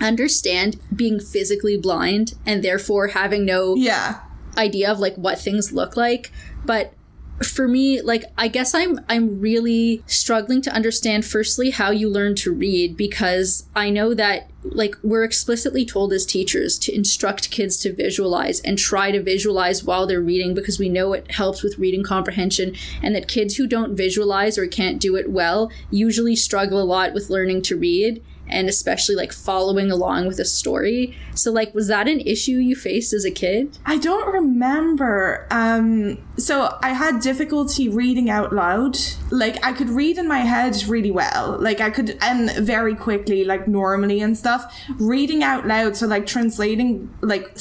understand 0.00 0.80
being 0.94 1.20
physically 1.20 1.76
blind 1.76 2.34
and 2.44 2.64
therefore 2.64 3.08
having 3.08 3.44
no 3.44 3.76
yeah 3.76 4.22
idea 4.58 4.90
of 4.90 4.98
like 4.98 5.14
what 5.14 5.38
things 5.38 5.72
look 5.72 5.96
like, 5.96 6.32
but 6.66 6.94
for 7.42 7.68
me 7.68 8.00
like 8.00 8.24
I 8.36 8.48
guess 8.48 8.74
I'm 8.74 9.00
I'm 9.08 9.40
really 9.40 10.02
struggling 10.06 10.62
to 10.62 10.72
understand 10.72 11.24
firstly 11.24 11.70
how 11.70 11.90
you 11.90 12.08
learn 12.08 12.34
to 12.36 12.52
read 12.52 12.96
because 12.96 13.66
I 13.74 13.90
know 13.90 14.14
that 14.14 14.50
like 14.64 14.96
we're 15.02 15.24
explicitly 15.24 15.84
told 15.84 16.12
as 16.12 16.24
teachers 16.24 16.78
to 16.78 16.94
instruct 16.94 17.50
kids 17.50 17.78
to 17.78 17.92
visualize 17.92 18.60
and 18.60 18.78
try 18.78 19.10
to 19.10 19.22
visualize 19.22 19.82
while 19.82 20.06
they're 20.06 20.20
reading 20.20 20.54
because 20.54 20.78
we 20.78 20.88
know 20.88 21.12
it 21.12 21.30
helps 21.32 21.62
with 21.62 21.78
reading 21.78 22.04
comprehension 22.04 22.74
and 23.02 23.14
that 23.14 23.28
kids 23.28 23.56
who 23.56 23.66
don't 23.66 23.96
visualize 23.96 24.56
or 24.56 24.66
can't 24.66 25.00
do 25.00 25.16
it 25.16 25.30
well 25.30 25.70
usually 25.90 26.36
struggle 26.36 26.80
a 26.80 26.84
lot 26.84 27.12
with 27.12 27.30
learning 27.30 27.62
to 27.62 27.76
read 27.76 28.22
and 28.52 28.68
especially 28.68 29.14
like 29.14 29.32
following 29.32 29.90
along 29.90 30.26
with 30.26 30.38
a 30.38 30.44
story. 30.44 31.16
So 31.34 31.50
like 31.50 31.74
was 31.74 31.88
that 31.88 32.06
an 32.06 32.20
issue 32.20 32.52
you 32.58 32.76
faced 32.76 33.12
as 33.12 33.24
a 33.24 33.30
kid? 33.30 33.78
I 33.86 33.98
don't 33.98 34.32
remember. 34.32 35.46
Um, 35.50 36.18
so 36.36 36.78
I 36.82 36.90
had 36.90 37.20
difficulty 37.20 37.88
reading 37.88 38.30
out 38.30 38.52
loud. 38.52 38.98
Like 39.30 39.64
I 39.64 39.72
could 39.72 39.88
read 39.88 40.18
in 40.18 40.28
my 40.28 40.40
head 40.40 40.76
really 40.86 41.10
well. 41.10 41.56
Like 41.58 41.80
I 41.80 41.90
could, 41.90 42.18
and 42.20 42.50
very 42.66 42.94
quickly, 42.94 43.44
like 43.44 43.66
normally 43.66 44.20
and 44.20 44.36
stuff. 44.36 44.72
Reading 44.98 45.42
out 45.42 45.66
loud, 45.66 45.96
so 45.96 46.06
like 46.06 46.26
translating 46.26 47.12
like 47.20 47.56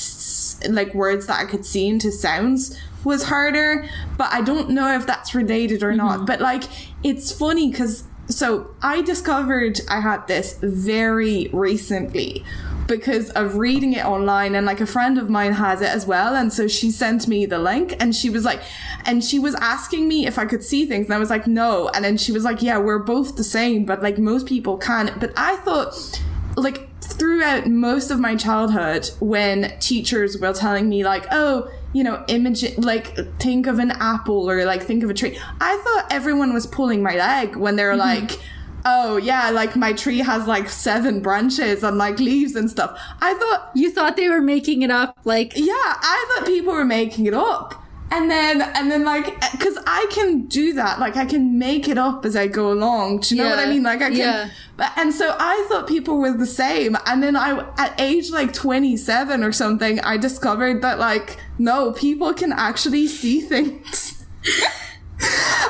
like 0.69 0.93
words 0.93 1.27
that 1.27 1.39
I 1.39 1.45
could 1.45 1.65
see 1.65 1.87
into 1.87 2.11
sounds 2.11 2.77
was 3.03 3.23
harder. 3.23 3.87
But 4.17 4.31
I 4.33 4.41
don't 4.41 4.69
know 4.69 4.93
if 4.95 5.07
that's 5.07 5.33
related 5.33 5.83
or 5.83 5.93
not. 5.93 6.27
But 6.27 6.41
like 6.41 6.63
it's 7.03 7.31
funny 7.31 7.71
because 7.71 8.03
so 8.27 8.73
I 8.81 9.01
discovered 9.01 9.79
I 9.89 9.99
had 9.99 10.27
this 10.27 10.57
very 10.61 11.49
recently 11.51 12.43
because 12.87 13.29
of 13.31 13.55
reading 13.55 13.93
it 13.93 14.05
online 14.05 14.55
and 14.55 14.65
like 14.65 14.81
a 14.81 14.85
friend 14.85 15.17
of 15.17 15.29
mine 15.29 15.53
has 15.53 15.81
it 15.81 15.89
as 15.89 16.05
well 16.05 16.35
and 16.35 16.51
so 16.51 16.67
she 16.67 16.91
sent 16.91 17.27
me 17.27 17.45
the 17.45 17.59
link 17.59 17.95
and 17.99 18.15
she 18.15 18.29
was 18.29 18.43
like 18.43 18.61
and 19.05 19.23
she 19.23 19.39
was 19.39 19.55
asking 19.55 20.07
me 20.07 20.27
if 20.27 20.37
I 20.37 20.45
could 20.45 20.63
see 20.63 20.85
things 20.85 21.05
and 21.05 21.13
I 21.13 21.17
was 21.17 21.29
like 21.29 21.47
no 21.47 21.89
and 21.89 22.03
then 22.03 22.17
she 22.17 22.31
was 22.31 22.43
like 22.43 22.61
yeah 22.61 22.77
we're 22.77 22.99
both 22.99 23.37
the 23.37 23.43
same 23.43 23.85
but 23.85 24.01
like 24.01 24.17
most 24.17 24.45
people 24.45 24.77
can 24.77 25.15
but 25.19 25.31
I 25.37 25.55
thought 25.57 26.21
like 26.57 26.89
throughout 27.01 27.67
most 27.67 28.11
of 28.11 28.19
my 28.19 28.35
childhood 28.35 29.09
when 29.19 29.77
teachers 29.79 30.37
were 30.37 30.53
telling 30.53 30.89
me 30.89 31.03
like 31.03 31.25
oh 31.31 31.71
you 31.93 32.03
know 32.03 32.23
image 32.27 32.77
like 32.77 33.15
think 33.39 33.67
of 33.67 33.79
an 33.79 33.91
apple 33.91 34.49
or 34.49 34.63
like 34.65 34.83
think 34.83 35.03
of 35.03 35.09
a 35.09 35.13
tree. 35.13 35.37
I 35.59 35.77
thought 35.77 36.07
everyone 36.11 36.53
was 36.53 36.65
pulling 36.67 37.03
my 37.03 37.15
leg 37.15 37.55
when 37.55 37.75
they're 37.75 37.91
mm-hmm. 37.91 37.99
like 38.29 38.39
oh 38.85 39.17
yeah 39.17 39.49
like 39.51 39.75
my 39.75 39.93
tree 39.93 40.19
has 40.19 40.47
like 40.47 40.67
seven 40.67 41.21
branches 41.21 41.83
and 41.83 41.97
like 41.97 42.19
leaves 42.19 42.55
and 42.55 42.69
stuff. 42.69 42.99
I 43.21 43.33
thought 43.35 43.71
You 43.75 43.91
thought 43.91 44.15
they 44.17 44.29
were 44.29 44.41
making 44.41 44.81
it 44.81 44.91
up 44.91 45.17
like 45.23 45.53
yeah 45.55 45.73
i 45.75 46.33
thought 46.35 46.47
people 46.47 46.73
were 46.73 46.85
making 46.85 47.25
it 47.25 47.33
up 47.33 47.81
and 48.11 48.29
then 48.29 48.61
and 48.61 48.91
then 48.91 49.03
like 49.05 49.39
because 49.51 49.77
i 49.87 50.05
can 50.11 50.45
do 50.47 50.73
that. 50.73 50.99
Like 50.99 51.15
i 51.17 51.25
can 51.25 51.57
make 51.57 51.87
it 51.87 51.97
up 51.97 52.25
as 52.25 52.35
i 52.35 52.47
go 52.47 52.71
along. 52.71 53.21
Do 53.21 53.35
you 53.35 53.41
know 53.41 53.49
what 53.49 53.59
i 53.59 53.65
mean? 53.67 53.83
Like 53.83 54.01
i 54.01 54.09
can 54.09 54.17
Yeah. 54.17 54.49
but 54.77 54.91
and 54.97 55.13
so 55.13 55.35
i 55.39 55.65
thought 55.69 55.87
people 55.87 56.17
were 56.19 56.33
the 56.33 56.45
same. 56.45 56.97
And 57.05 57.23
then 57.23 57.35
i 57.35 57.65
at 57.77 57.99
age 57.99 58.29
like 58.31 58.53
27 58.53 59.43
or 59.43 59.51
something 59.51 59.99
i 60.01 60.17
discovered 60.17 60.81
that 60.81 60.99
like 60.99 61.37
no 61.57 61.91
people 61.93 62.33
can 62.33 62.51
actually 62.51 63.07
see 63.07 63.41
things. 63.41 64.25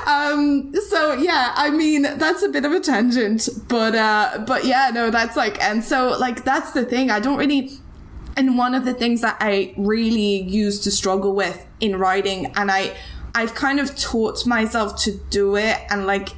Um 0.07 0.73
so 0.89 1.13
yeah 1.13 1.51
i 1.55 1.69
mean 1.69 2.03
that's 2.03 2.41
a 2.41 2.47
bit 2.49 2.63
of 2.65 2.71
a 2.71 2.79
tangent 2.79 3.47
but 3.67 3.93
uh 3.95 4.43
but 4.47 4.63
yeah 4.65 4.91
no 4.93 5.09
that's 5.11 5.35
like 5.35 5.61
and 5.61 5.83
so 5.83 6.17
like 6.19 6.43
that's 6.45 6.71
the 6.71 6.85
thing. 6.85 7.11
I 7.11 7.19
don't 7.19 7.37
really 7.37 7.71
and 8.37 8.57
one 8.57 8.73
of 8.73 8.85
the 8.85 8.93
things 8.93 9.19
that 9.21 9.35
I 9.41 9.73
really 9.77 10.41
used 10.43 10.83
to 10.85 10.91
struggle 10.91 11.35
with 11.35 11.65
in 11.81 11.97
writing, 11.97 12.53
and 12.55 12.71
I, 12.71 12.95
I've 13.35 13.55
kind 13.55 13.79
of 13.79 13.95
taught 13.97 14.45
myself 14.45 15.01
to 15.03 15.11
do 15.29 15.55
it, 15.57 15.77
and 15.89 16.05
like 16.05 16.29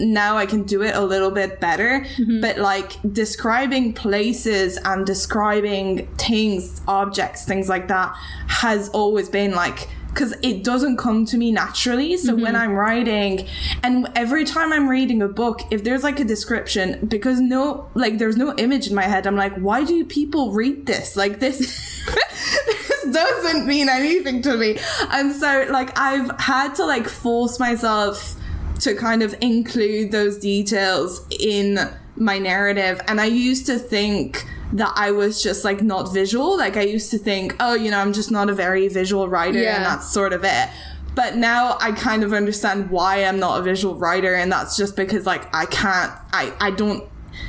now 0.00 0.36
I 0.36 0.46
can 0.46 0.62
do 0.62 0.82
it 0.82 0.94
a 0.94 1.00
little 1.00 1.30
bit 1.30 1.60
better. 1.60 2.06
Mm-hmm. 2.16 2.40
But 2.40 2.58
like 2.58 2.96
describing 3.12 3.92
places 3.92 4.78
and 4.84 5.06
describing 5.06 6.06
things, 6.16 6.80
objects, 6.86 7.44
things 7.44 7.68
like 7.68 7.88
that 7.88 8.14
has 8.48 8.88
always 8.90 9.28
been 9.28 9.52
like 9.52 9.88
because 10.08 10.34
it 10.42 10.64
doesn't 10.64 10.96
come 10.96 11.24
to 11.26 11.36
me 11.36 11.52
naturally. 11.52 12.16
So 12.16 12.34
when 12.34 12.54
mm-hmm. 12.54 12.56
I'm 12.56 12.72
writing, 12.72 13.46
and 13.84 14.10
every 14.16 14.44
time 14.44 14.72
I'm 14.72 14.88
reading 14.88 15.22
a 15.22 15.28
book, 15.28 15.60
if 15.70 15.84
there's 15.84 16.02
like 16.02 16.18
a 16.18 16.24
description, 16.24 17.06
because 17.06 17.40
no, 17.40 17.88
like 17.94 18.18
there's 18.18 18.36
no 18.36 18.52
image 18.56 18.88
in 18.88 18.96
my 18.96 19.04
head, 19.04 19.28
I'm 19.28 19.36
like, 19.36 19.54
why 19.56 19.84
do 19.84 20.04
people 20.04 20.52
read 20.52 20.86
this? 20.86 21.14
Like 21.14 21.38
this, 21.38 22.02
this 23.12 23.42
doesn't 23.42 23.66
mean 23.66 23.88
anything 23.88 24.42
to 24.42 24.56
me. 24.56 24.78
And 25.10 25.32
so 25.32 25.66
like 25.70 25.96
I've 25.98 26.30
had 26.40 26.74
to 26.76 26.84
like 26.86 27.08
force 27.08 27.58
myself 27.58 28.34
to 28.80 28.94
kind 28.94 29.22
of 29.22 29.34
include 29.40 30.12
those 30.12 30.38
details 30.38 31.26
in 31.40 31.78
my 32.16 32.38
narrative. 32.38 33.00
And 33.08 33.20
I 33.20 33.26
used 33.26 33.66
to 33.66 33.78
think 33.78 34.44
that 34.72 34.92
I 34.96 35.10
was 35.12 35.42
just 35.42 35.64
like 35.64 35.82
not 35.82 36.12
visual. 36.12 36.56
Like 36.58 36.76
I 36.76 36.82
used 36.82 37.10
to 37.12 37.18
think, 37.18 37.56
oh, 37.58 37.74
you 37.74 37.90
know, 37.90 37.98
I'm 37.98 38.12
just 38.12 38.30
not 38.30 38.50
a 38.50 38.54
very 38.54 38.86
visual 38.88 39.28
writer 39.28 39.58
Yeah. 39.58 39.76
and 39.76 39.84
that's 39.84 40.12
sort 40.12 40.32
of 40.32 40.44
it. 40.44 40.68
But 41.14 41.36
now 41.36 41.76
I 41.80 41.92
kind 41.92 42.22
of 42.22 42.32
understand 42.32 42.90
why 42.90 43.24
I'm 43.24 43.40
not 43.40 43.58
a 43.58 43.62
visual 43.62 43.96
writer 43.96 44.34
and 44.34 44.52
that's 44.52 44.76
just 44.76 44.94
because 44.94 45.26
like 45.26 45.52
I 45.54 45.66
can't 45.66 46.12
I 46.32 46.52
I 46.60 46.70
don't 46.70 47.02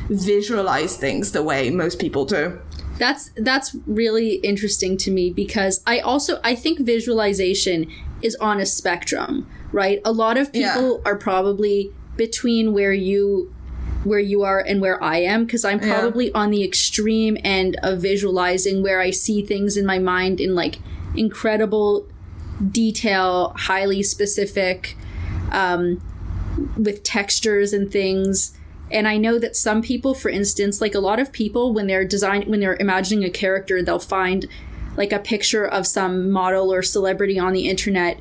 visualize 0.10 0.98
things 0.98 1.32
the 1.32 1.43
way 1.43 1.69
most 1.69 2.00
people 2.00 2.26
do. 2.26 2.60
That's 2.99 3.31
that's 3.35 3.75
really 3.88 4.35
interesting 4.35 4.97
to 4.97 5.09
me 5.12 5.31
because 5.31 5.81
I 5.88 5.99
also 5.99 6.39
I 6.43 6.53
think 6.53 6.79
visualization 6.81 7.89
is 8.21 8.35
on 8.35 8.59
a 8.59 8.65
spectrum, 8.65 9.47
right? 9.71 10.01
A 10.05 10.12
lot 10.12 10.38
of 10.38 10.51
people 10.51 11.01
Yeah. 11.03 11.09
are 11.12 11.15
probably 11.15 11.91
between 12.17 12.73
where 12.73 12.93
you 12.93 13.51
where 14.03 14.19
you 14.19 14.43
are 14.43 14.59
and 14.59 14.79
where 14.81 15.01
I 15.03 15.17
am 15.17 15.45
because 15.45 15.65
I'm 15.65 15.79
Yeah. 15.81 15.99
probably 15.99 16.31
on 16.33 16.51
the 16.51 16.63
extreme 16.63 17.38
end 17.43 17.77
of 17.83 18.01
visualizing 18.01 18.81
where 18.83 18.99
I 19.01 19.12
see 19.12 19.41
things 19.41 19.75
in 19.77 19.85
my 19.85 19.99
mind 19.99 20.39
in 20.39 20.53
like 20.55 20.79
incredible 21.15 22.05
detail, 22.71 23.53
highly 23.57 24.03
specific 24.03 24.95
um, 25.51 26.01
with 26.77 27.03
textures 27.03 27.73
and 27.73 27.91
things. 27.91 28.53
And 28.91 29.08
I 29.08 29.17
know 29.17 29.38
that 29.39 29.56
some 29.56 29.82
people, 29.82 30.13
for 30.13 30.30
instance, 30.30 30.82
like 30.82 30.95
a 30.95 30.99
lot 30.99 31.19
of 31.19 31.32
people, 31.32 31.73
when 31.73 31.88
they're 31.88 32.06
design 32.06 32.49
when 32.49 32.60
they're 32.60 32.78
imagining 32.80 33.23
a 33.23 33.30
character, 33.30 33.82
they'll 33.82 33.99
find 33.99 34.47
like 34.97 35.13
a 35.13 35.19
picture 35.19 35.65
of 35.65 35.88
some 35.88 36.30
model 36.30 36.73
or 36.73 36.82
celebrity 36.82 37.39
on 37.39 37.54
the 37.54 37.69
internet 37.69 38.19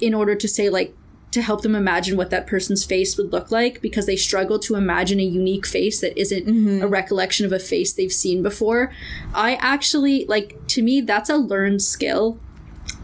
in 0.00 0.14
order 0.14 0.34
to 0.34 0.46
say 0.46 0.68
like 0.68 0.94
to 1.32 1.42
help 1.42 1.62
them 1.62 1.74
imagine 1.74 2.16
what 2.16 2.30
that 2.30 2.46
person's 2.46 2.84
face 2.84 3.18
would 3.18 3.32
look 3.32 3.50
like 3.50 3.82
because 3.82 4.06
they 4.06 4.16
struggle 4.16 4.58
to 4.58 4.74
imagine 4.74 5.20
a 5.20 5.24
unique 5.24 5.66
face 5.66 6.00
that 6.00 6.18
isn't 6.18 6.46
mm-hmm. 6.46 6.82
a 6.82 6.86
recollection 6.86 7.44
of 7.44 7.52
a 7.52 7.58
face 7.58 7.92
they've 7.92 8.12
seen 8.12 8.42
before. 8.42 8.92
I 9.34 9.56
actually 9.56 10.24
like 10.26 10.58
to 10.68 10.82
me 10.82 11.00
that's 11.00 11.28
a 11.28 11.36
learned 11.36 11.82
skill. 11.82 12.38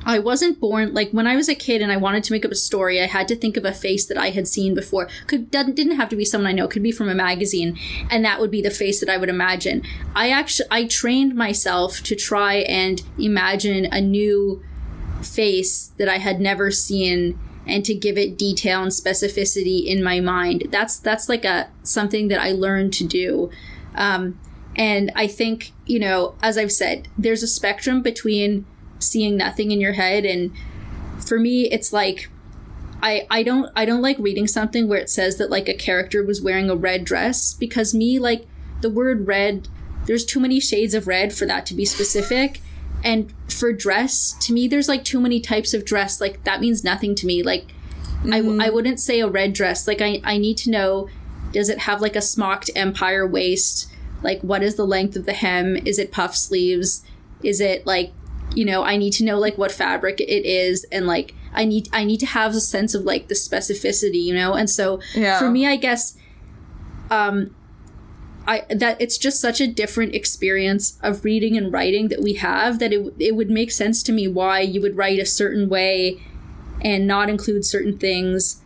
I 0.04 0.18
wasn't 0.18 0.60
born 0.60 0.94
like 0.94 1.10
when 1.10 1.26
I 1.26 1.36
was 1.36 1.48
a 1.48 1.54
kid 1.54 1.82
and 1.82 1.92
I 1.92 1.96
wanted 1.96 2.24
to 2.24 2.32
make 2.32 2.44
up 2.44 2.50
a 2.50 2.56
story. 2.56 3.00
I 3.00 3.06
had 3.06 3.28
to 3.28 3.36
think 3.36 3.56
of 3.56 3.64
a 3.64 3.72
face 3.72 4.06
that 4.06 4.18
I 4.18 4.30
had 4.30 4.48
seen 4.48 4.74
before. 4.74 5.08
Could 5.26 5.50
didn't 5.50 5.96
have 5.96 6.08
to 6.10 6.16
be 6.16 6.24
someone 6.24 6.50
I 6.50 6.52
know. 6.52 6.68
Could 6.68 6.82
be 6.82 6.92
from 6.92 7.08
a 7.08 7.14
magazine, 7.14 7.78
and 8.10 8.24
that 8.24 8.40
would 8.40 8.50
be 8.50 8.62
the 8.62 8.70
face 8.70 9.00
that 9.00 9.08
I 9.08 9.16
would 9.16 9.28
imagine. 9.28 9.82
I 10.14 10.30
actually 10.30 10.68
I 10.70 10.86
trained 10.86 11.34
myself 11.34 12.02
to 12.02 12.16
try 12.16 12.54
and 12.54 13.02
imagine 13.18 13.86
a 13.86 14.00
new 14.00 14.62
face 15.22 15.92
that 15.98 16.08
I 16.08 16.18
had 16.18 16.40
never 16.40 16.70
seen 16.70 17.38
and 17.66 17.84
to 17.84 17.94
give 17.94 18.18
it 18.18 18.36
detail 18.36 18.82
and 18.82 18.90
specificity 18.90 19.84
in 19.86 20.02
my 20.02 20.20
mind. 20.20 20.68
That's 20.70 20.98
that's 20.98 21.28
like 21.28 21.44
a 21.44 21.70
something 21.82 22.28
that 22.28 22.40
I 22.40 22.52
learned 22.52 22.92
to 22.94 23.06
do. 23.06 23.50
Um, 23.94 24.40
and 24.74 25.12
I 25.14 25.26
think, 25.26 25.72
you 25.86 25.98
know, 25.98 26.34
as 26.42 26.56
I've 26.56 26.72
said, 26.72 27.08
there's 27.18 27.42
a 27.42 27.46
spectrum 27.46 28.02
between 28.02 28.64
seeing 29.02 29.36
nothing 29.36 29.70
in 29.70 29.80
your 29.80 29.92
head. 29.92 30.24
And 30.24 30.52
for 31.26 31.38
me 31.38 31.64
it's 31.70 31.92
like 31.92 32.30
I, 33.02 33.26
I 33.30 33.42
don't 33.42 33.70
I 33.74 33.84
don't 33.84 34.02
like 34.02 34.16
reading 34.18 34.46
something 34.46 34.88
where 34.88 34.98
it 34.98 35.10
says 35.10 35.36
that 35.38 35.50
like 35.50 35.68
a 35.68 35.74
character 35.74 36.22
was 36.22 36.40
wearing 36.40 36.70
a 36.70 36.76
red 36.76 37.04
dress 37.04 37.52
because 37.52 37.92
me 37.92 38.18
like 38.18 38.46
the 38.80 38.90
word 38.90 39.26
red 39.26 39.68
there's 40.06 40.24
too 40.24 40.40
many 40.40 40.60
shades 40.60 40.94
of 40.94 41.06
red 41.06 41.32
for 41.32 41.46
that 41.46 41.66
to 41.66 41.74
be 41.74 41.84
specific. 41.84 42.60
And 43.04 43.32
for 43.48 43.72
dress 43.72 44.34
to 44.42 44.52
me 44.52 44.68
there's 44.68 44.88
like 44.88 45.04
too 45.04 45.20
many 45.20 45.40
types 45.40 45.74
of 45.74 45.84
dress. 45.84 46.20
Like 46.20 46.44
that 46.44 46.60
means 46.60 46.84
nothing 46.84 47.14
to 47.16 47.26
me. 47.26 47.42
Like 47.42 47.74
I, 48.24 48.36
I 48.36 48.40
mm-hmm. 48.40 48.74
wouldn't 48.74 49.00
say 49.00 49.20
a 49.20 49.28
red 49.28 49.52
dress. 49.52 49.88
Like 49.88 50.00
I, 50.00 50.20
I 50.22 50.38
need 50.38 50.56
to 50.58 50.70
know 50.70 51.08
does 51.52 51.68
it 51.68 51.80
have 51.80 52.00
like 52.00 52.16
a 52.16 52.22
smocked 52.22 52.70
empire 52.76 53.26
waist? 53.26 53.90
Like 54.22 54.40
what 54.42 54.62
is 54.62 54.76
the 54.76 54.86
length 54.86 55.16
of 55.16 55.26
the 55.26 55.32
hem? 55.32 55.76
Is 55.84 55.98
it 55.98 56.12
puff 56.12 56.36
sleeves? 56.36 57.04
Is 57.42 57.60
it 57.60 57.84
like 57.84 58.12
you 58.54 58.64
know 58.64 58.82
i 58.84 58.96
need 58.96 59.12
to 59.12 59.24
know 59.24 59.38
like 59.38 59.56
what 59.58 59.72
fabric 59.72 60.20
it 60.20 60.44
is 60.46 60.84
and 60.92 61.06
like 61.06 61.34
i 61.54 61.64
need 61.64 61.88
i 61.92 62.04
need 62.04 62.18
to 62.18 62.26
have 62.26 62.54
a 62.54 62.60
sense 62.60 62.94
of 62.94 63.02
like 63.04 63.28
the 63.28 63.34
specificity 63.34 64.22
you 64.22 64.34
know 64.34 64.54
and 64.54 64.68
so 64.68 65.00
Yeah. 65.14 65.38
for 65.38 65.50
me 65.50 65.66
i 65.66 65.76
guess 65.76 66.16
um 67.10 67.54
I 68.44 68.64
that 68.70 69.00
it's 69.00 69.18
just 69.18 69.40
such 69.40 69.60
a 69.60 69.68
different 69.68 70.14
experience 70.16 70.98
of 71.00 71.24
reading 71.24 71.56
and 71.56 71.72
writing 71.72 72.08
that 72.08 72.20
we 72.20 72.34
have 72.34 72.80
that 72.80 72.92
it 72.92 73.14
it 73.20 73.36
would 73.36 73.50
make 73.50 73.70
sense 73.70 74.02
to 74.04 74.12
me 74.12 74.26
why 74.26 74.60
you 74.60 74.80
would 74.80 74.96
write 74.96 75.20
a 75.20 75.26
certain 75.26 75.68
way 75.68 76.20
and 76.80 77.06
not 77.06 77.30
include 77.30 77.64
certain 77.64 77.96
things 77.98 78.58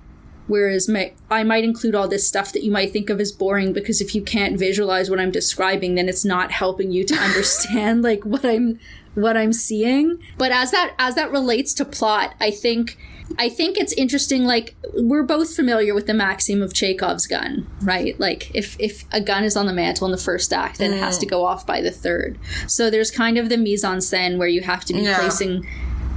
whereas 0.46 0.88
my, 0.88 1.12
I 1.28 1.42
might 1.42 1.64
include 1.64 1.94
all 1.96 2.06
this 2.08 2.26
stuff 2.26 2.52
that 2.52 2.62
you 2.62 2.70
might 2.70 2.92
think 2.92 3.10
of 3.10 3.20
as 3.20 3.32
boring 3.32 3.72
because 3.74 4.00
if 4.00 4.14
you 4.14 4.22
can't 4.22 4.56
visualize 4.58 5.10
what 5.10 5.20
I'm 5.20 5.30
describing 5.32 5.94
then 5.96 6.08
it's 6.08 6.24
not 6.24 6.52
helping 6.52 6.90
you 6.90 7.04
to 7.04 7.14
understand 7.28 8.00
like 8.02 8.24
what 8.24 8.46
I'm 8.46 8.78
what 9.16 9.36
I'm 9.36 9.52
seeing 9.52 10.18
but 10.38 10.52
as 10.52 10.70
that 10.70 10.94
as 10.98 11.16
that 11.16 11.32
relates 11.32 11.74
to 11.74 11.84
plot 11.84 12.34
I 12.40 12.52
think 12.52 12.96
I 13.38 13.48
think 13.48 13.76
it's 13.76 13.92
interesting 13.94 14.44
like 14.44 14.76
we're 14.94 15.24
both 15.24 15.56
familiar 15.56 15.94
with 15.94 16.06
the 16.06 16.14
maxim 16.14 16.62
of 16.62 16.72
Chekhov's 16.72 17.26
gun 17.26 17.66
right 17.82 18.18
like 18.20 18.54
if 18.54 18.76
if 18.78 19.04
a 19.10 19.20
gun 19.20 19.42
is 19.42 19.56
on 19.56 19.66
the 19.66 19.72
mantle 19.72 20.06
in 20.06 20.12
the 20.12 20.18
first 20.18 20.52
act 20.52 20.78
then 20.78 20.92
it 20.92 21.00
has 21.00 21.18
to 21.18 21.26
mm. 21.26 21.30
go 21.30 21.44
off 21.44 21.66
by 21.66 21.80
the 21.80 21.90
third 21.90 22.38
so 22.68 22.88
there's 22.88 23.10
kind 23.10 23.36
of 23.36 23.48
the 23.48 23.56
mise 23.56 23.82
en 23.82 23.98
scène 23.98 24.38
where 24.38 24.48
you 24.48 24.60
have 24.60 24.84
to 24.84 24.92
be 24.92 25.00
Yeah. 25.00 25.18
placing 25.18 25.66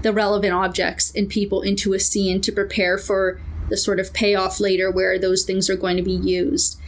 the 0.02 0.14
relevant 0.14 0.54
objects 0.54 1.12
and 1.16 1.28
people 1.30 1.62
into 1.62 1.94
a 1.94 2.00
scene 2.00 2.42
to 2.42 2.52
prepare 2.52 2.98
for 2.98 3.40
the 3.70 3.78
sort 3.78 4.00
of 4.00 4.14
payoff 4.14 4.60
later 4.60 4.92
where 4.92 5.18
those 5.18 5.44
things 5.46 5.70
are 5.70 5.76
going 5.76 5.98
to 5.98 6.04
be 6.04 6.12
used. 6.12 6.79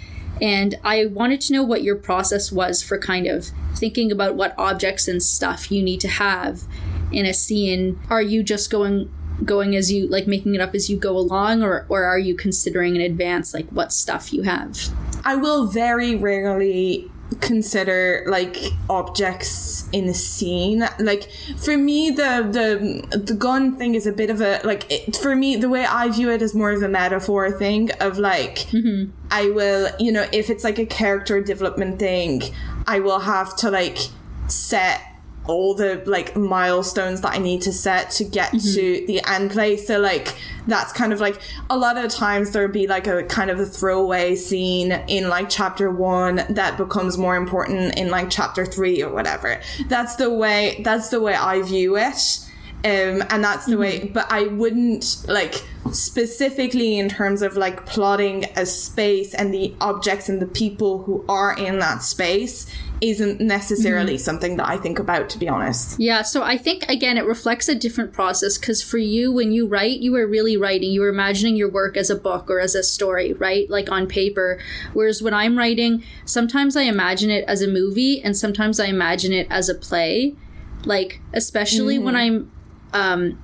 And 0.41 0.75
I 0.83 1.05
wanted 1.05 1.39
to 1.41 1.53
know 1.53 1.63
what 1.63 1.83
your 1.83 1.95
process 1.95 2.51
was 2.51 2.81
for 2.81 2.97
kind 2.97 3.27
of 3.27 3.51
thinking 3.75 4.11
about 4.11 4.35
what 4.35 4.55
objects 4.57 5.07
and 5.07 5.21
stuff 5.21 5.71
you 5.71 5.83
need 5.83 6.01
to 6.01 6.07
have 6.07 6.63
in 7.11 7.25
a 7.25 7.33
scene. 7.33 7.99
Are 8.09 8.21
you 8.21 8.43
just 8.43 8.71
going 8.71 9.13
going 9.45 9.75
as 9.75 9.91
you 9.91 10.07
like 10.07 10.27
making 10.27 10.53
it 10.53 10.61
up 10.61 10.75
as 10.75 10.87
you 10.89 10.95
go 10.97 11.17
along 11.17 11.63
or 11.63 11.85
or 11.89 12.03
are 12.03 12.19
you 12.19 12.35
considering 12.35 12.95
in 12.95 13.01
advance 13.01 13.53
like 13.53 13.67
what 13.69 13.91
stuff 13.91 14.33
you 14.33 14.43
have? 14.43 14.77
I 15.23 15.35
will 15.35 15.67
very 15.67 16.15
rarely 16.15 17.09
consider 17.39 18.23
like 18.27 18.57
objects 18.89 19.87
in 19.91 20.09
a 20.09 20.13
scene. 20.13 20.87
Like 20.99 21.29
for 21.57 21.77
me 21.77 22.09
the 22.09 22.47
the 22.51 23.17
the 23.17 23.33
gun 23.33 23.77
thing 23.77 23.95
is 23.95 24.05
a 24.05 24.11
bit 24.11 24.29
of 24.29 24.41
a 24.41 24.61
like 24.63 24.85
it, 24.91 25.15
for 25.15 25.35
me 25.35 25.55
the 25.55 25.69
way 25.69 25.85
i 25.85 26.09
view 26.09 26.29
it 26.29 26.41
is 26.41 26.53
more 26.53 26.71
of 26.71 26.81
a 26.81 26.87
metaphor 26.87 27.51
thing 27.51 27.91
of 27.99 28.17
like 28.17 28.57
mm-hmm. 28.71 29.11
i 29.29 29.49
will 29.49 29.89
you 29.99 30.11
know 30.11 30.25
if 30.31 30.49
it's 30.49 30.63
like 30.63 30.79
a 30.79 30.85
character 30.85 31.41
development 31.41 31.99
thing 31.99 32.41
i 32.87 32.99
will 32.99 33.19
have 33.19 33.55
to 33.55 33.69
like 33.69 33.97
set 34.47 35.01
all 35.47 35.73
the 35.73 36.01
like 36.05 36.35
milestones 36.35 37.21
that 37.21 37.33
I 37.33 37.37
need 37.39 37.61
to 37.63 37.73
set 37.73 38.11
to 38.11 38.23
get 38.23 38.51
to 38.51 39.05
the 39.07 39.21
end 39.27 39.51
place. 39.51 39.87
So 39.87 39.99
like 39.99 40.35
that's 40.67 40.93
kind 40.93 41.11
of 41.11 41.19
like 41.19 41.39
a 41.69 41.77
lot 41.77 41.97
of 41.97 42.11
times 42.11 42.51
there'll 42.51 42.71
be 42.71 42.87
like 42.87 43.07
a 43.07 43.23
kind 43.23 43.49
of 43.49 43.59
a 43.59 43.65
throwaway 43.65 44.35
scene 44.35 44.91
in 45.07 45.29
like 45.29 45.49
chapter 45.49 45.89
one 45.89 46.45
that 46.49 46.77
becomes 46.77 47.17
more 47.17 47.35
important 47.35 47.97
in 47.97 48.09
like 48.09 48.29
chapter 48.29 48.65
three 48.65 49.01
or 49.01 49.11
whatever. 49.11 49.59
That's 49.87 50.15
the 50.15 50.31
way 50.31 50.81
that's 50.83 51.09
the 51.09 51.19
way 51.19 51.33
I 51.33 51.61
view 51.61 51.97
it. 51.97 52.47
Um, 52.83 53.23
and 53.29 53.43
that's 53.43 53.67
the 53.67 53.77
way 53.77 54.05
but 54.05 54.25
i 54.31 54.47
wouldn't 54.47 55.23
like 55.27 55.63
specifically 55.91 56.97
in 56.97 57.09
terms 57.09 57.43
of 57.43 57.55
like 57.55 57.85
plotting 57.85 58.45
a 58.55 58.65
space 58.65 59.35
and 59.35 59.53
the 59.53 59.75
objects 59.79 60.29
and 60.29 60.41
the 60.41 60.47
people 60.47 61.03
who 61.03 61.23
are 61.29 61.55
in 61.55 61.77
that 61.77 62.01
space 62.01 62.65
isn't 63.01 63.41
necessarily 63.41 64.17
something 64.17 64.57
that 64.57 64.67
i 64.67 64.77
think 64.77 64.99
about 64.99 65.29
to 65.29 65.37
be 65.39 65.49
honest 65.49 65.99
Yeah, 65.99 66.21
so 66.21 66.43
I 66.43 66.57
think 66.57 66.83
again 66.89 67.17
it 67.17 67.25
reflects 67.25 67.67
a 67.69 67.75
different 67.75 68.13
process 68.13 68.57
because 68.57 68.81
for 68.83 68.97
you, 68.97 69.31
when 69.31 69.51
you 69.51 69.67
write, 69.67 69.99
you 69.99 70.15
are 70.15 70.27
really 70.27 70.57
writing. 70.57 70.91
You 70.91 71.03
are 71.03 71.09
imagining 71.09 71.55
your 71.55 71.69
work 71.69 71.97
as 71.97 72.09
a 72.09 72.15
book 72.15 72.49
or 72.49 72.59
as 72.59 72.75
a 72.75 72.83
story, 72.83 73.33
right? 73.33 73.69
Like 73.69 73.91
on 73.91 74.07
paper. 74.07 74.59
Whereas 74.93 75.21
when 75.21 75.33
I'm 75.33 75.57
writing, 75.57 76.03
sometimes 76.25 76.75
I 76.75 76.83
imagine 76.83 77.29
it 77.29 77.45
as 77.47 77.61
a 77.61 77.67
movie 77.67 78.21
and 78.21 78.35
sometimes 78.35 78.79
I 78.79 78.85
imagine 78.85 79.33
it 79.33 79.47
as 79.49 79.69
a 79.69 79.75
play. 79.75 80.35
Like, 80.85 81.21
especially 81.33 81.99
when 81.99 82.15
I'm, 82.15 82.51
um, 82.93 83.41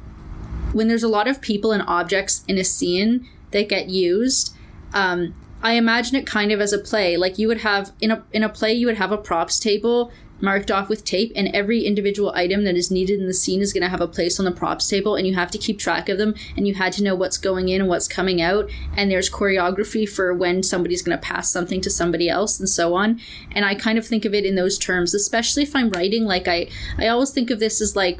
when 0.74 0.88
there's 0.88 1.04
a 1.04 1.08
lot 1.08 1.28
of 1.28 1.42
people 1.42 1.72
and 1.72 1.84
objects 1.88 2.44
in 2.48 2.58
a 2.58 2.64
scene 2.64 3.28
that 3.52 3.70
get 3.70 3.90
used. 3.90 4.56
Um, 4.94 5.36
I 5.62 5.74
imagine 5.74 6.16
it 6.16 6.26
kind 6.28 6.52
of 6.52 6.62
as 6.62 6.74
a 6.74 6.80
play. 6.80 7.18
Like 7.18 7.40
you 7.40 7.48
would 7.48 7.62
have 7.62 7.92
in 8.00 8.12
a 8.12 8.24
in 8.32 8.44
a 8.44 8.50
play, 8.50 8.74
you 8.74 8.86
would 8.88 8.98
have 8.98 9.12
a 9.12 9.18
props 9.18 9.60
table 9.60 10.12
marked 10.40 10.70
off 10.70 10.90
with 10.90 11.04
tape 11.04 11.32
and 11.36 11.48
every 11.54 11.84
individual 11.84 12.32
item 12.36 12.64
that 12.64 12.76
is 12.76 12.92
needed 12.92 13.20
in 13.20 13.26
the 13.26 13.34
scene 13.34 13.62
is 13.62 13.74
going 13.74 13.82
to 13.82 13.90
have 13.90 14.02
a 14.02 14.08
place 14.08 14.40
on 14.40 14.46
the 14.46 14.52
props 14.52 14.88
table 14.88 15.16
and 15.16 15.26
you 15.26 15.34
have 15.34 15.50
to 15.50 15.58
keep 15.58 15.80
track 15.80 16.10
of 16.10 16.18
them 16.18 16.36
and 16.56 16.68
you 16.68 16.76
had 16.76 16.94
to 16.94 17.04
know 17.04 17.16
what's 17.16 17.38
going 17.38 17.70
in 17.70 17.82
and 17.82 17.90
what's 17.90 18.08
coming 18.08 18.42
out 18.42 18.70
and 18.96 19.10
there's 19.10 19.30
choreography 19.30 20.08
for 20.08 20.34
when 20.34 20.62
somebody's 20.62 21.02
going 21.02 21.18
to 21.18 21.22
pass 21.22 21.50
something 21.52 21.82
to 21.82 21.90
somebody 21.90 22.30
else 22.30 22.60
and 22.60 22.70
so 22.70 22.94
on 22.94 23.20
and 23.52 23.66
i 23.66 23.74
kind 23.74 23.98
of 23.98 24.06
think 24.06 24.26
of 24.26 24.34
it 24.34 24.46
in 24.46 24.56
those 24.56 24.78
terms 24.78 25.14
especially 25.14 25.64
if 25.64 25.76
i'm 25.76 25.90
writing 25.90 26.24
like 26.24 26.48
i 26.48 26.68
i 26.98 27.08
always 27.08 27.32
think 27.32 27.50
of 27.50 27.60
this 27.60 27.82
as 27.82 27.96
like 27.96 28.20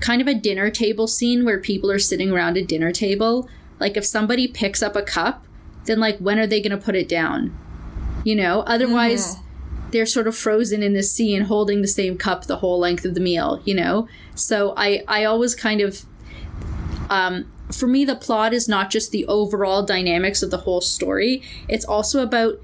kind 0.00 0.22
of 0.22 0.26
a 0.26 0.34
dinner 0.34 0.70
table 0.70 1.06
scene 1.06 1.44
where 1.44 1.60
people 1.60 1.90
are 1.90 1.98
sitting 1.98 2.30
around 2.30 2.56
a 2.56 2.64
dinner 2.64 2.90
table 2.90 3.48
like 3.78 3.96
if 3.96 4.04
somebody 4.04 4.48
picks 4.48 4.82
up 4.82 4.96
a 4.96 5.02
cup 5.02 5.44
then 5.86 6.00
like 6.00 6.18
when 6.18 6.38
are 6.38 6.46
they 6.46 6.60
going 6.60 6.76
to 6.76 6.84
put 6.84 6.94
it 6.94 7.08
down? 7.08 7.56
You 8.24 8.36
know? 8.36 8.60
Otherwise 8.60 9.36
they're 9.90 10.06
sort 10.06 10.26
of 10.26 10.36
frozen 10.36 10.82
in 10.82 10.92
this 10.92 11.12
scene 11.12 11.42
holding 11.42 11.80
the 11.80 11.88
same 11.88 12.18
cup 12.18 12.46
the 12.46 12.56
whole 12.56 12.80
length 12.80 13.04
of 13.04 13.14
the 13.14 13.20
meal 13.20 13.60
you 13.64 13.74
know? 13.74 14.08
So 14.34 14.74
i 14.76 15.02
i 15.08 15.24
always 15.24 15.54
kind 15.54 15.80
of 15.80 16.04
um 17.10 17.50
for 17.72 17.86
me 17.86 18.04
the 18.04 18.16
plot 18.16 18.52
is 18.52 18.68
not 18.68 18.90
just 18.90 19.10
the 19.10 19.26
overall 19.26 19.82
dynamics 19.82 20.42
of 20.42 20.50
the 20.50 20.58
whole 20.58 20.80
story. 20.80 21.42
It's 21.68 21.84
also 21.84 22.22
about 22.22 22.60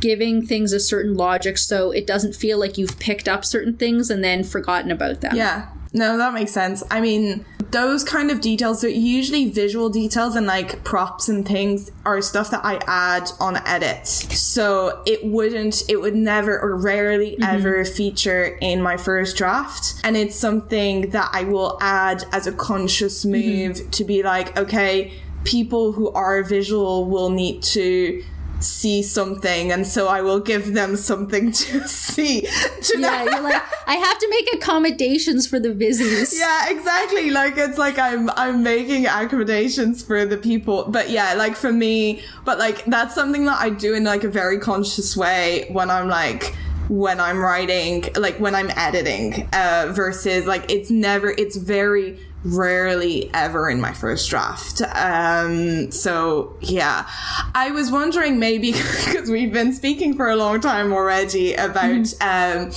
giving 0.00 0.44
things 0.44 0.72
a 0.72 0.80
certain 0.80 1.14
logic 1.14 1.58
so 1.58 1.90
it 1.90 2.06
doesn't 2.06 2.34
feel 2.34 2.58
like 2.58 2.78
you've 2.78 2.98
picked 2.98 3.28
up 3.28 3.44
certain 3.44 3.76
things 3.76 4.10
and 4.10 4.24
then 4.24 4.42
forgotten 4.42 4.90
about 4.90 5.20
them. 5.20 5.36
Yeah. 5.36 5.68
No, 5.92 6.16
that 6.16 6.32
makes 6.34 6.52
sense. 6.52 6.84
I 6.90 7.00
mean, 7.00 7.44
those 7.70 8.04
kind 8.04 8.30
of 8.30 8.40
details, 8.40 8.80
so 8.80 8.86
usually 8.86 9.50
visual 9.50 9.88
details 9.88 10.36
and 10.36 10.46
like 10.46 10.84
props 10.84 11.28
and 11.28 11.46
things 11.46 11.90
are 12.04 12.20
stuff 12.22 12.50
that 12.50 12.64
I 12.64 12.80
add 12.86 13.30
on 13.40 13.56
edit. 13.66 14.06
So 14.06 15.02
it 15.06 15.24
wouldn't, 15.24 15.82
it 15.88 16.00
would 16.00 16.14
never 16.14 16.60
or 16.60 16.76
rarely 16.76 17.32
mm-hmm. 17.32 17.42
ever 17.42 17.84
feature 17.84 18.58
in 18.60 18.82
my 18.82 18.96
first 18.96 19.36
draft. 19.36 20.00
And 20.04 20.16
it's 20.16 20.36
something 20.36 21.10
that 21.10 21.30
I 21.32 21.44
will 21.44 21.76
add 21.80 22.24
as 22.32 22.46
a 22.46 22.52
conscious 22.52 23.24
mm-hmm. 23.24 23.68
move 23.68 23.90
to 23.90 24.04
be 24.04 24.22
like, 24.22 24.56
okay, 24.56 25.12
people 25.44 25.92
who 25.92 26.10
are 26.10 26.42
visual 26.42 27.06
will 27.06 27.30
need 27.30 27.62
to 27.62 28.22
see 28.60 29.02
something 29.02 29.72
and 29.72 29.86
so 29.86 30.08
I 30.08 30.20
will 30.22 30.40
give 30.40 30.74
them 30.74 30.96
something 30.96 31.52
to 31.62 31.88
see. 31.88 32.40
Do 32.42 32.48
you 32.94 33.00
know? 33.00 33.08
yeah 33.10 33.24
you're 33.24 33.40
like 33.42 33.62
i 33.86 33.94
have 33.94 34.18
to 34.18 34.28
make 34.30 34.54
accommodations 34.54 35.46
for 35.46 35.58
the 35.58 35.74
busies 35.74 36.38
Yeah, 36.38 36.68
exactly. 36.70 37.30
Like 37.30 37.56
it's 37.56 37.78
like 37.78 37.98
I'm 37.98 38.30
I'm 38.30 38.62
making 38.62 39.06
accommodations 39.06 40.02
for 40.02 40.24
the 40.24 40.36
people. 40.36 40.84
But 40.88 41.10
yeah, 41.10 41.34
like 41.34 41.56
for 41.56 41.72
me, 41.72 42.22
but 42.44 42.58
like 42.58 42.84
that's 42.86 43.14
something 43.14 43.44
that 43.46 43.60
I 43.60 43.70
do 43.70 43.94
in 43.94 44.04
like 44.04 44.24
a 44.24 44.28
very 44.28 44.58
conscious 44.58 45.16
way 45.16 45.66
when 45.70 45.90
I'm 45.90 46.08
like 46.08 46.54
when 46.88 47.20
I'm 47.20 47.38
writing, 47.38 48.04
like 48.16 48.38
when 48.40 48.54
I'm 48.54 48.70
editing, 48.76 49.48
uh 49.52 49.92
versus 49.94 50.46
like 50.46 50.70
it's 50.70 50.90
never 50.90 51.30
it's 51.30 51.56
very 51.56 52.18
rarely 52.44 53.30
ever 53.34 53.68
in 53.68 53.80
my 53.80 53.92
first 53.92 54.28
draft. 54.30 54.82
Um 54.94 55.90
so 55.90 56.56
yeah. 56.60 57.08
I 57.54 57.70
was 57.70 57.90
wondering 57.90 58.38
maybe 58.38 58.72
because 59.04 59.30
we've 59.30 59.52
been 59.52 59.72
speaking 59.72 60.14
for 60.14 60.28
a 60.28 60.36
long 60.36 60.60
time 60.60 60.92
already 60.92 61.54
about 61.54 62.12
um 62.20 62.70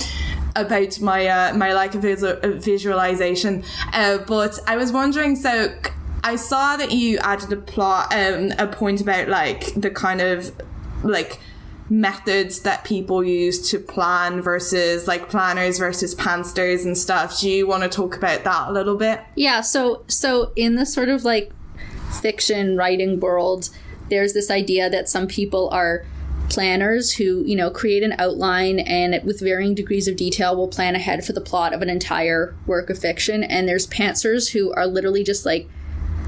about 0.56 1.00
my 1.00 1.26
uh, 1.26 1.54
my 1.54 1.72
like 1.72 1.92
visual, 1.92 2.36
visualization. 2.42 3.64
Uh, 3.92 4.18
but 4.18 4.58
I 4.66 4.76
was 4.76 4.92
wondering, 4.92 5.36
so 5.36 5.74
I 6.22 6.36
saw 6.36 6.76
that 6.76 6.92
you 6.92 7.18
added 7.18 7.52
a 7.52 7.56
plot, 7.56 8.14
um, 8.14 8.52
a 8.58 8.66
point 8.66 9.00
about 9.00 9.28
like 9.28 9.74
the 9.74 9.90
kind 9.90 10.20
of 10.20 10.52
like 11.02 11.40
methods 12.00 12.60
that 12.60 12.84
people 12.84 13.22
use 13.22 13.70
to 13.70 13.78
plan 13.78 14.42
versus 14.42 15.06
like 15.06 15.28
planners 15.28 15.78
versus 15.78 16.14
pantsers 16.14 16.84
and 16.84 16.98
stuff. 16.98 17.40
Do 17.40 17.48
you 17.48 17.66
want 17.66 17.84
to 17.84 17.88
talk 17.88 18.16
about 18.16 18.42
that 18.44 18.68
a 18.68 18.72
little 18.72 18.96
bit? 18.96 19.20
Yeah, 19.36 19.60
so 19.60 20.04
so 20.08 20.52
in 20.56 20.74
the 20.74 20.86
sort 20.86 21.08
of 21.08 21.24
like 21.24 21.52
fiction 22.20 22.76
writing 22.76 23.20
world, 23.20 23.70
there's 24.10 24.32
this 24.32 24.50
idea 24.50 24.90
that 24.90 25.08
some 25.08 25.28
people 25.28 25.68
are 25.70 26.04
planners 26.48 27.12
who, 27.12 27.42
you 27.46 27.56
know, 27.56 27.70
create 27.70 28.02
an 28.02 28.14
outline 28.18 28.80
and 28.80 29.24
with 29.24 29.40
varying 29.40 29.74
degrees 29.74 30.08
of 30.08 30.16
detail 30.16 30.54
will 30.56 30.68
plan 30.68 30.94
ahead 30.94 31.24
for 31.24 31.32
the 31.32 31.40
plot 31.40 31.72
of 31.72 31.80
an 31.80 31.88
entire 31.88 32.54
work 32.66 32.90
of 32.90 32.98
fiction. 32.98 33.42
And 33.44 33.68
there's 33.68 33.86
pantsers 33.86 34.52
who 34.52 34.72
are 34.74 34.86
literally 34.86 35.24
just 35.24 35.46
like 35.46 35.68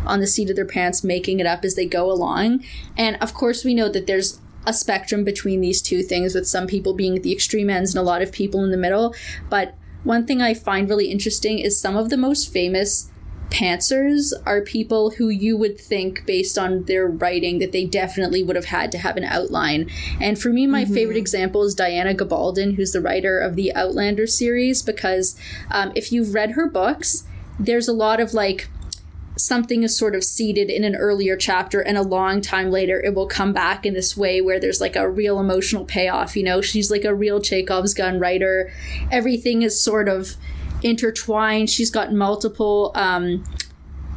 on 0.07 0.21
the 0.21 0.27
seat 0.27 0.49
of 0.49 0.57
their 0.57 0.65
pants 0.65 1.03
making 1.03 1.41
it 1.41 1.47
up 1.47 1.65
as 1.65 1.75
they 1.75 1.87
go 1.87 2.11
along. 2.11 2.65
And 2.97 3.17
of 3.21 3.35
course, 3.35 3.65
we 3.65 3.75
know 3.75 3.89
that 3.89 4.07
there's 4.07 4.41
a 4.67 4.73
spectrum 4.73 5.25
between 5.25 5.61
these 5.61 5.81
two 5.81 6.03
things, 6.03 6.35
with 6.35 6.47
some 6.47 6.67
people 6.67 6.93
being 6.93 7.17
at 7.17 7.23
the 7.23 7.33
extreme 7.33 7.71
ends 7.71 7.95
and 7.95 8.01
a 8.01 8.05
lot 8.05 8.23
of 8.23 8.33
people 8.33 8.65
in 8.65 8.71
the 8.71 8.77
middle. 8.77 9.15
But 9.49 9.75
one 10.05 10.27
thing 10.27 10.43
I 10.43 10.55
find 10.55 10.89
really 10.89 11.11
interesting 11.11 11.59
is 11.59 11.81
some 11.81 11.97
of 11.97 12.11
the 12.11 12.17
most 12.17 12.53
famous 12.53 13.11
pantsers 13.51 14.33
are 14.45 14.61
people 14.61 15.11
who 15.11 15.29
you 15.29 15.57
would 15.57 15.79
think 15.81 16.27
based 16.27 16.59
on 16.59 16.83
their 16.85 17.07
writing 17.07 17.59
that 17.59 17.73
they 17.73 17.85
definitely 17.85 18.43
would 18.43 18.57
have 18.57 18.67
had 18.67 18.91
to 18.91 18.99
have 18.99 19.17
an 19.17 19.25
outline 19.25 19.89
and 20.21 20.39
for 20.39 20.49
me 20.49 20.67
my 20.67 20.85
favorite 20.85 21.17
example 21.17 21.63
is 21.63 21.75
diana 21.75 22.13
gabaldon 22.13 22.75
who's 22.75 22.93
the 22.93 23.01
writer 23.01 23.39
of 23.39 23.55
the 23.55 23.73
outlander 23.75 24.27
series 24.27 24.83
because 24.83 25.39
um, 25.71 25.93
if 25.95 26.11
you've 26.11 26.35
read 26.35 26.53
her 26.53 26.69
books 26.69 27.25
there's 27.59 27.89
a 27.89 27.93
lot 27.93 28.21
of 28.21 28.35
like 28.35 28.69
something 29.47 29.85
is 29.85 29.97
sort 29.97 30.17
of 30.17 30.25
seeded 30.25 30.69
in 30.69 30.83
an 30.83 30.97
earlier 30.97 31.37
chapter 31.37 31.81
and 31.81 31.97
a 31.97 32.03
long 32.03 32.41
time 32.41 32.71
later 32.71 33.01
it 33.01 33.15
will 33.15 33.29
come 33.29 33.53
back 33.53 33.87
in 33.87 33.95
this 33.95 34.17
way 34.17 34.41
where 34.41 34.59
there's 34.59 34.81
like 34.81 34.97
a 34.97 35.09
real 35.09 35.39
emotional 35.39 35.85
payoff 35.85 36.37
you 36.37 36.43
know? 36.43 36.61
She's 36.61 36.91
like 36.91 37.05
a 37.05 37.15
real 37.15 37.41
chekhov's 37.41 37.95
gun 37.95 38.19
writer. 38.19 38.73
Everything 39.13 39.63
is 39.63 39.81
sort 39.81 40.09
of 40.09 40.37
intertwined. 40.83 41.71
She's 41.71 41.91
got 41.91 42.13
multiple 42.13 42.91
um 42.95 43.45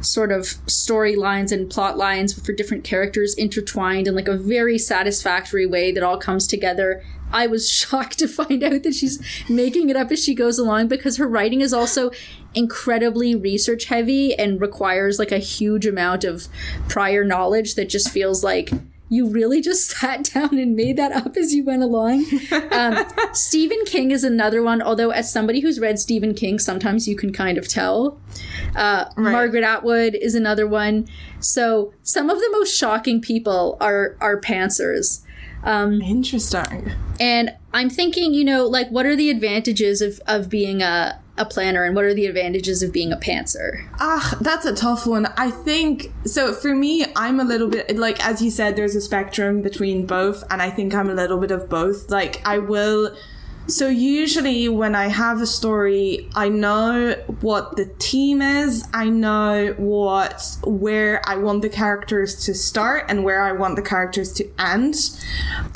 sort 0.00 0.32
of 0.32 0.42
storylines 0.66 1.52
and 1.52 1.70
plot 1.70 1.98
lines 1.98 2.32
for 2.32 2.52
different 2.52 2.84
characters 2.84 3.34
intertwined 3.34 4.08
in 4.08 4.14
like 4.14 4.28
a 4.28 4.36
very 4.36 4.78
satisfactory 4.78 5.66
way 5.66 5.92
that 5.92 6.02
all 6.02 6.18
comes 6.18 6.46
together. 6.46 7.04
I 7.32 7.46
was 7.46 7.70
shocked 7.70 8.18
to 8.18 8.28
find 8.28 8.62
out 8.62 8.82
that 8.82 8.94
she's 8.94 9.20
making 9.48 9.90
it 9.90 9.96
up 9.96 10.10
as 10.10 10.22
she 10.22 10.34
goes 10.34 10.58
along 10.58 10.88
because 10.88 11.16
her 11.16 11.28
writing 11.28 11.60
is 11.60 11.72
also 11.72 12.10
incredibly 12.54 13.34
research 13.34 13.84
heavy 13.86 14.34
and 14.34 14.60
requires 14.60 15.18
like 15.18 15.32
a 15.32 15.38
huge 15.38 15.86
amount 15.86 16.24
of 16.24 16.48
prior 16.88 17.24
knowledge 17.24 17.74
that 17.74 17.88
just 17.88 18.10
feels 18.10 18.42
like 18.42 18.70
you 19.10 19.28
really 19.28 19.60
just 19.60 19.88
sat 19.98 20.24
down 20.24 20.56
and 20.58 20.74
made 20.74 20.96
that 20.96 21.12
up 21.12 21.36
as 21.36 21.52
you 21.52 21.64
went 21.64 21.82
along. 21.82 22.24
Um, 22.70 23.04
Stephen 23.34 23.84
King 23.84 24.10
is 24.12 24.24
another 24.24 24.62
one, 24.62 24.80
although, 24.80 25.10
as 25.10 25.30
somebody 25.30 25.60
who's 25.60 25.78
read 25.78 25.98
Stephen 25.98 26.32
King, 26.32 26.58
sometimes 26.58 27.06
you 27.06 27.16
can 27.16 27.32
kind 27.32 27.58
of 27.58 27.68
tell. 27.68 28.18
Uh, 28.74 29.06
Margaret 29.16 29.64
Atwood 29.64 30.14
is 30.14 30.34
another 30.34 30.66
one. 30.66 31.08
So, 31.40 31.92
some 32.02 32.30
of 32.30 32.38
the 32.38 32.48
most 32.52 32.74
shocking 32.74 33.20
people 33.20 33.76
are, 33.80 34.16
are 34.20 34.40
pantsers. 34.40 35.22
Interesting. 35.66 36.92
And 37.20 37.54
I'm 37.72 37.90
thinking, 37.90 38.34
you 38.34 38.44
know, 38.44 38.66
like, 38.66 38.88
what 38.88 39.06
are 39.06 39.16
the 39.16 39.30
advantages 39.30 40.00
of, 40.00 40.20
of 40.26 40.48
being 40.48 40.82
a, 40.82 41.20
a 41.36 41.44
planner 41.44 41.84
and 41.84 41.94
what 41.94 42.04
are 42.04 42.14
the 42.14 42.26
advantages 42.26 42.82
of 42.82 42.92
being 42.92 43.12
a 43.12 43.16
pantser? 43.16 43.86
Ah, 43.98 44.36
that's 44.40 44.64
a 44.64 44.74
tough 44.74 45.06
one. 45.06 45.26
I 45.36 45.50
think 45.50 46.12
so. 46.24 46.52
For 46.52 46.74
me, 46.74 47.06
I'm 47.16 47.40
a 47.40 47.44
little 47.44 47.68
bit 47.68 47.96
like 47.96 48.24
as 48.24 48.42
you 48.42 48.50
said. 48.50 48.76
There's 48.76 48.94
a 48.94 49.00
spectrum 49.00 49.62
between 49.62 50.06
both, 50.06 50.44
and 50.50 50.62
I 50.62 50.70
think 50.70 50.94
I'm 50.94 51.10
a 51.10 51.14
little 51.14 51.38
bit 51.38 51.50
of 51.50 51.68
both. 51.68 52.10
Like 52.10 52.46
I 52.46 52.58
will. 52.58 53.14
So 53.70 53.86
usually 53.86 54.68
when 54.68 54.96
I 54.96 55.06
have 55.06 55.40
a 55.40 55.46
story, 55.46 56.28
I 56.34 56.48
know 56.48 57.12
what 57.40 57.76
the 57.76 57.84
theme 58.00 58.42
is. 58.42 58.84
I 58.92 59.08
know 59.08 59.74
what 59.76 60.44
where 60.64 61.22
I 61.24 61.36
want 61.36 61.62
the 61.62 61.68
characters 61.68 62.44
to 62.46 62.54
start 62.54 63.04
and 63.08 63.22
where 63.22 63.42
I 63.42 63.52
want 63.52 63.76
the 63.76 63.82
characters 63.82 64.32
to 64.34 64.50
end. 64.58 64.96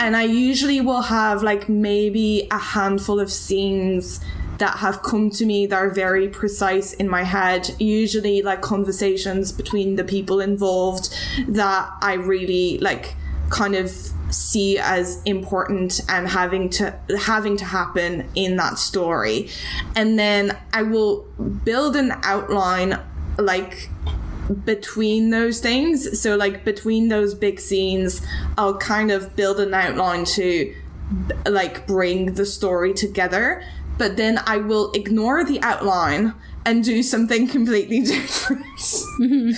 And 0.00 0.16
I 0.16 0.24
usually 0.24 0.80
will 0.80 1.02
have 1.02 1.44
like 1.44 1.68
maybe 1.68 2.48
a 2.50 2.58
handful 2.58 3.20
of 3.20 3.30
scenes 3.30 4.18
that 4.58 4.78
have 4.78 5.04
come 5.04 5.30
to 5.30 5.46
me 5.46 5.66
that 5.66 5.76
are 5.76 5.90
very 5.90 6.28
precise 6.28 6.94
in 6.94 7.08
my 7.08 7.22
head, 7.22 7.70
usually 7.78 8.42
like 8.42 8.60
conversations 8.60 9.52
between 9.52 9.94
the 9.94 10.04
people 10.04 10.40
involved 10.40 11.14
that 11.46 11.92
I 12.02 12.14
really 12.14 12.78
like 12.78 13.14
kind 13.50 13.76
of 13.76 13.92
see 14.34 14.78
as 14.78 15.22
important 15.24 16.00
and 16.08 16.28
having 16.28 16.68
to 16.70 16.94
having 17.18 17.56
to 17.56 17.64
happen 17.64 18.28
in 18.34 18.56
that 18.56 18.78
story. 18.78 19.48
And 19.96 20.18
then 20.18 20.56
I 20.72 20.82
will 20.82 21.22
build 21.64 21.96
an 21.96 22.12
outline 22.22 23.00
like 23.38 23.88
between 24.64 25.30
those 25.30 25.60
things. 25.60 26.20
So 26.20 26.36
like 26.36 26.64
between 26.64 27.08
those 27.08 27.34
big 27.34 27.60
scenes, 27.60 28.20
I'll 28.58 28.76
kind 28.78 29.10
of 29.10 29.34
build 29.36 29.60
an 29.60 29.72
outline 29.72 30.24
to 30.26 30.74
like 31.46 31.86
bring 31.86 32.34
the 32.34 32.46
story 32.46 32.94
together 32.94 33.62
but 33.98 34.16
then 34.16 34.40
I 34.46 34.58
will 34.58 34.92
ignore 34.92 35.44
the 35.44 35.60
outline 35.62 36.34
and 36.64 36.82
do 36.82 37.02
something 37.02 37.46
completely 37.56 38.00
different. 38.00 38.64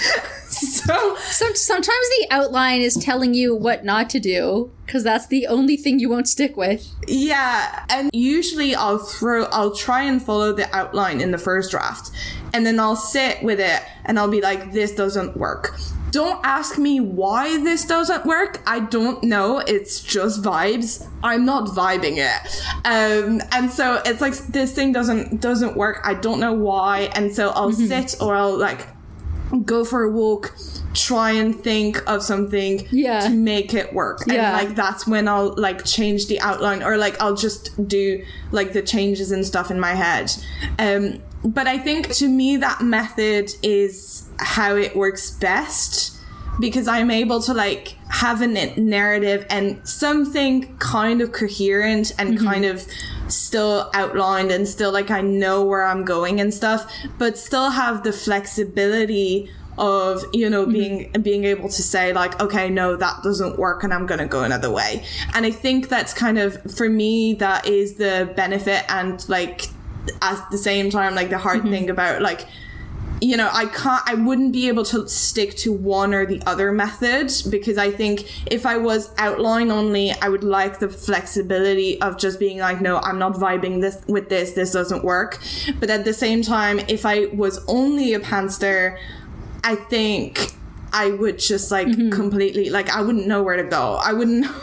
so 0.87 1.17
So 1.17 1.53
sometimes 1.55 2.09
the 2.19 2.27
outline 2.31 2.81
is 2.81 2.95
telling 2.95 3.35
you 3.35 3.55
what 3.55 3.85
not 3.85 4.09
to 4.11 4.21
do 4.21 4.71
because 4.87 5.03
that's 5.03 5.27
the 5.27 5.47
only 5.47 5.77
thing 5.77 5.99
you 5.99 6.09
won't 6.09 6.29
stick 6.29 6.57
with. 6.57 6.89
Yeah, 7.09 7.85
and 7.91 8.11
usually 8.13 8.75
I'll 8.75 8.99
throw, 8.99 9.45
I'll 9.47 9.75
try 9.75 10.03
and 10.03 10.23
follow 10.23 10.53
the 10.53 10.75
outline 10.75 11.21
in 11.21 11.33
the 11.33 11.39
first 11.39 11.71
draft, 11.71 12.11
and 12.55 12.65
then 12.65 12.79
I'll 12.79 12.97
sit 12.97 13.43
with 13.43 13.61
it 13.61 13.83
and 14.05 14.19
I'll 14.19 14.31
be 14.31 14.41
like, 14.41 14.73
this 14.73 14.95
doesn't 14.95 15.37
work. 15.37 15.77
Don't 16.13 16.41
ask 16.47 16.79
me 16.79 17.01
why 17.01 17.63
this 17.63 17.85
doesn't 17.85 18.25
work. 18.25 18.63
I 18.67 18.81
don't 18.81 19.23
know. 19.25 19.59
It's 19.59 20.01
just 20.01 20.41
vibes. 20.41 21.07
I'm 21.23 21.45
not 21.45 21.69
vibing 21.69 22.17
it. 22.17 22.63
Um, 22.87 23.43
and 23.53 23.71
so 23.71 24.01
it's 24.07 24.21
like 24.23 24.35
this 24.47 24.73
thing 24.73 24.93
doesn't 24.93 25.43
doesn't 25.43 25.77
work. 25.77 26.01
I 26.05 26.15
don't 26.15 26.41
know 26.41 26.55
why. 26.55 27.11
And 27.15 27.35
so 27.35 27.51
I'll 27.51 27.73
sit 27.73 28.15
or 28.23 28.35
I'll 28.35 28.57
like 28.57 28.87
go 29.65 29.85
for 29.85 30.03
a 30.03 30.11
walk, 30.11 30.55
try 30.95 31.31
and 31.33 31.55
think 31.63 32.03
of 32.09 32.23
something 32.23 32.87
Yeah. 32.91 33.21
to 33.21 33.31
make 33.31 33.75
it 33.75 33.93
work. 33.93 34.23
Yeah. 34.27 34.59
And 34.59 34.67
like 34.69 34.77
that's 34.77 35.07
when 35.07 35.29
I'll 35.29 35.55
like 35.57 35.85
change 35.85 36.27
the 36.27 36.41
outline 36.41 36.83
or 36.83 36.97
like 36.97 37.21
I'll 37.21 37.37
just 37.37 37.87
do 37.89 38.25
like 38.51 38.73
the 38.73 38.83
changes 38.83 39.31
and 39.31 39.45
stuff 39.47 39.71
in 39.71 39.79
my 39.79 39.95
head. 39.95 40.33
Um 40.79 41.23
but 41.45 41.67
I 41.69 41.79
think 41.79 42.11
to 42.15 42.29
me 42.29 42.57
that 42.57 42.81
method 42.81 43.55
is 43.63 44.29
how 44.39 44.75
it 44.75 44.97
works 44.97 45.31
best 45.31 46.19
because 46.59 46.89
I'm 46.89 47.11
able 47.11 47.41
to 47.43 47.53
like 47.55 47.97
have 48.09 48.41
a 48.41 48.47
narrative 48.47 49.47
and 49.51 49.87
something 49.87 50.77
kind 50.79 51.21
of 51.21 51.31
coherent 51.33 52.13
and 52.19 52.39
kind 52.41 52.65
of 52.65 52.87
still 53.29 53.91
outlined 53.95 54.51
and 54.51 54.69
still 54.69 54.93
like 54.93 55.11
I 55.11 55.21
know 55.21 55.65
where 55.65 55.85
I'm 55.85 56.05
going 56.05 56.41
and 56.41 56.53
stuff, 56.53 56.91
but 57.19 57.39
still 57.39 57.71
have 57.71 58.03
the 58.03 58.13
flexibility 58.13 59.51
of 59.79 60.25
you 60.33 60.49
know 60.49 60.65
being 60.65 61.11
mm-hmm. 61.11 61.23
being 61.23 61.45
able 61.45 61.69
to 61.69 61.83
say 61.83 62.13
like 62.13 62.41
okay 62.41 62.71
no 62.71 62.97
that 62.97 63.23
doesn't 63.23 63.59
work 63.59 63.85
and 63.85 63.93
i'm 63.93 64.07
going 64.07 64.19
to 64.19 64.27
go 64.27 64.43
another 64.43 64.71
way. 64.71 65.05
And 65.35 65.45
i 65.45 65.51
think 65.51 65.89
that's 65.89 66.15
kind 66.15 66.39
of 66.39 66.61
for 66.75 66.89
me 66.89 67.35
that 67.35 67.67
is 67.67 67.95
the 67.95 68.33
benefit 68.37 68.85
and 68.89 69.27
like 69.29 69.69
at 70.23 70.51
the 70.51 70.59
same 70.59 70.89
time 70.89 71.15
like 71.15 71.31
the 71.31 71.39
hard 71.39 71.61
mm-hmm. 71.61 71.71
thing 71.71 71.91
about 71.91 72.23
like 72.23 72.47
you 73.21 73.37
know, 73.37 73.49
I 73.53 73.67
can't, 73.67 74.03
I 74.07 74.15
wouldn't 74.15 74.53
be 74.53 74.69
able 74.69 74.85
to 74.87 75.09
stick 75.09 75.57
to 75.59 75.73
one 75.73 76.13
or 76.13 76.27
the 76.27 76.43
other 76.47 76.73
method 76.73 77.33
because 77.51 77.79
I 77.79 77.91
think 77.91 78.51
if 78.51 78.67
I 78.67 78.77
was 78.77 79.11
outline 79.17 79.71
only, 79.71 80.13
I 80.13 80.29
would 80.29 80.45
like 80.45 80.79
the 80.79 80.89
flexibility 80.89 82.01
of 82.01 82.19
just 82.19 82.39
being 82.39 82.59
like, 82.59 82.81
no, 82.81 82.99
I'm 82.99 83.19
not 83.19 83.35
vibing 83.35 83.81
this 83.81 84.03
with 84.07 84.29
this, 84.29 84.53
this 84.53 84.73
doesn't 84.73 85.03
work. 85.03 85.41
But 85.81 85.89
at 85.91 86.05
the 86.05 86.13
same 86.13 86.43
time, 86.43 86.81
if 86.89 87.07
I 87.07 87.27
was 87.27 87.65
only 87.69 88.15
a 88.15 88.21
pantser, 88.21 88.99
I 89.65 89.77
think 89.77 90.55
I 90.93 91.11
would 91.11 91.39
just 91.39 91.71
like 91.71 91.89
mm-hmm. 91.89 92.11
completely, 92.11 92.71
like, 92.71 92.91
I 92.91 93.01
wouldn't 93.01 93.27
know 93.27 93.43
where 93.43 93.57
to 93.57 93.69
go. 93.69 94.01
I 94.03 94.13
wouldn't. 94.13 94.47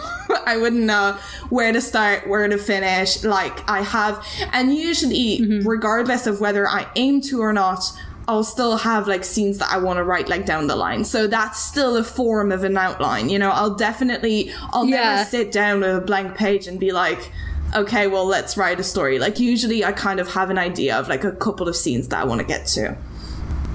I 0.45 0.57
wouldn't 0.57 0.83
know 0.83 1.17
where 1.49 1.71
to 1.71 1.79
start, 1.79 2.27
where 2.27 2.47
to 2.47 2.57
finish. 2.57 3.23
Like 3.23 3.69
I 3.69 3.81
have, 3.81 4.25
and 4.51 4.73
usually, 4.73 5.39
mm-hmm. 5.39 5.67
regardless 5.67 6.27
of 6.27 6.41
whether 6.41 6.67
I 6.67 6.87
aim 6.95 7.21
to 7.23 7.41
or 7.41 7.53
not, 7.53 7.83
I'll 8.27 8.43
still 8.43 8.77
have 8.77 9.07
like 9.07 9.23
scenes 9.23 9.57
that 9.57 9.69
I 9.71 9.77
want 9.77 9.97
to 9.97 10.03
write 10.03 10.29
like 10.29 10.45
down 10.45 10.67
the 10.67 10.75
line. 10.75 11.03
So 11.03 11.27
that's 11.27 11.59
still 11.59 11.97
a 11.97 12.03
form 12.03 12.51
of 12.51 12.63
an 12.63 12.77
outline. 12.77 13.29
You 13.29 13.39
know, 13.39 13.49
I'll 13.49 13.75
definitely, 13.75 14.51
I'll 14.71 14.85
Yeah. 14.85 15.15
never 15.15 15.25
sit 15.29 15.51
down 15.51 15.81
with 15.81 15.95
a 15.95 16.01
blank 16.01 16.35
page 16.35 16.67
and 16.67 16.79
be 16.79 16.91
like, 16.91 17.31
okay, 17.75 18.07
well, 18.07 18.25
let's 18.25 18.55
write 18.55 18.79
a 18.79 18.83
story. 18.83 19.19
Like 19.19 19.39
usually 19.39 19.83
I 19.83 19.91
kind 19.91 20.19
of 20.19 20.31
have 20.33 20.49
an 20.49 20.57
idea 20.57 20.95
of 20.95 21.09
like 21.09 21.23
a 21.23 21.31
couple 21.31 21.67
of 21.67 21.75
scenes 21.75 22.07
that 22.09 22.19
I 22.19 22.23
want 22.23 22.39
to 22.39 22.47
get 22.47 22.65
to. 22.67 22.95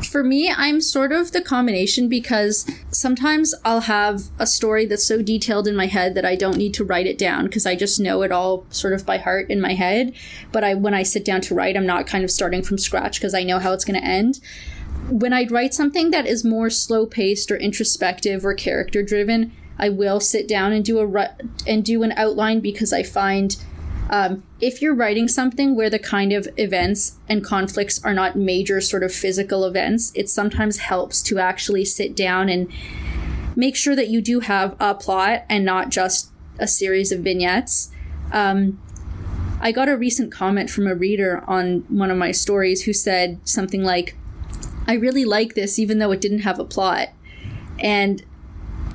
For 0.05 0.23
me, 0.23 0.51
I'm 0.51 0.81
sort 0.81 1.13
of 1.13 1.33
the 1.33 1.43
combination 1.43 2.09
because 2.09 2.67
sometimes 2.91 3.55
I'll 3.65 3.83
have 3.83 4.25
a 4.39 4.47
story 4.47 4.87
that's 4.87 5.05
so 5.05 5.23
detailed 5.23 5.67
in 5.67 5.77
my 5.77 5.87
head 5.87 6.15
that 6.15 6.25
I 6.25 6.37
don't 6.37 6.57
need 6.57 6.73
to 6.75 6.85
write 6.85 7.07
it 7.07 7.19
down 7.19 7.45
because 7.45 7.67
I 7.67 7.75
just 7.75 8.01
know 8.01 8.23
it 8.23 8.33
all 8.33 8.65
sort 8.71 8.95
of 8.95 9.05
by 9.05 9.19
heart 9.19 9.51
in 9.51 9.61
my 9.61 9.75
head. 9.75 10.15
But 10.53 10.65
I 10.65 10.75
when 10.75 10.95
I 10.95 11.03
sit 11.03 11.25
down 11.25 11.41
to 11.43 11.55
write, 11.55 11.77
I'm 11.77 11.87
not 11.87 12.07
kind 12.07 12.25
of 12.25 12.31
starting 12.31 12.63
from 12.63 12.79
scratch 12.79 13.19
because 13.19 13.35
I 13.35 13.43
know 13.43 13.59
how 13.59 13.73
it's 13.73 13.85
going 13.85 14.01
to 14.01 14.07
end. 14.07 14.41
When 15.11 15.33
I 15.33 15.47
write 15.47 15.75
something 15.75 16.11
that 16.11 16.27
is 16.27 16.45
more 16.45 16.71
slow 16.71 17.05
paced 17.05 17.51
or 17.51 17.57
introspective 17.57 18.45
or 18.45 18.55
character 18.55 19.03
driven, 19.03 19.53
I 19.79 19.89
will 19.89 20.21
sit 20.21 20.49
down 20.49 20.73
and 20.73 20.85
do 20.85 21.01
a 21.01 21.37
and 21.67 21.85
do 21.85 22.03
an 22.03 22.13
outline 22.13 22.61
because 22.61 22.93
I 22.93 23.03
find 23.03 23.57
um, 24.11 24.43
if 24.61 24.81
you're 24.81 24.95
writing 24.95 25.29
something 25.29 25.77
where 25.77 25.91
the 25.91 25.99
kind 25.99 26.33
of 26.33 26.49
events 26.57 27.17
and 27.29 27.45
conflicts 27.45 28.03
are 28.05 28.15
not 28.15 28.37
major 28.37 28.81
sort 28.81 29.03
of 29.03 29.13
physical 29.13 29.65
events, 29.65 30.13
it 30.15 30.29
sometimes 30.29 30.79
helps 30.79 31.23
to 31.23 31.39
actually 31.39 31.85
sit 31.85 32.17
down 32.17 32.49
and 32.49 32.71
make 33.55 33.77
sure 33.77 33.95
that 33.95 34.09
you 34.09 34.21
do 34.21 34.41
have 34.41 34.77
a 34.81 34.95
plot 34.95 35.45
and 35.49 35.65
not 35.65 35.91
just 35.91 36.31
a 36.59 36.67
series 36.67 37.13
of 37.13 37.21
vignettes. 37.21 37.91
Um, 38.33 38.81
I 39.61 39.73
got 39.73 39.89
a 39.89 39.97
recent 39.97 40.33
comment 40.33 40.71
from 40.71 40.87
a 40.87 40.95
reader 40.95 41.43
on 41.47 41.81
one 41.89 42.11
of 42.11 42.17
my 42.17 42.31
stories 42.31 42.85
who 42.85 42.93
said 42.93 43.41
something 43.45 43.83
like, 43.83 44.17
I 44.87 44.95
really 44.95 45.25
like 45.25 45.55
this 45.55 45.79
even 45.79 45.99
though 45.99 46.13
it 46.13 46.21
didn't 46.21 46.41
have 46.41 46.59
a 46.59 46.65
plot. 46.65 47.09
And 47.79 48.25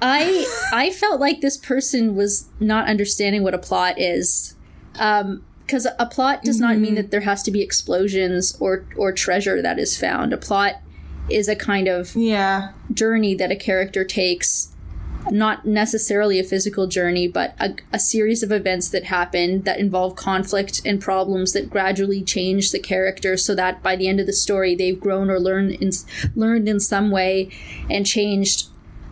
I 0.01 0.45
I 0.73 0.89
felt 0.89 1.19
like 1.19 1.41
this 1.41 1.57
person 1.57 2.15
was 2.15 2.49
not 2.59 2.87
understanding 2.87 3.43
what 3.43 3.53
a 3.53 3.59
plot 3.59 3.99
is. 3.99 4.52
Um 4.99 5.43
because 5.65 5.87
a 5.97 6.05
plot 6.05 6.43
does 6.43 6.59
not 6.59 6.77
mean 6.77 6.95
that 6.95 7.09
there 7.09 7.21
has 7.21 7.41
to 7.43 7.51
be 7.51 7.61
explosions 7.61 8.57
or 8.59 8.85
or 8.97 9.11
treasure 9.13 9.61
that 9.61 9.79
is 9.79 9.97
found. 9.97 10.33
A 10.33 10.37
plot 10.37 10.73
is 11.29 11.47
a 11.47 11.55
kind 11.55 11.87
of 11.87 12.15
Yeah. 12.15 12.71
journey 12.93 13.33
that 13.35 13.49
a 13.49 13.55
character 13.55 14.03
takes 14.03 14.69
not 15.31 15.65
necessarily 15.65 16.37
a 16.37 16.43
physical 16.43 16.85
journey 16.85 17.29
but 17.29 17.55
a, 17.57 17.75
a 17.93 17.97
series 17.99 18.43
of 18.43 18.51
events 18.51 18.89
that 18.89 19.05
happen 19.05 19.61
that 19.61 19.79
involve 19.79 20.17
conflict 20.17 20.81
and 20.85 20.99
problems 20.99 21.53
that 21.53 21.69
gradually 21.69 22.21
change 22.21 22.71
the 22.73 22.79
character 22.79 23.37
so 23.37 23.55
that 23.55 23.81
by 23.81 23.95
the 23.95 24.05
end 24.09 24.19
of 24.19 24.25
the 24.25 24.33
story 24.33 24.75
they've 24.75 24.99
grown 24.99 25.29
or 25.29 25.39
learned 25.39 25.71
in 25.75 25.91
learned 26.35 26.67
in 26.67 26.77
some 26.77 27.09
way 27.09 27.49
and 27.89 28.05
changed 28.05 28.67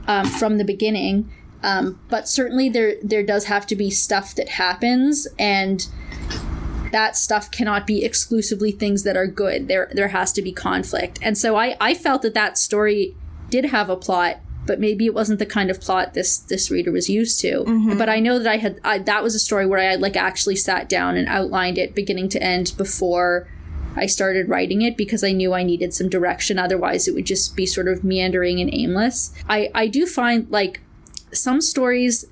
um, 0.06 0.26
from 0.26 0.58
the 0.58 0.66
beginning 0.66 1.32
um, 1.64 2.00
but 2.10 2.28
certainly 2.28 2.70
there 2.70 2.96
there 3.04 3.24
does 3.24 3.46
have 3.46 3.66
to 3.68 3.76
be 3.76 3.90
stuff 3.90 4.36
that 4.36 4.50
happens 4.50 5.28
and 5.38 5.88
that 6.92 7.16
stuff 7.16 7.50
cannot 7.52 7.88
be 7.88 8.04
exclusively 8.04 8.72
things 8.72 9.04
that 9.04 9.16
are 9.16 9.28
good. 9.28 9.68
There 9.68 9.90
there 9.94 10.10
has 10.10 10.32
to 10.34 10.42
be 10.42 10.52
conflict. 10.52 11.20
And 11.22 11.38
so 11.38 11.56
I 11.56 11.76
I 11.80 11.94
felt 11.94 12.22
that 12.24 12.34
that 12.34 12.58
story 12.58 13.16
did 13.50 13.66
have 13.66 13.90
a 13.90 13.96
plot, 13.96 14.40
but 14.66 14.80
maybe 14.80 15.06
it 15.06 15.14
wasn't 15.14 15.40
the 15.40 15.46
kind 15.46 15.70
of 15.70 15.80
plot 15.80 16.14
this 16.14 16.38
this 16.38 16.70
reader 16.72 16.92
was 16.92 17.10
used 17.10 17.40
to. 17.42 17.64
But 17.98 18.10
I 18.10 18.20
know 18.20 18.40
that 18.40 18.52
I 18.52 18.58
had 18.58 18.80
I, 18.84 18.98
that 19.00 19.24
was 19.24 19.36
a 19.36 19.40
story 19.40 19.66
where 19.66 19.80
I 19.80 19.92
had 19.92 20.02
like 20.02 20.16
actually 20.16 20.56
sat 20.56 20.90
down 20.90 21.16
and 21.16 21.28
outlined 21.28 21.78
it 21.78 21.96
beginning 21.96 22.30
to 22.30 22.44
end 22.44 22.74
before 22.78 23.48
I 23.96 24.06
started 24.06 24.48
writing 24.48 24.82
it 24.82 24.96
because 24.96 25.24
I 25.24 25.34
knew 25.34 25.54
I 25.54 25.64
needed 25.64 25.94
some 25.94 26.10
direction. 26.10 26.58
Otherwise, 26.58 27.08
it 27.08 27.14
would 27.14 27.26
just 27.26 27.56
be 27.56 27.66
sort 27.66 27.88
of 27.88 28.04
meandering 28.04 28.60
and 28.60 28.74
aimless. 28.74 29.34
I 29.50 29.70
I 29.74 29.88
do 29.88 30.06
find 30.06 30.50
like 30.50 30.82
some 31.34 31.62
stories 31.62 32.26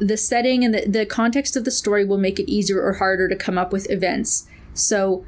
the 0.00 0.16
setting 0.16 0.64
and 0.64 0.74
the, 0.74 0.88
the 0.88 1.06
context 1.06 1.56
of 1.56 1.64
the 1.64 1.70
story 1.70 2.04
will 2.04 2.18
make 2.18 2.40
it 2.40 2.50
easier 2.50 2.82
or 2.82 2.94
harder 2.94 3.28
to 3.28 3.36
come 3.36 3.58
up 3.58 3.70
with 3.70 3.88
events. 3.90 4.48
So, 4.72 5.24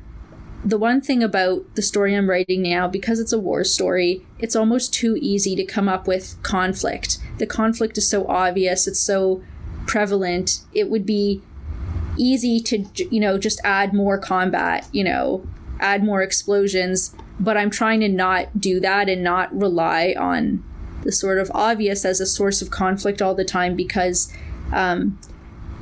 the 0.64 0.78
one 0.78 1.00
thing 1.00 1.22
about 1.22 1.74
the 1.74 1.82
story 1.82 2.14
I'm 2.14 2.30
writing 2.30 2.62
now, 2.62 2.86
because 2.86 3.18
it's 3.18 3.32
a 3.32 3.38
war 3.38 3.64
story, 3.64 4.24
it's 4.38 4.54
almost 4.54 4.94
too 4.94 5.18
easy 5.20 5.56
to 5.56 5.64
come 5.64 5.88
up 5.88 6.06
with 6.06 6.40
conflict. 6.42 7.18
The 7.38 7.46
conflict 7.46 7.98
is 7.98 8.08
so 8.08 8.26
obvious, 8.28 8.86
it's 8.86 9.00
so 9.00 9.42
prevalent. 9.86 10.60
It 10.72 10.88
would 10.88 11.04
be 11.04 11.42
easy 12.16 12.60
to, 12.60 12.84
you 13.10 13.18
know, 13.18 13.38
just 13.38 13.60
add 13.64 13.92
more 13.92 14.18
combat, 14.18 14.86
you 14.92 15.02
know, 15.02 15.44
add 15.80 16.04
more 16.04 16.22
explosions. 16.22 17.14
But 17.40 17.56
I'm 17.56 17.70
trying 17.70 17.98
to 18.00 18.08
not 18.08 18.60
do 18.60 18.78
that 18.80 19.08
and 19.08 19.24
not 19.24 19.52
rely 19.52 20.14
on 20.16 20.62
the 21.02 21.12
sort 21.12 21.38
of 21.38 21.50
obvious 21.54 22.04
as 22.04 22.20
a 22.20 22.26
source 22.26 22.62
of 22.62 22.70
conflict 22.70 23.20
all 23.20 23.34
the 23.34 23.44
time 23.44 23.76
because 23.76 24.32
um, 24.72 25.18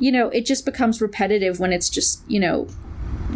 you 0.01 0.11
know, 0.11 0.29
it 0.29 0.45
just 0.45 0.65
becomes 0.65 0.99
repetitive 0.99 1.59
when 1.59 1.71
it's 1.71 1.89
just, 1.89 2.23
you 2.27 2.39
know, 2.39 2.67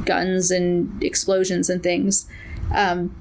guns 0.04 0.52
and 0.52 1.02
explosions 1.04 1.70
and 1.70 1.82
things. 1.82 2.28
Um, 2.74 3.16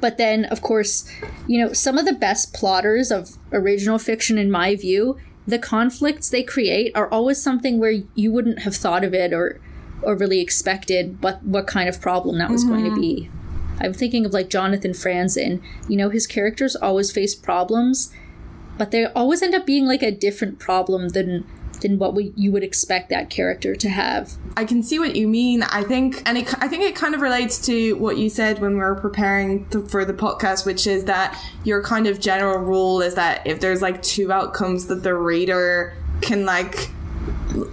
but 0.00 0.16
then, 0.16 0.46
of 0.46 0.62
course, 0.62 1.08
you 1.46 1.62
know, 1.62 1.74
some 1.74 1.98
of 1.98 2.06
the 2.06 2.14
best 2.14 2.54
plotters 2.54 3.10
of 3.10 3.36
original 3.52 3.98
fiction, 3.98 4.38
in 4.38 4.50
my 4.50 4.74
view, 4.74 5.18
the 5.46 5.58
conflicts 5.58 6.30
they 6.30 6.42
create 6.42 6.92
are 6.94 7.08
always 7.10 7.40
something 7.42 7.78
where 7.78 8.02
you 8.14 8.32
wouldn't 8.32 8.60
have 8.60 8.74
thought 8.74 9.04
of 9.04 9.12
it 9.12 9.34
or, 9.34 9.60
or 10.00 10.16
really 10.16 10.40
expected, 10.40 11.20
but 11.20 11.42
what 11.44 11.66
kind 11.66 11.90
of 11.90 12.00
problem 12.00 12.38
that 12.38 12.50
was 12.50 12.64
going 12.64 12.84
to 12.84 12.94
be. 12.98 13.30
I'm 13.80 13.92
thinking 13.92 14.24
of 14.26 14.32
like 14.32 14.48
Jonathan 14.48 14.92
Franzen. 14.92 15.62
You 15.88 15.96
know, 15.96 16.10
his 16.10 16.26
characters 16.26 16.76
always 16.76 17.10
face 17.10 17.34
problems, 17.34 18.12
but 18.78 18.90
they 18.90 19.06
always 19.06 19.42
end 19.42 19.54
up 19.54 19.66
being 19.66 19.86
like 19.86 20.02
a 20.02 20.10
different 20.10 20.58
problem 20.58 21.10
than 21.10 21.44
than 21.82 21.98
what 21.98 22.14
we, 22.14 22.32
you 22.36 22.50
would 22.52 22.64
expect 22.64 23.10
that 23.10 23.28
character 23.28 23.74
to 23.76 23.88
have. 23.88 24.32
I 24.56 24.64
can 24.64 24.82
see 24.82 24.98
what 24.98 25.14
you 25.16 25.28
mean. 25.28 25.62
I 25.64 25.82
think, 25.82 26.22
and 26.26 26.38
it, 26.38 26.62
I 26.62 26.68
think 26.68 26.84
it 26.84 26.96
kind 26.96 27.14
of 27.14 27.20
relates 27.20 27.64
to 27.66 27.94
what 27.96 28.16
you 28.16 28.30
said 28.30 28.60
when 28.60 28.74
we 28.74 28.78
were 28.78 28.94
preparing 28.94 29.66
for 29.88 30.04
the 30.04 30.14
podcast, 30.14 30.64
which 30.64 30.86
is 30.86 31.04
that 31.04 31.38
your 31.64 31.82
kind 31.82 32.06
of 32.06 32.20
general 32.20 32.58
rule 32.58 33.02
is 33.02 33.14
that 33.16 33.46
if 33.46 33.60
there's 33.60 33.82
like 33.82 34.00
two 34.02 34.32
outcomes 34.32 34.86
that 34.86 35.02
the 35.02 35.14
reader 35.14 35.94
can 36.22 36.46
like 36.46 36.90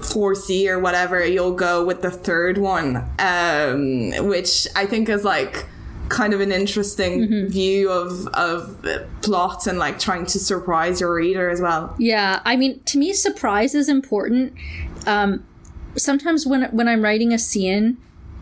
foresee 0.02 0.70
or 0.70 0.80
whatever, 0.80 1.26
you'll 1.26 1.54
go 1.54 1.86
with 1.86 2.02
the 2.02 2.12
third 2.12 2.58
one, 2.58 2.98
um, 3.20 4.12
which 4.28 4.68
I 4.76 4.86
think 4.86 5.08
is 5.08 5.24
like 5.24 5.66
kind 6.10 6.34
of 6.34 6.42
an 6.42 6.52
interesting 6.52 7.22
mm-hmm. 7.22 7.48
view 7.48 7.90
of 7.90 8.28
of 8.30 8.86
plot 9.22 9.68
and 9.68 9.78
like 9.78 10.00
trying 10.00 10.26
to 10.26 10.40
surprise 10.40 11.00
your 11.00 11.14
reader 11.14 11.50
as 11.50 11.62
well. 11.62 11.96
Yeah, 11.98 12.42
I 12.44 12.56
mean, 12.56 12.82
to 12.82 12.98
me, 12.98 13.14
surprise 13.14 13.76
is 13.76 13.88
important. 13.88 14.54
Um, 15.06 15.46
sometimes 15.96 16.46
when 16.46 16.64
when 16.72 16.88
I'm 16.88 17.02
writing 17.02 17.32
a 17.32 17.40
scene 17.40 17.98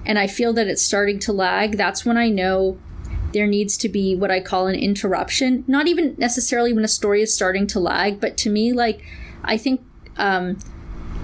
and 0.06 0.18
I 0.18 0.28
feel 0.28 0.54
that 0.54 0.68
it's 0.68 0.82
starting 0.82 1.20
to 1.20 1.34
lag, 1.34 1.78
that's 1.78 2.06
when 2.06 2.18
I 2.18 2.30
know 2.30 2.80
there 3.34 3.48
needs 3.48 3.78
to 3.78 3.90
be 3.90 4.16
what 4.16 4.32
I 4.32 4.40
call 4.40 4.68
an 4.68 4.76
interruption. 4.76 5.66
Not 5.68 5.88
even 5.88 6.16
necessarily 6.18 6.74
when 6.74 6.86
a 6.86 6.90
story 6.90 7.22
is 7.22 7.34
starting 7.34 7.68
to 7.68 7.80
lag, 7.80 8.20
but 8.20 8.38
to 8.38 8.50
me, 8.50 8.74
like 8.74 9.04
I 9.44 9.58
think. 9.58 9.82
Um, 10.18 10.58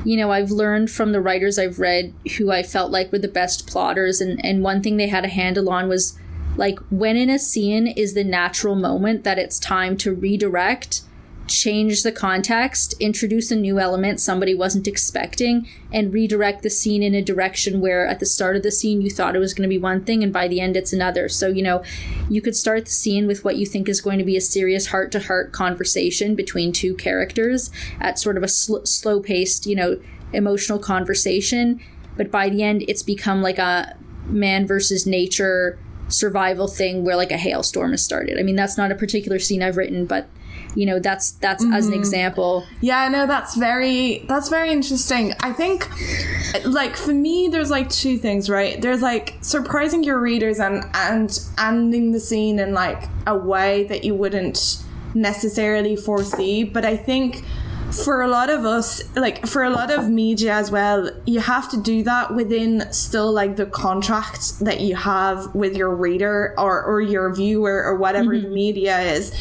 you 0.06 0.18
know, 0.18 0.32
I've 0.32 0.52
learned 0.52 0.92
from 0.92 1.14
the 1.14 1.22
writers 1.22 1.58
I've 1.58 1.80
read 1.80 2.14
who 2.38 2.52
I 2.52 2.62
felt 2.62 2.92
like 2.92 3.10
were 3.14 3.20
the 3.20 3.30
best 3.30 3.68
plotters, 3.68 4.20
and, 4.20 4.44
and 4.46 4.62
one 4.62 4.84
thing 4.84 4.98
they 4.98 5.08
had 5.08 5.24
a 5.24 5.30
handle 5.30 5.70
on 5.70 5.88
was 5.88 6.20
like 6.56 6.80
when 6.90 7.16
in 7.16 7.30
a 7.30 7.40
scene 7.40 7.88
is 7.88 8.14
the 8.14 8.24
natural 8.24 8.76
moment 8.76 9.24
that 9.24 9.40
it's 9.40 9.60
time 9.60 9.98
to 9.98 10.14
redirect, 10.14 11.02
change 11.48 12.04
the 12.04 12.12
context, 12.12 12.94
introduce 13.00 13.52
a 13.52 13.56
new 13.56 13.80
element 13.80 14.20
somebody 14.20 14.56
wasn't 14.56 14.88
expecting, 14.88 15.68
and 15.92 16.14
redirect 16.14 16.64
the 16.64 16.70
scene 16.70 17.04
in 17.04 17.14
a 17.14 17.22
direction 17.22 17.82
where 17.82 18.08
at 18.08 18.20
the 18.20 18.26
start 18.26 18.56
of 18.56 18.64
the 18.64 18.72
scene 18.72 19.02
you 19.02 19.10
thought 19.10 19.36
it 19.36 19.40
was 19.40 19.54
going 19.54 19.68
to 19.68 19.74
be 19.74 19.78
one 19.78 20.04
thing 20.04 20.24
and 20.24 20.32
by 20.32 20.48
the 20.48 20.62
end 20.62 20.78
it's 20.78 20.94
another. 20.94 21.28
So, 21.28 21.48
you 21.48 21.62
know, 21.62 21.84
you 22.30 22.42
could 22.42 22.56
start 22.56 22.86
the 22.86 22.92
scene 22.92 23.28
with 23.28 23.44
what 23.44 23.58
you 23.58 23.66
think 23.66 23.90
is 23.90 24.02
going 24.02 24.20
to 24.20 24.26
be 24.26 24.38
a 24.38 24.42
serious 24.42 24.88
heart 24.88 25.12
to 25.14 25.20
heart 25.20 25.52
conversation 25.52 26.36
between 26.36 26.72
two 26.72 26.96
characters 26.96 27.72
at 28.00 28.20
sort 28.20 28.38
of 28.38 28.44
a 28.44 28.48
sl- 28.48 28.86
slow 28.86 29.20
paced, 29.20 29.66
you 29.66 29.76
know, 29.76 30.00
emotional 30.32 30.80
conversation. 30.80 31.80
But 32.16 32.32
by 32.32 32.50
the 32.50 32.64
end, 32.64 32.84
it's 32.88 33.04
become 33.04 33.42
like 33.42 33.58
a 33.58 33.98
man 34.28 34.66
versus 34.66 35.06
nature 35.06 35.78
survival 36.08 36.68
thing 36.68 37.04
where 37.04 37.16
like 37.16 37.32
a 37.32 37.38
hailstorm 37.38 37.92
has 37.92 38.04
started. 38.04 38.40
I 38.40 38.44
mean, 38.44 38.56
that's 38.56 38.78
not 38.78 38.92
a 38.92 38.96
particular 38.96 39.40
scene 39.40 39.64
I've 39.64 39.78
written, 39.78 40.06
but 40.06 40.28
you 40.76 40.86
know, 40.86 41.00
that's 41.00 41.32
that's 41.32 41.64
mm-hmm. 41.64 41.74
as 41.74 41.86
an 41.86 41.94
mm-hmm. 41.94 42.00
example. 42.00 42.66
Yeah, 42.82 43.08
no, 43.08 43.28
that's 43.28 43.56
very 43.56 44.26
that's 44.28 44.50
very 44.50 44.72
interesting. 44.72 45.34
I 45.42 45.54
think 45.54 45.88
like 46.66 46.96
for 46.96 47.14
me 47.14 47.48
there's 47.48 47.70
like 47.70 47.90
two 47.90 48.18
things, 48.18 48.50
right? 48.50 48.82
There's 48.82 49.02
like 49.02 49.36
surprising 49.42 50.04
your 50.04 50.20
readers 50.20 50.60
and 50.60 50.84
and 50.94 51.40
ending 51.58 52.12
the 52.12 52.20
scene 52.20 52.60
in 52.60 52.74
like 52.74 53.04
a 53.28 53.38
way 53.38 53.84
that 53.86 54.04
you 54.04 54.16
wouldn't 54.16 54.84
necessarily 55.14 55.96
foresee, 55.96 56.64
but 56.64 56.86
I 56.86 56.98
think 56.98 57.44
for 57.94 58.22
a 58.22 58.28
lot 58.28 58.50
of 58.50 58.66
us, 58.66 59.02
like 59.16 59.46
for 59.46 59.64
a 59.64 59.70
lot 59.70 59.92
of 59.92 60.10
media 60.10 60.54
as 60.54 60.72
well, 60.72 61.10
you 61.26 61.40
have 61.40 61.70
to 61.72 61.82
do 61.82 62.04
that 62.04 62.34
within 62.34 62.92
still 62.92 63.32
like 63.32 63.56
the 63.56 63.66
contract 63.66 64.60
that 64.60 64.82
you 64.82 64.96
have 64.96 65.54
with 65.54 65.76
your 65.76 65.96
reader 65.96 66.56
or, 66.58 66.84
or 66.84 67.02
your 67.02 67.34
viewer 67.34 67.84
or 67.84 67.96
whatever 67.96 68.34
mm-hmm. 68.34 68.48
the 68.48 68.54
media 68.54 69.00
is 69.00 69.34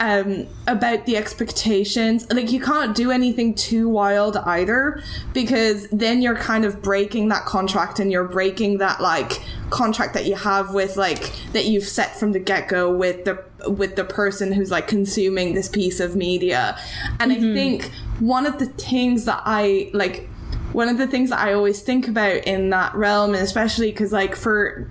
um, 0.00 0.46
about 0.66 1.06
the 1.06 1.16
expectations. 1.16 2.30
Like 2.30 2.52
you 2.52 2.60
can't 2.60 2.94
do 2.94 3.10
anything 3.10 3.54
too 3.54 3.88
wild 3.88 4.36
either 4.36 5.02
because 5.32 5.88
then 5.90 6.22
you're 6.22 6.36
kind 6.36 6.64
of 6.64 6.82
breaking 6.82 7.28
that 7.28 7.44
contract 7.44 7.98
and 7.98 8.12
you're 8.12 8.28
breaking 8.28 8.78
that 8.78 9.00
like 9.00 9.42
contract 9.70 10.14
that 10.14 10.26
you 10.26 10.36
have 10.36 10.72
with 10.72 10.96
like 10.96 11.32
that 11.52 11.64
you've 11.64 11.84
set 11.84 12.18
from 12.18 12.32
the 12.32 12.38
get 12.38 12.68
go 12.68 12.94
with 12.94 13.24
the 13.24 13.42
with 13.68 13.96
the 13.96 14.04
person 14.04 14.52
who's 14.52 14.70
like 14.70 14.86
consuming 14.86 15.54
this 15.54 15.68
piece 15.68 16.00
of 16.00 16.16
media. 16.16 16.78
And 17.18 17.32
mm-hmm. 17.32 17.50
I 17.50 17.54
think 17.54 17.90
one 18.20 18.46
of 18.46 18.58
the 18.58 18.66
things 18.66 19.24
that 19.24 19.42
I 19.44 19.90
like 19.92 20.28
one 20.72 20.88
of 20.88 20.98
the 20.98 21.06
things 21.06 21.30
that 21.30 21.38
I 21.38 21.54
always 21.54 21.80
think 21.80 22.06
about 22.08 22.44
in 22.44 22.70
that 22.70 22.94
realm, 22.94 23.34
and 23.34 23.42
especially 23.42 23.90
because 23.90 24.12
like 24.12 24.36
for 24.36 24.88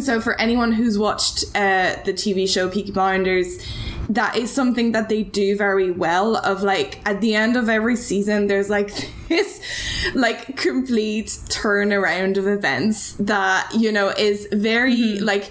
so 0.00 0.20
for 0.20 0.38
anyone 0.40 0.72
who's 0.72 0.98
watched 0.98 1.44
uh, 1.54 1.96
the 2.04 2.12
TV 2.12 2.48
show 2.48 2.68
Peaky 2.68 2.90
Blinders, 2.90 3.64
that 4.08 4.36
is 4.36 4.52
something 4.52 4.92
that 4.92 5.08
they 5.08 5.22
do 5.22 5.56
very 5.56 5.90
well 5.90 6.36
of 6.36 6.62
like 6.62 7.00
at 7.06 7.20
the 7.20 7.34
end 7.34 7.56
of 7.56 7.68
every 7.68 7.96
season 7.96 8.46
there's 8.46 8.68
like 8.70 9.10
this 9.28 9.60
like 10.14 10.56
complete 10.56 11.26
turnaround 11.48 12.36
of 12.36 12.46
events 12.46 13.12
that 13.14 13.70
you 13.74 13.90
know 13.90 14.08
is 14.10 14.46
very 14.52 14.96
mm-hmm. 14.96 15.24
like 15.24 15.50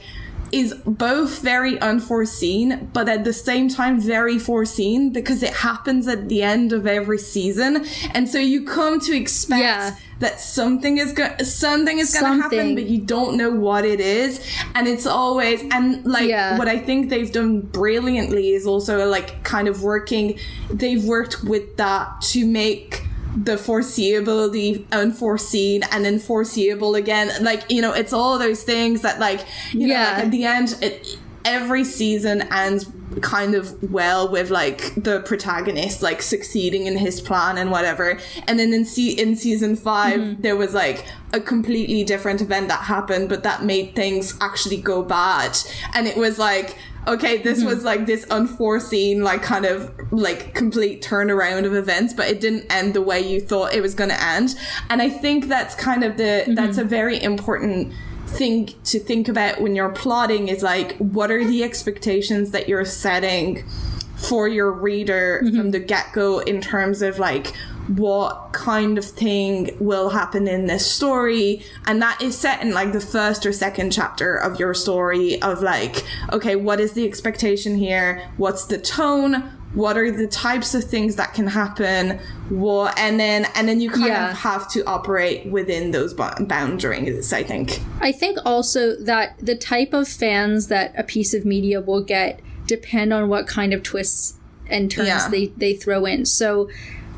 is 0.54 0.76
both 0.86 1.42
very 1.42 1.80
unforeseen, 1.82 2.88
but 2.94 3.10
at 3.10 3.24
the 3.24 3.34
same 3.34 3.68
time 3.68 4.00
very 4.00 4.38
foreseen 4.38 5.10
because 5.10 5.42
it 5.42 5.52
happens 5.52 6.08
at 6.08 6.30
the 6.30 6.44
end 6.44 6.72
of 6.72 6.86
every 6.86 7.18
season. 7.18 7.84
And 8.14 8.30
so 8.30 8.38
you 8.38 8.64
come 8.64 9.00
to 9.00 9.18
expect 9.18 9.62
yeah. 9.62 9.96
That 10.24 10.40
something 10.40 10.98
is 10.98 11.14
going 11.14 11.44
something 11.44 12.00
is 12.00 12.14
going 12.14 12.38
to 12.38 12.42
happen, 12.42 12.76
but 12.76 12.86
you 12.86 13.00
don't 13.00 13.38
know 13.38 13.52
what 13.52 13.86
it 13.86 14.00
is. 14.00 14.46
And 14.74 14.88
it's 14.88 15.06
always 15.06 15.62
and 15.72 16.06
like 16.06 16.30
yeah. 16.30 16.58
what 16.58 16.68
I 16.68 16.80
think 16.80 17.10
they've 17.10 17.32
done 17.32 17.62
brilliantly 17.62 18.52
is 18.52 18.66
also 18.66 19.08
like 19.08 19.44
kind 19.44 19.68
of 19.68 19.84
working. 19.84 20.40
They've 20.70 21.04
worked 21.04 21.44
with 21.44 21.78
that 21.78 22.22
to 22.32 22.46
make 22.46 23.04
the 23.36 23.56
foreseeability 23.56 24.90
unforeseen 24.92 25.82
and 25.92 26.06
then 26.06 26.20
foreseeable 26.20 26.94
again 26.94 27.32
like 27.44 27.64
you 27.68 27.82
know 27.82 27.92
it's 27.92 28.14
all 28.14 28.38
those 28.38 28.62
things 28.62 29.02
that 29.02 29.20
like 29.20 29.40
you 29.72 29.88
yeah. 29.88 30.04
know 30.04 30.14
like 30.14 30.26
at 30.26 30.32
the 30.32 30.46
end 30.46 30.78
it, 30.82 31.18
every 31.44 31.84
season 31.84 32.44
ends 32.54 32.86
kind 33.22 33.56
of 33.56 33.92
well 33.92 34.30
with 34.30 34.50
like 34.50 34.94
the 34.96 35.22
protagonist 35.22 36.02
like 36.02 36.22
succeeding 36.22 36.88
in 36.88 36.98
his 36.98 37.22
plan 37.22 37.58
and 37.58 37.72
whatever 37.72 38.20
and 38.48 38.60
then 38.60 38.74
in, 38.74 38.86
se- 38.86 39.12
in 39.12 39.36
season 39.36 39.76
5 39.76 40.20
mm-hmm. 40.20 40.42
there 40.42 40.56
was 40.56 40.74
like 40.74 41.06
a 41.34 41.40
completely 41.40 42.04
different 42.04 42.42
event 42.42 42.68
that 42.68 42.84
happened 42.84 43.30
but 43.30 43.44
that 43.44 43.64
made 43.64 43.96
things 43.96 44.38
actually 44.42 44.78
go 44.78 45.04
bad 45.04 45.58
and 45.94 46.08
it 46.08 46.18
was 46.18 46.40
like 46.40 46.78
okay, 47.08 47.38
this 47.38 47.60
mm-hmm. 47.60 47.68
was 47.68 47.84
like 47.84 48.06
this 48.06 48.26
unforeseen, 48.30 49.24
like 49.24 49.42
kind 49.42 49.66
of 49.66 49.92
like 50.12 50.54
complete 50.54 51.04
turnaround 51.04 51.66
of 51.66 51.76
events, 51.76 52.14
but 52.14 52.28
it 52.28 52.40
didn't 52.40 52.66
end 52.72 52.94
the 52.94 53.02
way 53.02 53.20
you 53.20 53.40
thought 53.40 53.74
it 53.74 53.82
was 53.82 53.94
going 53.94 54.10
to 54.10 54.24
end. 54.24 54.56
And 54.90 55.02
I 55.02 55.10
think 55.10 55.48
that's 55.48 55.76
kind 55.76 56.04
of 56.04 56.18
the, 56.18 56.24
mm-hmm. 56.24 56.56
that's 56.56 56.78
a 56.78 56.84
very 56.84 57.22
important 57.22 57.94
thing 58.34 58.74
to 58.86 59.00
think 59.00 59.28
about 59.28 59.62
when 59.62 59.76
you're 59.76 59.90
plotting 59.90 60.48
is 60.48 60.64
like, 60.64 60.98
what 60.98 61.32
are 61.32 61.46
the 61.46 61.64
expectations 61.64 62.52
that 62.52 62.68
you're 62.68 62.86
setting 62.86 63.64
for 64.18 64.48
your 64.48 64.72
reader 64.72 65.42
mm-hmm. 65.44 65.58
from 65.58 65.72
the 65.72 65.80
get 65.80 66.14
go 66.14 66.40
in 66.40 66.62
terms 66.62 67.02
of 67.02 67.20
like, 67.20 67.54
what 67.88 68.54
kind 68.54 68.98
of 68.98 69.04
thing 69.06 69.76
will 69.80 70.10
happen 70.10 70.48
in 70.48 70.68
this 70.68 70.90
story? 70.90 71.64
And 71.86 72.02
that 72.02 72.22
is 72.22 72.38
set 72.38 72.62
in 72.62 72.72
like 72.72 72.94
the 72.94 73.02
first 73.02 73.46
or 73.46 73.52
second 73.52 73.92
chapter 73.92 74.36
of 74.36 74.60
your 74.60 74.74
story 74.74 75.42
of 75.42 75.62
like 75.62 76.06
okay 76.32 76.56
what 76.56 76.80
is 76.80 76.94
the 76.94 77.06
expectation 77.06 77.76
here? 77.76 78.30
What's 78.38 78.66
the 78.66 78.78
tone 78.78 79.52
what 79.74 79.98
are 79.98 80.12
the 80.12 80.28
types 80.28 80.76
of 80.76 80.84
things 80.84 81.16
that 81.16 81.34
can 81.34 81.48
happen 81.48 82.20
what 82.50 82.98
and 82.98 83.20
then 83.20 83.46
and 83.56 83.68
then 83.68 83.82
you 83.82 83.90
kind 83.90 84.08
yeah. 84.08 84.30
of 84.30 84.38
have 84.38 84.70
to 84.70 84.84
operate 84.86 85.46
within 85.48 85.92
those 85.92 86.14
boundaries 86.14 87.34
i 87.34 87.42
think 87.44 87.80
i 88.00 88.12
think 88.12 88.38
also 88.46 88.96
that 88.96 89.36
the 89.40 89.56
type 89.56 89.94
of 89.94 90.08
fans 90.08 90.68
that 90.68 90.94
a 90.98 91.04
piece 91.04 91.34
of 91.34 91.46
media 91.46 91.82
will 91.82 92.04
get 92.04 92.40
depend 92.68 93.12
on 93.12 93.28
what 93.28 93.48
kind 93.48 93.74
of 93.74 93.82
twists 93.84 94.38
and 94.68 94.92
turns 94.92 95.08
yeah. 95.08 95.28
they 95.30 95.48
they 95.58 95.74
throw 95.74 96.06
in 96.06 96.26
so 96.26 96.70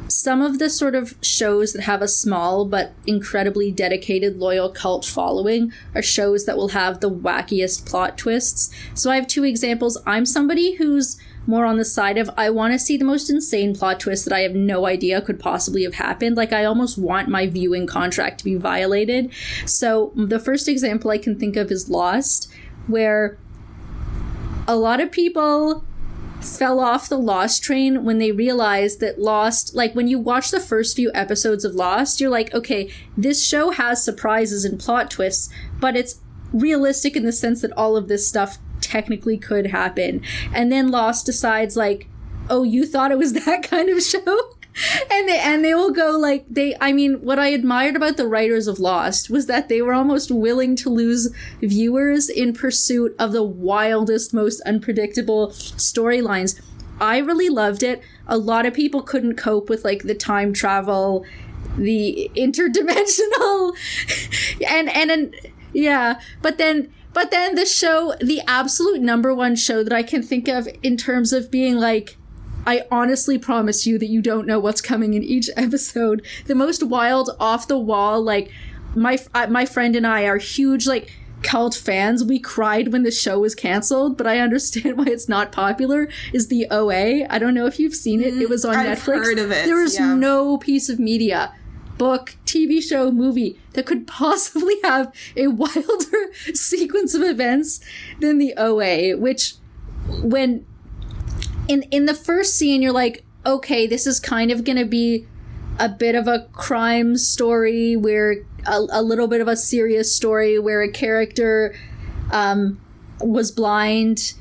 some 0.07 0.41
of 0.41 0.59
the 0.59 0.69
sort 0.69 0.95
of 0.95 1.15
shows 1.21 1.73
that 1.73 1.83
have 1.83 2.01
a 2.01 2.07
small 2.07 2.65
but 2.65 2.93
incredibly 3.07 3.71
dedicated 3.71 4.37
loyal 4.37 4.69
cult 4.69 5.05
following 5.05 5.71
are 5.93 6.01
shows 6.01 6.45
that 6.45 6.57
will 6.57 6.69
have 6.69 6.99
the 6.99 7.09
wackiest 7.09 7.85
plot 7.85 8.17
twists. 8.17 8.69
So 8.93 9.09
I 9.09 9.15
have 9.15 9.27
two 9.27 9.43
examples. 9.43 9.97
I'm 10.05 10.25
somebody 10.25 10.75
who's 10.75 11.19
more 11.47 11.65
on 11.65 11.77
the 11.77 11.85
side 11.85 12.17
of 12.17 12.29
I 12.37 12.49
want 12.49 12.73
to 12.73 12.79
see 12.79 12.97
the 12.97 13.05
most 13.05 13.29
insane 13.29 13.75
plot 13.75 13.99
twist 13.99 14.25
that 14.25 14.33
I 14.33 14.41
have 14.41 14.55
no 14.55 14.85
idea 14.85 15.21
could 15.21 15.39
possibly 15.39 15.83
have 15.83 15.95
happened. 15.95 16.37
Like 16.37 16.53
I 16.53 16.65
almost 16.65 16.97
want 16.97 17.29
my 17.29 17.47
viewing 17.47 17.85
contract 17.87 18.39
to 18.39 18.45
be 18.45 18.55
violated. 18.55 19.31
So 19.65 20.11
the 20.15 20.39
first 20.39 20.67
example 20.67 21.11
I 21.11 21.17
can 21.17 21.37
think 21.37 21.55
of 21.55 21.71
is 21.71 21.89
Lost, 21.89 22.51
where 22.87 23.37
a 24.67 24.75
lot 24.75 24.99
of 24.99 25.11
people 25.11 25.85
fell 26.45 26.79
off 26.79 27.09
the 27.09 27.17
Lost 27.17 27.63
train 27.63 28.03
when 28.03 28.19
they 28.19 28.31
realized 28.31 28.99
that 28.99 29.19
Lost, 29.19 29.75
like 29.75 29.95
when 29.95 30.07
you 30.07 30.19
watch 30.19 30.51
the 30.51 30.59
first 30.59 30.95
few 30.95 31.11
episodes 31.13 31.65
of 31.65 31.75
Lost, 31.75 32.21
you're 32.21 32.29
like, 32.29 32.53
okay, 32.53 32.91
this 33.17 33.45
show 33.45 33.71
has 33.71 34.03
surprises 34.03 34.63
and 34.63 34.79
plot 34.79 35.11
twists, 35.11 35.49
but 35.79 35.95
it's 35.95 36.21
realistic 36.53 37.15
in 37.15 37.25
the 37.25 37.31
sense 37.31 37.61
that 37.61 37.75
all 37.77 37.97
of 37.97 38.07
this 38.07 38.27
stuff 38.27 38.57
technically 38.81 39.37
could 39.37 39.67
happen. 39.67 40.21
And 40.53 40.71
then 40.71 40.89
Lost 40.89 41.25
decides, 41.25 41.75
like, 41.75 42.07
oh, 42.49 42.63
you 42.63 42.85
thought 42.85 43.11
it 43.11 43.17
was 43.17 43.33
that 43.45 43.63
kind 43.63 43.89
of 43.89 44.01
show? 44.01 44.54
And 45.11 45.29
they 45.29 45.39
and 45.39 45.63
they 45.63 45.73
will 45.73 45.91
go 45.91 46.11
like 46.11 46.45
they 46.49 46.75
I 46.81 46.91
mean 46.91 47.21
what 47.21 47.39
I 47.39 47.47
admired 47.47 47.95
about 47.95 48.17
the 48.17 48.27
writers 48.27 48.67
of 48.67 48.79
Lost 48.79 49.29
was 49.29 49.45
that 49.47 49.69
they 49.69 49.81
were 49.81 49.93
almost 49.93 50.31
willing 50.31 50.75
to 50.77 50.89
lose 50.89 51.33
viewers 51.61 52.29
in 52.29 52.53
pursuit 52.53 53.15
of 53.17 53.31
the 53.31 53.43
wildest 53.43 54.33
most 54.33 54.61
unpredictable 54.61 55.49
storylines. 55.49 56.59
I 56.99 57.17
really 57.17 57.49
loved 57.49 57.83
it. 57.83 58.01
A 58.27 58.37
lot 58.37 58.65
of 58.65 58.73
people 58.73 59.01
couldn't 59.01 59.35
cope 59.35 59.69
with 59.69 59.83
like 59.83 60.03
the 60.03 60.15
time 60.15 60.53
travel, 60.53 61.25
the 61.77 62.29
interdimensional 62.35 63.75
and 64.67 64.89
and 64.89 65.11
and 65.11 65.35
yeah, 65.73 66.19
but 66.41 66.57
then 66.57 66.91
but 67.13 67.31
then 67.31 67.55
the 67.55 67.65
show 67.65 68.13
the 68.19 68.41
absolute 68.47 69.01
number 69.01 69.33
one 69.33 69.55
show 69.55 69.83
that 69.83 69.93
I 69.93 70.03
can 70.03 70.21
think 70.21 70.47
of 70.47 70.67
in 70.83 70.97
terms 70.97 71.31
of 71.31 71.49
being 71.49 71.75
like 71.75 72.17
I 72.65 72.83
honestly 72.91 73.37
promise 73.37 73.85
you 73.85 73.97
that 73.99 74.07
you 74.07 74.21
don't 74.21 74.47
know 74.47 74.59
what's 74.59 74.81
coming 74.81 75.13
in 75.13 75.23
each 75.23 75.49
episode. 75.57 76.25
The 76.45 76.55
most 76.55 76.83
wild, 76.83 77.29
off 77.39 77.67
the 77.67 77.77
wall, 77.79 78.21
like 78.21 78.51
my 78.95 79.17
uh, 79.33 79.47
my 79.47 79.65
friend 79.65 79.95
and 79.95 80.07
I 80.07 80.23
are 80.23 80.37
huge 80.37 80.87
like 80.87 81.11
cult 81.43 81.75
fans. 81.75 82.23
We 82.23 82.39
cried 82.39 82.91
when 82.91 83.03
the 83.03 83.11
show 83.11 83.39
was 83.39 83.53
canceled, 83.53 84.17
but 84.17 84.25
I 84.25 84.39
understand 84.39 84.97
why 84.97 85.05
it's 85.07 85.29
not 85.29 85.51
popular. 85.51 86.09
Is 86.33 86.47
the 86.47 86.67
OA? 86.71 87.25
I 87.29 87.37
don't 87.37 87.53
know 87.53 87.65
if 87.67 87.79
you've 87.79 87.95
seen 87.95 88.21
it. 88.21 88.35
It 88.41 88.49
was 88.49 88.65
on 88.65 88.75
I've 88.75 88.97
Netflix. 88.97 89.05
heard 89.25 89.39
of 89.39 89.51
it, 89.51 89.65
There 89.65 89.83
is 89.83 89.99
yeah. 89.99 90.15
no 90.15 90.57
piece 90.57 90.89
of 90.89 90.99
media. 90.99 91.53
Book, 91.97 92.35
TV 92.45 92.81
show, 92.81 93.09
movie 93.09 93.57
that 93.73 93.85
could 93.85 94.05
possibly 94.21 94.75
have 94.83 95.13
a 95.37 95.47
wilder 95.47 96.33
sequence 96.53 97.13
of 97.13 97.21
events 97.21 97.79
than 98.19 98.37
the 98.37 98.53
OA, 98.57 99.15
which 99.15 99.53
when 100.21 100.65
in 101.67 101.83
in 101.83 102.05
the 102.05 102.13
first 102.13 102.55
scene 102.55 102.81
you're 102.81 102.91
like 102.91 103.23
okay 103.45 103.87
this 103.87 104.07
is 104.07 104.19
kind 104.19 104.51
of 104.51 104.63
gonna 104.63 104.85
be 104.85 105.25
a 105.79 105.89
bit 105.89 106.15
of 106.15 106.27
a 106.27 106.47
crime 106.53 107.17
story 107.17 107.95
where 107.95 108.43
a, 108.65 108.85
a 108.91 109.01
little 109.01 109.27
bit 109.27 109.41
of 109.41 109.47
a 109.47 109.55
serious 109.55 110.13
story 110.13 110.57
where 110.57 110.81
a 110.81 110.89
character 110.89 111.75
um, 112.31 112.79
was 113.19 113.51
blind 113.51 114.33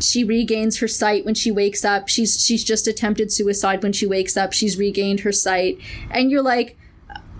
she 0.00 0.22
regains 0.22 0.78
her 0.78 0.88
sight 0.88 1.24
when 1.24 1.34
she 1.34 1.50
wakes 1.50 1.84
up 1.84 2.08
she's 2.08 2.44
she's 2.44 2.62
just 2.62 2.86
attempted 2.86 3.32
suicide 3.32 3.82
when 3.82 3.92
she 3.92 4.06
wakes 4.06 4.36
up 4.36 4.52
she's 4.52 4.76
regained 4.76 5.20
her 5.20 5.32
sight 5.32 5.78
and 6.10 6.30
you're 6.30 6.42
like 6.42 6.76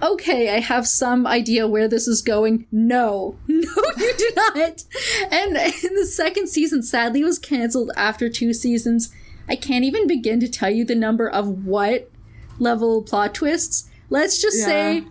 okay, 0.03 0.53
I 0.55 0.59
have 0.59 0.87
some 0.87 1.27
idea 1.27 1.69
where 1.69 1.87
this 1.87 2.09
is 2.09 2.23
going. 2.23 2.67
No, 2.73 3.37
no, 3.47 3.83
you 3.97 4.15
do 4.19 4.31
not. 4.37 4.85
And 5.31 5.57
in 5.57 5.95
the 5.95 6.07
second 6.11 6.49
season, 6.49 6.83
sadly, 6.83 7.23
was 7.23 7.39
canceled 7.39 7.93
after 7.97 8.29
two 8.29 8.53
seasons. 8.53 9.15
I 9.49 9.57
can't 9.57 9.85
even 9.85 10.07
begin 10.07 10.41
to 10.41 10.49
tell 10.49 10.71
you 10.71 10.85
the 10.85 10.95
number 10.95 11.29
of 11.29 11.65
what 11.65 12.11
level 12.59 13.03
plot 13.03 13.35
twists. 13.35 13.89
Let's 14.13 14.41
just 14.41 14.59
Yeah. 14.59 14.67
say, 14.67 15.05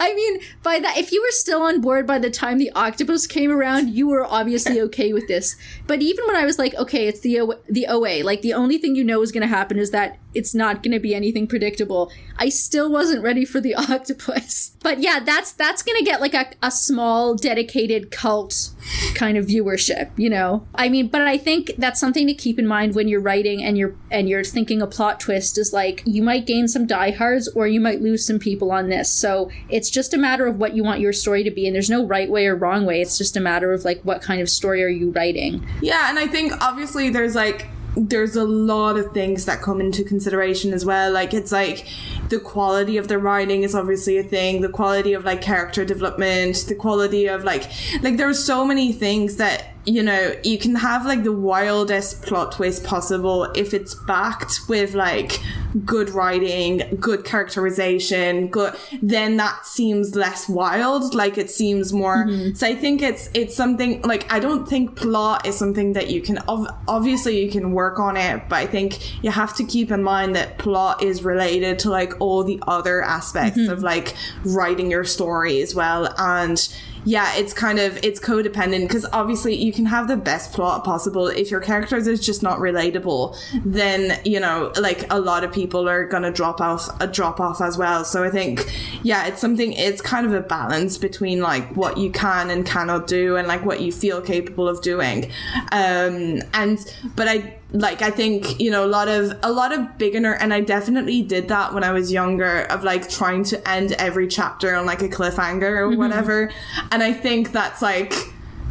I 0.00 0.14
mean, 0.14 0.40
by 0.62 0.80
that, 0.80 0.98
if 0.98 1.12
you 1.12 1.22
were 1.22 1.30
still 1.30 1.62
on 1.62 1.80
board 1.80 2.06
by 2.06 2.18
the 2.18 2.28
time 2.30 2.58
the 2.58 2.72
octopus 2.72 3.26
came 3.26 3.50
around, 3.52 3.90
you 3.90 4.08
were 4.08 4.24
obviously 4.26 4.80
okay 4.86 5.12
with 5.12 5.28
this. 5.28 5.54
But 5.86 6.02
even 6.02 6.26
when 6.26 6.36
I 6.36 6.44
was 6.44 6.58
like, 6.58 6.74
okay, 6.74 7.06
it's 7.06 7.20
the 7.20 7.40
o- 7.40 7.60
the 7.68 7.86
OA, 7.88 8.22
like 8.22 8.42
the 8.42 8.52
only 8.54 8.76
thing 8.78 8.96
you 8.96 9.04
know 9.04 9.22
is 9.22 9.32
going 9.32 9.42
to 9.48 9.54
happen 9.58 9.78
is 9.78 9.92
that 9.92 10.18
it's 10.34 10.54
not 10.54 10.82
going 10.82 10.92
to 10.92 11.00
be 11.00 11.14
anything 11.14 11.46
predictable. 11.46 12.10
I 12.38 12.48
still 12.50 12.90
wasn't 12.90 13.22
ready 13.22 13.44
for 13.44 13.60
the 13.60 13.74
octopus. 13.92 14.72
But 14.82 15.00
yeah, 15.00 15.20
that's 15.20 15.52
that's 15.52 15.82
going 15.82 15.98
to 15.98 16.04
get 16.04 16.20
like 16.20 16.34
a, 16.34 16.50
a 16.62 16.70
small 16.70 17.34
dedicated 17.36 18.10
cult 18.10 18.70
kind 19.14 19.36
of 19.38 19.46
viewership, 19.46 20.10
you 20.16 20.30
know. 20.30 20.66
I 20.74 20.88
mean, 20.88 21.08
but 21.08 21.22
I 21.22 21.38
think 21.38 21.72
that's 21.78 22.00
something 22.00 22.26
to 22.26 22.34
keep 22.34 22.58
in 22.58 22.66
mind 22.66 22.94
when 22.94 23.06
you're 23.08 23.20
writing 23.20 23.62
and 23.62 23.78
you're 23.78 23.94
and 24.10 24.28
you're 24.28 24.44
thinking 24.44 24.82
a 24.82 24.86
plot 24.86 25.20
twist 25.20 25.58
is 25.58 25.72
like 25.72 26.02
you 26.06 26.22
might 26.22 26.46
gain 26.46 26.66
some 26.68 26.86
diehards 26.86 27.48
or 27.48 27.66
you 27.66 27.80
might 27.80 28.00
lose 28.00 28.26
some 28.26 28.38
people 28.38 28.47
on 28.70 28.88
this. 28.88 29.10
So 29.10 29.50
it's 29.68 29.90
just 29.90 30.14
a 30.14 30.18
matter 30.18 30.46
of 30.46 30.58
what 30.58 30.74
you 30.74 30.84
want 30.84 31.00
your 31.00 31.12
story 31.12 31.42
to 31.44 31.50
be, 31.50 31.66
and 31.66 31.74
there's 31.74 31.90
no 31.90 32.04
right 32.04 32.30
way 32.30 32.46
or 32.46 32.56
wrong 32.56 32.86
way. 32.86 33.00
It's 33.00 33.18
just 33.18 33.36
a 33.36 33.40
matter 33.40 33.72
of 33.72 33.84
like 33.84 34.00
what 34.02 34.22
kind 34.22 34.40
of 34.40 34.48
story 34.48 34.82
are 34.82 34.88
you 34.88 35.10
writing. 35.10 35.66
Yeah, 35.82 36.08
and 36.08 36.18
I 36.18 36.26
think 36.26 36.52
obviously 36.60 37.10
there's 37.10 37.34
like 37.34 37.66
there's 37.96 38.36
a 38.36 38.44
lot 38.44 38.96
of 38.96 39.12
things 39.12 39.44
that 39.46 39.60
come 39.60 39.80
into 39.80 40.04
consideration 40.04 40.72
as 40.72 40.84
well. 40.84 41.10
Like 41.10 41.34
it's 41.34 41.50
like 41.50 41.86
the 42.28 42.38
quality 42.38 42.96
of 42.96 43.08
the 43.08 43.18
writing 43.18 43.62
is 43.62 43.74
obviously 43.74 44.18
a 44.18 44.22
thing, 44.22 44.60
the 44.60 44.68
quality 44.68 45.14
of 45.14 45.24
like 45.24 45.42
character 45.42 45.84
development, 45.84 46.64
the 46.68 46.74
quality 46.74 47.26
of 47.26 47.44
like 47.44 47.70
like 48.02 48.16
there's 48.16 48.42
so 48.42 48.64
many 48.64 48.92
things 48.92 49.36
that 49.36 49.74
you 49.88 50.02
know 50.02 50.34
you 50.44 50.58
can 50.58 50.74
have 50.74 51.06
like 51.06 51.24
the 51.24 51.32
wildest 51.32 52.22
plot 52.22 52.52
twist 52.52 52.84
possible 52.84 53.44
if 53.54 53.72
it's 53.72 53.94
backed 53.94 54.60
with 54.68 54.94
like 54.94 55.40
good 55.84 56.10
writing, 56.10 56.96
good 56.98 57.24
characterization, 57.24 58.48
good 58.48 58.74
then 59.02 59.36
that 59.36 59.66
seems 59.66 60.14
less 60.14 60.48
wild. 60.48 61.14
Like 61.14 61.38
it 61.38 61.50
seems 61.50 61.92
more 61.92 62.26
mm-hmm. 62.26 62.54
so 62.54 62.66
I 62.66 62.74
think 62.74 63.00
it's 63.00 63.30
it's 63.32 63.56
something 63.56 64.02
like 64.02 64.30
I 64.30 64.40
don't 64.40 64.68
think 64.68 64.94
plot 64.94 65.46
is 65.46 65.56
something 65.56 65.94
that 65.94 66.10
you 66.10 66.20
can 66.20 66.38
ov- 66.48 66.68
obviously 66.86 67.42
you 67.42 67.50
can 67.50 67.72
work 67.72 67.98
on 67.98 68.16
it, 68.16 68.42
but 68.48 68.56
I 68.56 68.66
think 68.66 69.24
you 69.24 69.30
have 69.30 69.56
to 69.56 69.64
keep 69.64 69.90
in 69.90 70.02
mind 70.02 70.36
that 70.36 70.58
plot 70.58 71.02
is 71.02 71.24
related 71.24 71.78
to 71.80 71.90
like 71.90 72.12
all 72.20 72.44
the 72.44 72.62
other 72.66 73.02
aspects 73.02 73.58
mm-hmm. 73.58 73.72
of 73.72 73.82
like 73.82 74.14
writing 74.44 74.90
your 74.90 75.04
story 75.04 75.62
as 75.62 75.74
well. 75.74 76.12
And 76.18 76.68
yeah, 77.04 77.34
it's 77.36 77.52
kind 77.52 77.78
of 77.78 77.98
it's 78.04 78.20
codependent 78.20 78.82
because 78.82 79.06
obviously 79.12 79.54
you 79.54 79.72
can 79.72 79.86
have 79.86 80.08
the 80.08 80.16
best 80.16 80.52
plot 80.52 80.84
possible 80.84 81.28
if 81.28 81.50
your 81.50 81.60
characters 81.60 82.06
is 82.06 82.24
just 82.24 82.42
not 82.42 82.58
relatable, 82.58 83.36
then 83.64 84.20
you 84.24 84.40
know 84.40 84.72
like 84.80 85.10
a 85.12 85.18
lot 85.18 85.44
of 85.44 85.52
people 85.52 85.88
are 85.88 86.06
gonna 86.06 86.32
drop 86.32 86.60
off 86.60 86.88
a 87.00 87.06
drop 87.06 87.40
off 87.40 87.60
as 87.60 87.78
well. 87.78 88.04
So 88.04 88.24
I 88.24 88.30
think 88.30 88.72
yeah, 89.02 89.26
it's 89.26 89.40
something 89.40 89.72
it's 89.72 90.00
kind 90.00 90.26
of 90.26 90.32
a 90.32 90.40
balance 90.40 90.98
between 90.98 91.40
like 91.40 91.76
what 91.76 91.98
you 91.98 92.10
can 92.10 92.50
and 92.50 92.66
cannot 92.66 93.06
do 93.06 93.36
and 93.36 93.48
like 93.48 93.64
what 93.64 93.80
you 93.80 93.92
feel 93.92 94.20
capable 94.20 94.68
of 94.68 94.82
doing. 94.82 95.30
Um 95.72 96.40
and 96.54 96.78
but 97.16 97.28
I 97.28 97.57
like 97.72 98.00
I 98.00 98.10
think 98.10 98.60
you 98.60 98.70
know 98.70 98.84
a 98.84 98.88
lot 98.88 99.08
of 99.08 99.38
a 99.42 99.52
lot 99.52 99.72
of 99.72 99.98
beginner 99.98 100.34
and 100.34 100.54
I 100.54 100.60
definitely 100.60 101.22
did 101.22 101.48
that 101.48 101.74
when 101.74 101.84
I 101.84 101.92
was 101.92 102.10
younger 102.10 102.62
of 102.62 102.82
like 102.82 103.10
trying 103.10 103.44
to 103.44 103.68
end 103.68 103.92
every 103.92 104.26
chapter 104.26 104.74
on 104.74 104.86
like 104.86 105.02
a 105.02 105.08
cliffhanger 105.08 105.62
or 105.62 105.88
mm-hmm. 105.88 105.98
whatever. 105.98 106.50
And 106.90 107.02
I 107.02 107.12
think 107.12 107.52
that's 107.52 107.82
like 107.82 108.14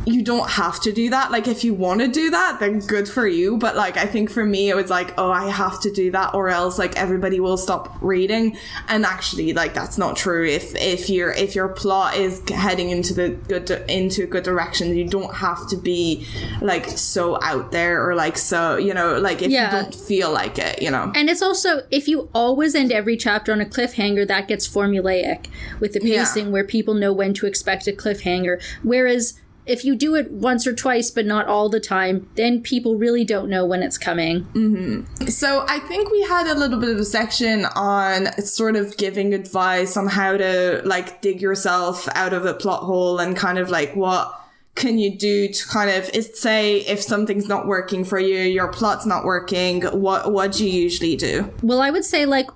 you 0.08 0.24
don't 0.24 0.50
have 0.52 0.80
to 0.80 0.92
do 0.94 1.10
that 1.10 1.32
like 1.32 1.48
if 1.50 1.64
you 1.66 1.74
want 1.74 2.00
to 2.00 2.08
do 2.08 2.30
that 2.30 2.60
then 2.62 2.80
good 2.80 3.10
for 3.10 3.28
you 3.28 3.58
but 3.58 3.76
like 3.76 3.98
I 3.98 4.06
think 4.06 4.30
for 4.32 4.46
me 4.46 4.70
it 4.70 4.76
was 4.76 4.90
like 4.90 5.14
oh 5.18 5.30
I 5.32 5.50
have 5.50 5.82
to 5.82 5.92
do 5.92 6.10
that 6.12 6.34
or 6.34 6.48
else 6.48 6.80
like 6.80 6.96
everybody 6.96 7.40
will 7.42 7.58
stop 7.58 7.98
reading 8.02 8.56
and 8.88 9.06
actually 9.06 9.52
like 9.54 9.74
that's 9.74 9.98
not 9.98 10.16
true 10.16 10.48
if 10.48 10.74
if 10.76 11.10
your 11.10 11.32
if 11.34 11.56
your 11.56 11.68
plot 11.68 12.16
is 12.16 12.42
heading 12.50 12.90
into 12.90 13.14
the 13.14 13.30
good 13.50 13.70
into 13.90 14.24
a 14.24 14.28
good 14.28 14.44
direction 14.44 14.96
you 14.96 15.06
don't 15.08 15.34
have 15.36 15.68
to 15.68 15.76
be 15.76 16.26
like 16.62 16.88
so 16.88 17.38
out 17.44 17.74
there 17.74 18.02
or 18.08 18.16
like 18.16 18.38
so 18.38 18.78
you 18.78 18.94
know 18.94 19.18
like 19.20 19.42
if 19.42 19.52
Yeah. 19.52 19.66
you 19.76 19.82
don't 19.84 19.94
feel 19.94 20.32
like 20.32 20.58
it 20.58 20.82
you 20.82 20.90
know 20.90 21.12
And 21.16 21.30
it's 21.30 21.42
also 21.42 21.82
if 21.92 22.08
you 22.08 22.30
always 22.34 22.76
end 22.76 22.94
every 22.94 23.18
chapter 23.18 23.52
on 23.52 23.60
a 23.60 23.66
cliffhanger, 23.66 24.26
that 24.28 24.48
gets 24.48 24.66
formulaic 24.68 25.48
with 25.82 25.92
the 25.94 26.00
Yeah. 26.02 26.20
pacing 26.24 26.52
where 26.54 26.64
people 26.64 26.94
know 26.94 27.12
when 27.12 27.34
to 27.36 27.46
expect 27.46 27.88
a 27.88 27.92
cliffhanger. 27.92 28.62
Whereas 28.84 29.34
if 29.68 29.84
you 29.84 29.96
do 29.96 30.16
it 30.16 30.32
once 30.32 30.66
or 30.66 30.74
twice 30.74 31.12
but 31.12 31.26
not 31.26 31.48
all 31.48 31.70
the 31.70 31.80
time, 31.80 32.30
then 32.36 32.62
people 32.62 32.96
really 32.98 33.24
don't 33.24 33.50
know 33.50 33.66
when 33.66 33.84
it's 33.84 33.98
coming. 33.98 34.46
Mm-hmm. 34.54 35.28
So 35.28 35.66
I 35.68 35.80
think 35.80 36.12
we 36.12 36.22
had 36.24 36.48
a 36.48 36.56
little 36.56 36.80
bit 36.80 36.90
of 36.90 36.98
a 36.98 37.06
section 37.06 37.66
on 37.76 38.32
sort 38.42 38.76
of 38.76 38.98
giving 38.98 39.34
advice 39.34 39.98
on 39.98 40.08
how 40.08 40.38
to 40.38 40.82
like 40.86 41.22
dig 41.22 41.42
yourself 41.42 42.08
out 42.16 42.34
of 42.34 42.46
a 42.46 42.54
plot 42.54 42.84
hole 42.84 43.20
and 43.20 43.36
kind 43.36 43.58
of 43.58 43.70
like 43.70 43.96
what 43.96 44.34
can 44.78 45.00
you 45.00 45.18
do 45.18 45.48
to 45.48 45.68
kind 45.68 45.90
of 45.90 46.06
say 46.36 46.82
if 46.82 47.02
something's 47.02 47.48
not 47.48 47.66
working 47.66 48.06
for 48.06 48.20
you, 48.20 48.38
your 48.38 48.68
plot's 48.68 49.06
not 49.06 49.26
working, 49.26 49.82
what 49.86 50.32
what 50.32 50.52
do 50.52 50.68
you 50.68 50.82
usually 50.84 51.16
do? 51.16 51.52
Well, 51.64 51.82
I 51.82 51.90
would 51.90 52.06
say 52.06 52.26
like 52.26 52.48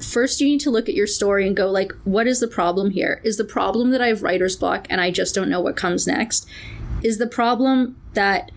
first 0.00 0.40
you 0.40 0.46
need 0.46 0.60
to 0.60 0.70
look 0.70 0.88
at 0.88 0.94
your 0.94 1.06
story 1.06 1.46
and 1.46 1.56
go 1.56 1.70
like 1.70 1.92
what 2.04 2.26
is 2.26 2.40
the 2.40 2.48
problem 2.48 2.90
here? 2.90 3.20
Is 3.24 3.36
the 3.36 3.44
problem 3.44 3.90
that 3.90 4.00
I 4.00 4.08
have 4.08 4.22
writer's 4.22 4.56
block 4.56 4.86
and 4.88 5.00
I 5.00 5.10
just 5.10 5.34
don't 5.34 5.48
know 5.48 5.60
what 5.60 5.76
comes 5.76 6.06
next? 6.06 6.46
Is 7.02 7.18
the 7.18 7.26
problem 7.26 8.00
that 8.14 8.50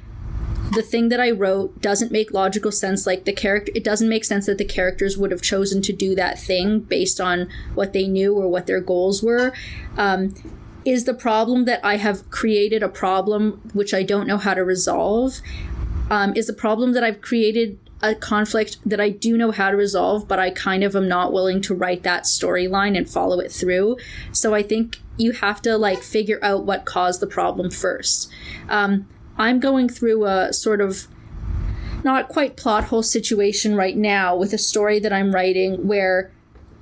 the 0.74 0.84
thing 0.84 1.10
that 1.10 1.20
I 1.20 1.32
wrote 1.32 1.82
doesn't 1.82 2.12
make 2.12 2.32
logical 2.32 2.72
sense 2.72 3.08
like 3.08 3.26
the 3.26 3.34
character 3.34 3.72
it 3.74 3.84
doesn't 3.84 4.08
make 4.08 4.24
sense 4.24 4.46
that 4.46 4.60
the 4.60 4.66
characters 4.66 5.18
would 5.18 5.32
have 5.32 5.42
chosen 5.42 5.82
to 5.82 5.94
do 5.94 6.14
that 6.16 6.40
thing 6.40 6.82
based 6.82 7.20
on 7.20 7.50
what 7.74 7.94
they 7.94 8.08
knew 8.08 8.36
or 8.36 8.48
what 8.48 8.68
their 8.68 8.82
goals 8.82 9.24
were? 9.24 9.54
Um 9.98 10.36
is 10.86 11.04
the 11.04 11.14
problem 11.14 11.66
that 11.66 11.84
I 11.84 11.98
have 11.98 12.30
created 12.30 12.82
a 12.82 12.90
problem 12.90 13.70
which 13.74 13.94
I 13.94 14.02
don't 14.04 14.28
know 14.28 14.38
how 14.38 14.54
to 14.54 14.64
resolve? 14.64 15.42
um, 16.10 16.34
is 16.36 16.48
the 16.48 16.54
problem 16.54 16.94
that 16.94 17.04
I've 17.04 17.22
created 17.22 17.80
a 18.02 18.16
conflict 18.16 18.78
that 18.86 19.02
I 19.02 19.10
do 19.10 19.38
know 19.38 19.52
how 19.52 19.72
to 19.72 19.78
resolve, 19.78 20.28
but 20.28 20.40
I 20.40 20.52
kind 20.52 20.84
of 20.84 20.96
am 20.96 21.08
not 21.08 21.34
willing 21.34 21.62
to 21.62 21.76
write 21.76 22.04
that 22.04 22.24
storyline 22.24 22.98
and 22.98 23.10
follow 23.10 23.40
it 23.40 23.52
through. 23.52 23.98
So 24.32 24.54
I 24.54 24.64
think 24.64 25.00
you 25.18 25.34
have 25.34 25.62
to 25.64 25.78
like 25.78 26.02
figure 26.02 26.40
out 26.42 26.64
what 26.64 26.86
caused 26.86 27.20
the 27.20 27.28
problem 27.28 27.70
first. 27.70 28.32
Um, 28.70 29.08
I'm 29.38 29.60
going 29.60 29.90
through 29.90 30.26
a 30.26 30.54
sort 30.54 30.82
of 30.82 31.08
not 32.04 32.30
quite 32.30 32.56
plot 32.56 32.86
hole 32.86 33.04
situation 33.04 33.76
right 33.76 33.98
now 33.98 34.36
with 34.36 34.54
a 34.54 34.58
story 34.58 35.00
that 35.00 35.12
I'm 35.12 35.36
writing 35.36 35.86
where 35.88 36.32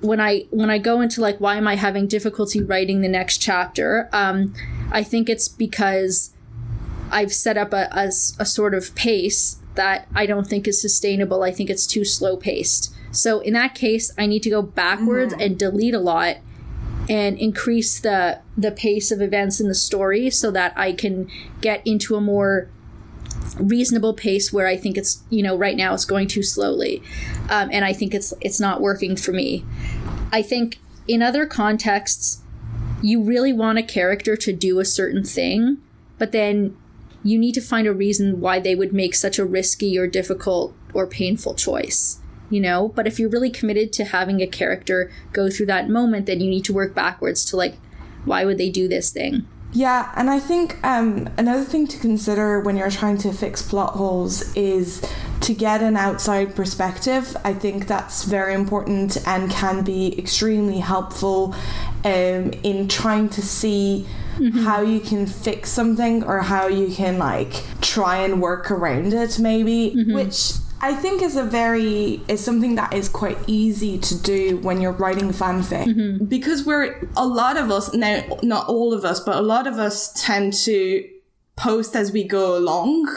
when 0.01 0.21
I 0.21 0.45
when 0.51 0.69
I 0.69 0.77
go 0.77 1.01
into 1.01 1.21
like 1.21 1.39
why 1.39 1.55
am 1.55 1.67
I 1.67 1.75
having 1.75 2.05
difficulty 2.07 2.61
writing 2.61 3.01
the 3.01 3.07
next 3.07 3.39
chapter, 3.39 4.09
um, 4.13 4.53
I 4.91 5.01
think 5.01 5.29
it's 5.29 5.47
because 5.47 6.33
I've 7.09 7.33
set 7.33 7.57
up 7.57 7.73
a, 7.73 7.89
a, 7.91 8.07
a 8.07 8.45
sort 8.45 8.75
of 8.75 8.93
pace 8.93 9.57
that 9.77 10.07
I 10.13 10.25
don't 10.25 10.45
think 10.45 10.67
is 10.67 10.81
sustainable. 10.81 11.43
I 11.43 11.51
think 11.51 11.69
it's 11.69 11.87
too 11.87 12.03
slow 12.03 12.35
paced. 12.35 12.93
So 13.11 13.39
in 13.39 13.53
that 13.53 13.73
case, 13.73 14.11
I 14.17 14.25
need 14.25 14.43
to 14.43 14.49
go 14.49 14.61
backwards 14.61 15.33
mm-hmm. 15.33 15.41
and 15.41 15.57
delete 15.57 15.93
a 15.93 15.99
lot 15.99 16.37
and 17.09 17.37
increase 17.37 17.99
the 17.99 18.41
the 18.57 18.71
pace 18.71 19.11
of 19.11 19.21
events 19.21 19.61
in 19.61 19.67
the 19.67 19.75
story 19.75 20.29
so 20.29 20.51
that 20.51 20.73
I 20.75 20.91
can 20.91 21.29
get 21.61 21.81
into 21.85 22.15
a 22.15 22.21
more 22.21 22.69
reasonable 23.57 24.13
pace 24.13 24.51
where 24.51 24.67
I 24.67 24.75
think 24.75 24.97
it's 24.97 25.23
you 25.29 25.41
know 25.41 25.55
right 25.55 25.77
now 25.77 25.93
it's 25.93 26.05
going 26.05 26.27
too 26.27 26.43
slowly, 26.43 27.01
um, 27.49 27.69
and 27.71 27.85
I 27.85 27.93
think 27.93 28.13
it's 28.13 28.33
it's 28.41 28.59
not 28.59 28.81
working 28.81 29.15
for 29.15 29.31
me. 29.31 29.63
I 30.31 30.41
think 30.41 30.79
in 31.07 31.21
other 31.21 31.45
contexts, 31.45 32.41
you 33.01 33.23
really 33.23 33.53
want 33.53 33.77
a 33.77 33.83
character 33.83 34.35
to 34.35 34.51
do 34.51 34.79
a 34.79 34.85
certain 34.85 35.23
thing, 35.23 35.77
but 36.17 36.33
then 36.33 36.75
you 37.23 37.37
need 37.37 37.53
to 37.53 37.61
find 37.61 37.87
a 37.87 37.93
reason 37.93 38.39
why 38.39 38.59
they 38.59 38.75
would 38.75 38.93
make 38.93 39.15
such 39.15 39.39
a 39.39 39.45
risky 39.45 39.97
or 39.97 40.07
difficult 40.07 40.73
or 40.93 41.07
painful 41.07 41.55
choice 41.55 42.19
you 42.49 42.61
know? 42.61 42.89
But 42.95 43.07
if 43.07 43.19
you're 43.19 43.29
really 43.29 43.49
committed 43.49 43.91
to 43.93 44.05
having 44.05 44.41
a 44.41 44.47
character 44.47 45.11
go 45.33 45.49
through 45.49 45.65
that 45.67 45.89
moment 45.89 46.25
then 46.25 46.39
you 46.39 46.49
need 46.49 46.65
to 46.65 46.73
work 46.73 46.95
backwards 46.95 47.43
to 47.45 47.57
like 47.57 47.75
why 48.25 48.45
would 48.45 48.57
they 48.57 48.69
do 48.69 48.87
this 48.87 49.11
thing? 49.11 49.47
Yeah 49.73 50.11
and 50.15 50.29
i 50.29 50.39
think 50.39 50.77
um, 50.83 51.29
another 51.37 51.63
thing 51.63 51.87
to 51.87 51.97
consider 51.99 52.61
when 52.61 52.77
you're 52.77 52.89
trying 52.89 53.17
to 53.19 53.33
fix 53.33 53.61
plot 53.61 53.93
holes 53.93 54.55
is 54.55 55.01
to 55.41 55.53
get 55.53 55.81
an 55.81 55.95
outside 55.95 56.55
perspective. 56.55 57.37
I 57.43 57.53
think 57.53 57.87
that's 57.87 58.23
very 58.23 58.53
important 58.53 59.17
and 59.27 59.49
can 59.51 59.83
be 59.83 60.17
extremely 60.17 60.79
helpful 60.79 61.55
um, 62.03 62.51
in 62.63 62.87
trying 62.87 63.29
to 63.29 63.41
see 63.41 64.07
mm-hmm. 64.37 64.59
how 64.59 64.81
you 64.81 64.99
can 64.99 65.25
fix 65.25 65.69
something 65.69 66.23
or 66.23 66.39
how 66.39 66.67
you 66.67 66.93
can 66.93 67.17
like 67.17 67.63
try 67.81 68.17
and 68.17 68.41
work 68.41 68.71
around 68.71 69.13
it 69.13 69.39
maybe 69.39 69.93
mm-hmm. 69.95 70.13
which 70.13 70.53
I 70.79 70.93
think 70.93 71.23
is 71.23 71.35
a 71.35 71.43
very 71.43 72.21
is 72.27 72.43
something 72.43 72.75
that 72.75 72.93
is 72.93 73.09
quite 73.09 73.37
easy 73.47 73.97
to 73.97 74.21
do 74.21 74.57
when 74.57 74.79
you're 74.79 74.91
writing 74.91 75.29
fanfic 75.29 75.85
mm-hmm. 75.85 76.25
because 76.25 76.65
we're 76.65 77.09
a 77.15 77.25
lot 77.25 77.57
of 77.57 77.71
us 77.71 77.93
now 77.93 78.23
not 78.43 78.67
all 78.67 78.93
of 78.93 79.03
us 79.03 79.19
but 79.19 79.37
a 79.37 79.41
lot 79.41 79.65
of 79.65 79.79
us 79.79 80.13
tend 80.21 80.53
to 80.53 81.07
post 81.55 81.95
as 81.95 82.11
we 82.11 82.23
go 82.23 82.55
along 82.57 83.07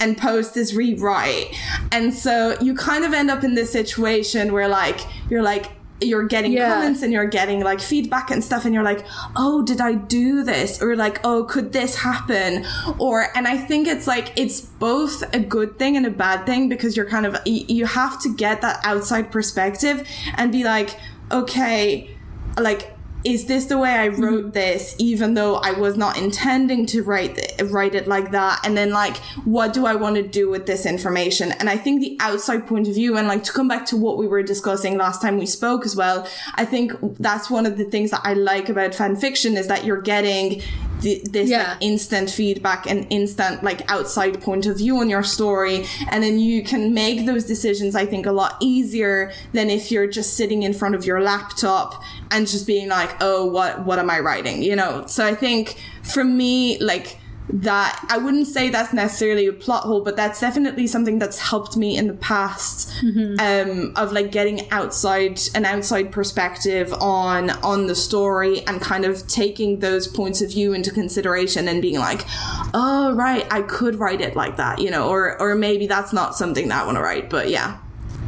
and 0.00 0.18
post 0.18 0.56
as 0.56 0.74
rewrite 0.74 1.54
and 1.92 2.12
so 2.12 2.56
you 2.60 2.74
kind 2.74 3.04
of 3.04 3.14
end 3.14 3.30
up 3.30 3.44
in 3.44 3.54
this 3.54 3.70
situation 3.70 4.52
where 4.52 4.68
like 4.68 5.00
you're 5.30 5.42
like 5.42 5.70
you're 6.00 6.26
getting 6.26 6.52
yeah. 6.52 6.74
comments 6.74 7.02
and 7.02 7.12
you're 7.12 7.26
getting 7.26 7.62
like 7.62 7.80
feedback 7.80 8.30
and 8.30 8.42
stuff 8.42 8.64
and 8.64 8.74
you're 8.74 8.82
like 8.82 9.06
oh 9.36 9.62
did 9.62 9.80
i 9.80 9.94
do 9.94 10.42
this 10.42 10.82
or 10.82 10.96
like 10.96 11.20
oh 11.24 11.44
could 11.44 11.72
this 11.72 11.96
happen 11.96 12.64
or 12.98 13.28
and 13.36 13.46
i 13.46 13.56
think 13.56 13.86
it's 13.86 14.06
like 14.06 14.32
it's 14.36 14.60
both 14.60 15.22
a 15.34 15.38
good 15.38 15.78
thing 15.78 15.96
and 15.96 16.04
a 16.04 16.10
bad 16.10 16.44
thing 16.46 16.68
because 16.68 16.96
you're 16.96 17.08
kind 17.08 17.26
of 17.26 17.36
you 17.46 17.86
have 17.86 18.20
to 18.20 18.34
get 18.34 18.60
that 18.60 18.80
outside 18.84 19.30
perspective 19.30 20.06
and 20.36 20.50
be 20.50 20.64
like 20.64 20.98
okay 21.30 22.10
like 22.58 22.93
is 23.24 23.46
this 23.46 23.64
the 23.66 23.78
way 23.78 23.90
I 23.90 24.08
wrote 24.08 24.44
mm-hmm. 24.44 24.50
this, 24.50 24.94
even 24.98 25.34
though 25.34 25.56
I 25.56 25.72
was 25.72 25.96
not 25.96 26.18
intending 26.18 26.84
to 26.86 27.02
write 27.02 27.38
it, 27.38 27.70
write 27.70 27.94
it 27.94 28.06
like 28.06 28.30
that? 28.32 28.60
And 28.64 28.76
then 28.76 28.90
like, 28.90 29.16
what 29.44 29.72
do 29.72 29.86
I 29.86 29.94
want 29.94 30.16
to 30.16 30.22
do 30.22 30.50
with 30.50 30.66
this 30.66 30.84
information? 30.84 31.52
And 31.52 31.70
I 31.70 31.76
think 31.76 32.00
the 32.00 32.16
outside 32.20 32.66
point 32.66 32.86
of 32.86 32.94
view, 32.94 33.16
and 33.16 33.26
like 33.26 33.42
to 33.44 33.52
come 33.52 33.66
back 33.66 33.86
to 33.86 33.96
what 33.96 34.18
we 34.18 34.28
were 34.28 34.42
discussing 34.42 34.98
last 34.98 35.22
time 35.22 35.38
we 35.38 35.46
spoke 35.46 35.86
as 35.86 35.96
well, 35.96 36.28
I 36.56 36.64
think 36.66 36.92
that's 37.18 37.48
one 37.48 37.64
of 37.64 37.78
the 37.78 37.84
things 37.84 38.10
that 38.10 38.20
I 38.24 38.34
like 38.34 38.68
about 38.68 38.94
fan 38.94 39.16
fiction 39.16 39.56
is 39.56 39.68
that 39.68 39.84
you're 39.84 40.02
getting 40.02 40.62
this 41.04 41.50
yeah. 41.50 41.70
like 41.70 41.78
instant 41.82 42.30
feedback 42.30 42.86
and 42.86 43.06
instant 43.10 43.62
like 43.62 43.90
outside 43.90 44.40
point 44.40 44.66
of 44.66 44.78
view 44.78 44.98
on 44.98 45.10
your 45.10 45.22
story 45.22 45.84
and 46.10 46.22
then 46.22 46.38
you 46.38 46.62
can 46.62 46.94
make 46.94 47.26
those 47.26 47.44
decisions 47.44 47.94
i 47.94 48.06
think 48.06 48.26
a 48.26 48.32
lot 48.32 48.56
easier 48.60 49.30
than 49.52 49.68
if 49.68 49.90
you're 49.90 50.06
just 50.06 50.34
sitting 50.34 50.62
in 50.62 50.72
front 50.72 50.94
of 50.94 51.04
your 51.04 51.20
laptop 51.20 52.02
and 52.30 52.46
just 52.46 52.66
being 52.66 52.88
like 52.88 53.14
oh 53.20 53.44
what 53.44 53.84
what 53.84 53.98
am 53.98 54.10
i 54.10 54.18
writing 54.18 54.62
you 54.62 54.76
know 54.76 55.04
so 55.06 55.24
i 55.26 55.34
think 55.34 55.80
for 56.02 56.24
me 56.24 56.78
like 56.78 57.18
that 57.48 58.04
I 58.08 58.18
wouldn't 58.18 58.46
say 58.46 58.70
that's 58.70 58.92
necessarily 58.92 59.46
a 59.46 59.52
plot 59.52 59.84
hole, 59.84 60.00
but 60.00 60.16
that's 60.16 60.40
definitely 60.40 60.86
something 60.86 61.18
that's 61.18 61.38
helped 61.38 61.76
me 61.76 61.96
in 61.96 62.06
the 62.06 62.14
past 62.14 62.90
mm-hmm. 63.02 63.38
um, 63.38 63.92
of 63.96 64.12
like 64.12 64.32
getting 64.32 64.70
outside 64.70 65.40
an 65.54 65.66
outside 65.66 66.10
perspective 66.10 66.92
on 66.94 67.50
on 67.50 67.86
the 67.86 67.94
story 67.94 68.66
and 68.66 68.80
kind 68.80 69.04
of 69.04 69.26
taking 69.26 69.80
those 69.80 70.08
points 70.08 70.40
of 70.40 70.50
view 70.50 70.72
into 70.72 70.90
consideration 70.90 71.68
and 71.68 71.82
being 71.82 71.98
like, 71.98 72.24
oh 72.72 73.14
right, 73.14 73.46
I 73.50 73.62
could 73.62 73.96
write 73.96 74.22
it 74.22 74.34
like 74.34 74.56
that, 74.56 74.78
you 74.78 74.90
know, 74.90 75.08
or 75.08 75.40
or 75.40 75.54
maybe 75.54 75.86
that's 75.86 76.12
not 76.12 76.34
something 76.36 76.68
that 76.68 76.82
I 76.82 76.86
want 76.86 76.96
to 76.96 77.02
write, 77.02 77.28
but 77.28 77.50
yeah. 77.50 77.78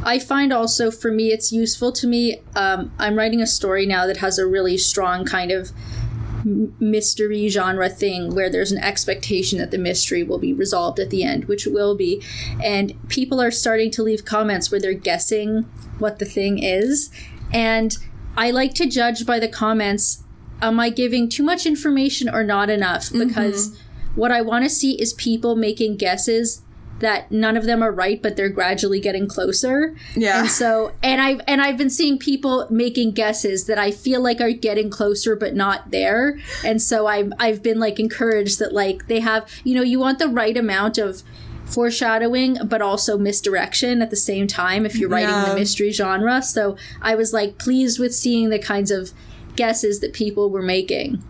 I 0.07 0.19
find 0.19 0.53
also 0.53 0.89
for 0.89 1.11
me 1.11 1.33
it's 1.33 1.51
useful 1.51 1.91
to 1.91 2.07
me. 2.07 2.41
Um, 2.55 2.93
I'm 2.97 3.15
writing 3.15 3.41
a 3.41 3.45
story 3.45 3.85
now 3.85 4.07
that 4.07 4.17
has 4.17 4.39
a 4.39 4.47
really 4.47 4.77
strong 4.77 5.25
kind 5.25 5.51
of 5.51 5.71
mystery 6.79 7.49
genre 7.49 7.89
thing 7.89 8.33
where 8.33 8.49
there's 8.49 8.71
an 8.71 8.81
expectation 8.81 9.59
that 9.59 9.71
the 9.71 9.77
mystery 9.77 10.23
will 10.23 10.39
be 10.39 10.53
resolved 10.53 10.97
at 10.97 11.09
the 11.09 11.23
end, 11.23 11.45
which 11.45 11.67
it 11.67 11.73
will 11.73 11.93
be. 11.93 12.23
And 12.63 12.93
people 13.09 13.41
are 13.41 13.51
starting 13.51 13.91
to 13.91 14.01
leave 14.01 14.23
comments 14.23 14.71
where 14.71 14.79
they're 14.79 14.93
guessing 14.93 15.63
what 15.99 16.19
the 16.19 16.25
thing 16.25 16.63
is. 16.63 17.11
And 17.51 17.97
I 18.37 18.51
like 18.51 18.75
to 18.75 18.85
judge 18.85 19.25
by 19.25 19.39
the 19.39 19.49
comments 19.49 20.23
am 20.61 20.79
I 20.79 20.89
giving 20.89 21.27
too 21.27 21.43
much 21.43 21.65
information 21.65 22.29
or 22.29 22.45
not 22.45 22.69
enough? 22.69 23.09
Mm-hmm. 23.09 23.27
Because 23.27 23.71
mm-hmm. 23.71 24.21
what 24.21 24.31
I 24.31 24.41
want 24.41 24.63
to 24.63 24.69
see 24.69 24.93
is 24.93 25.13
people 25.13 25.57
making 25.57 25.97
guesses 25.97 26.61
that 26.99 27.31
none 27.31 27.55
of 27.55 27.65
them 27.65 27.83
are 27.83 27.91
right, 27.91 28.21
but 28.21 28.35
they're 28.35 28.49
gradually 28.49 28.99
getting 28.99 29.27
closer. 29.27 29.95
Yeah. 30.15 30.41
And 30.41 30.49
so, 30.49 30.93
and 31.03 31.21
I've 31.21 31.41
and 31.47 31.61
I've 31.61 31.77
been 31.77 31.89
seeing 31.89 32.17
people 32.17 32.67
making 32.69 33.11
guesses 33.11 33.65
that 33.65 33.77
I 33.77 33.91
feel 33.91 34.21
like 34.21 34.41
are 34.41 34.51
getting 34.51 34.89
closer, 34.89 35.35
but 35.35 35.55
not 35.55 35.91
there. 35.91 36.39
And 36.63 36.81
so 36.81 37.07
I've 37.07 37.31
I've 37.39 37.61
been 37.61 37.79
like 37.79 37.99
encouraged 37.99 38.59
that 38.59 38.73
like 38.73 39.07
they 39.07 39.19
have, 39.19 39.49
you 39.63 39.75
know, 39.75 39.83
you 39.83 39.99
want 39.99 40.19
the 40.19 40.29
right 40.29 40.57
amount 40.57 40.97
of 40.97 41.23
foreshadowing 41.65 42.57
but 42.65 42.81
also 42.81 43.17
misdirection 43.17 44.01
at 44.01 44.09
the 44.09 44.15
same 44.15 44.47
time 44.47 44.85
if 44.85 44.95
you're 44.95 45.09
writing 45.09 45.29
yeah. 45.29 45.49
the 45.49 45.55
mystery 45.55 45.91
genre 45.91 46.41
so 46.41 46.77
i 47.01 47.13
was 47.13 47.33
like 47.33 47.57
pleased 47.57 47.99
with 47.99 48.15
seeing 48.15 48.49
the 48.49 48.57
kinds 48.57 48.89
of 48.89 49.11
guesses 49.57 49.99
that 49.99 50.13
people 50.13 50.49
were 50.49 50.61
making. 50.61 51.21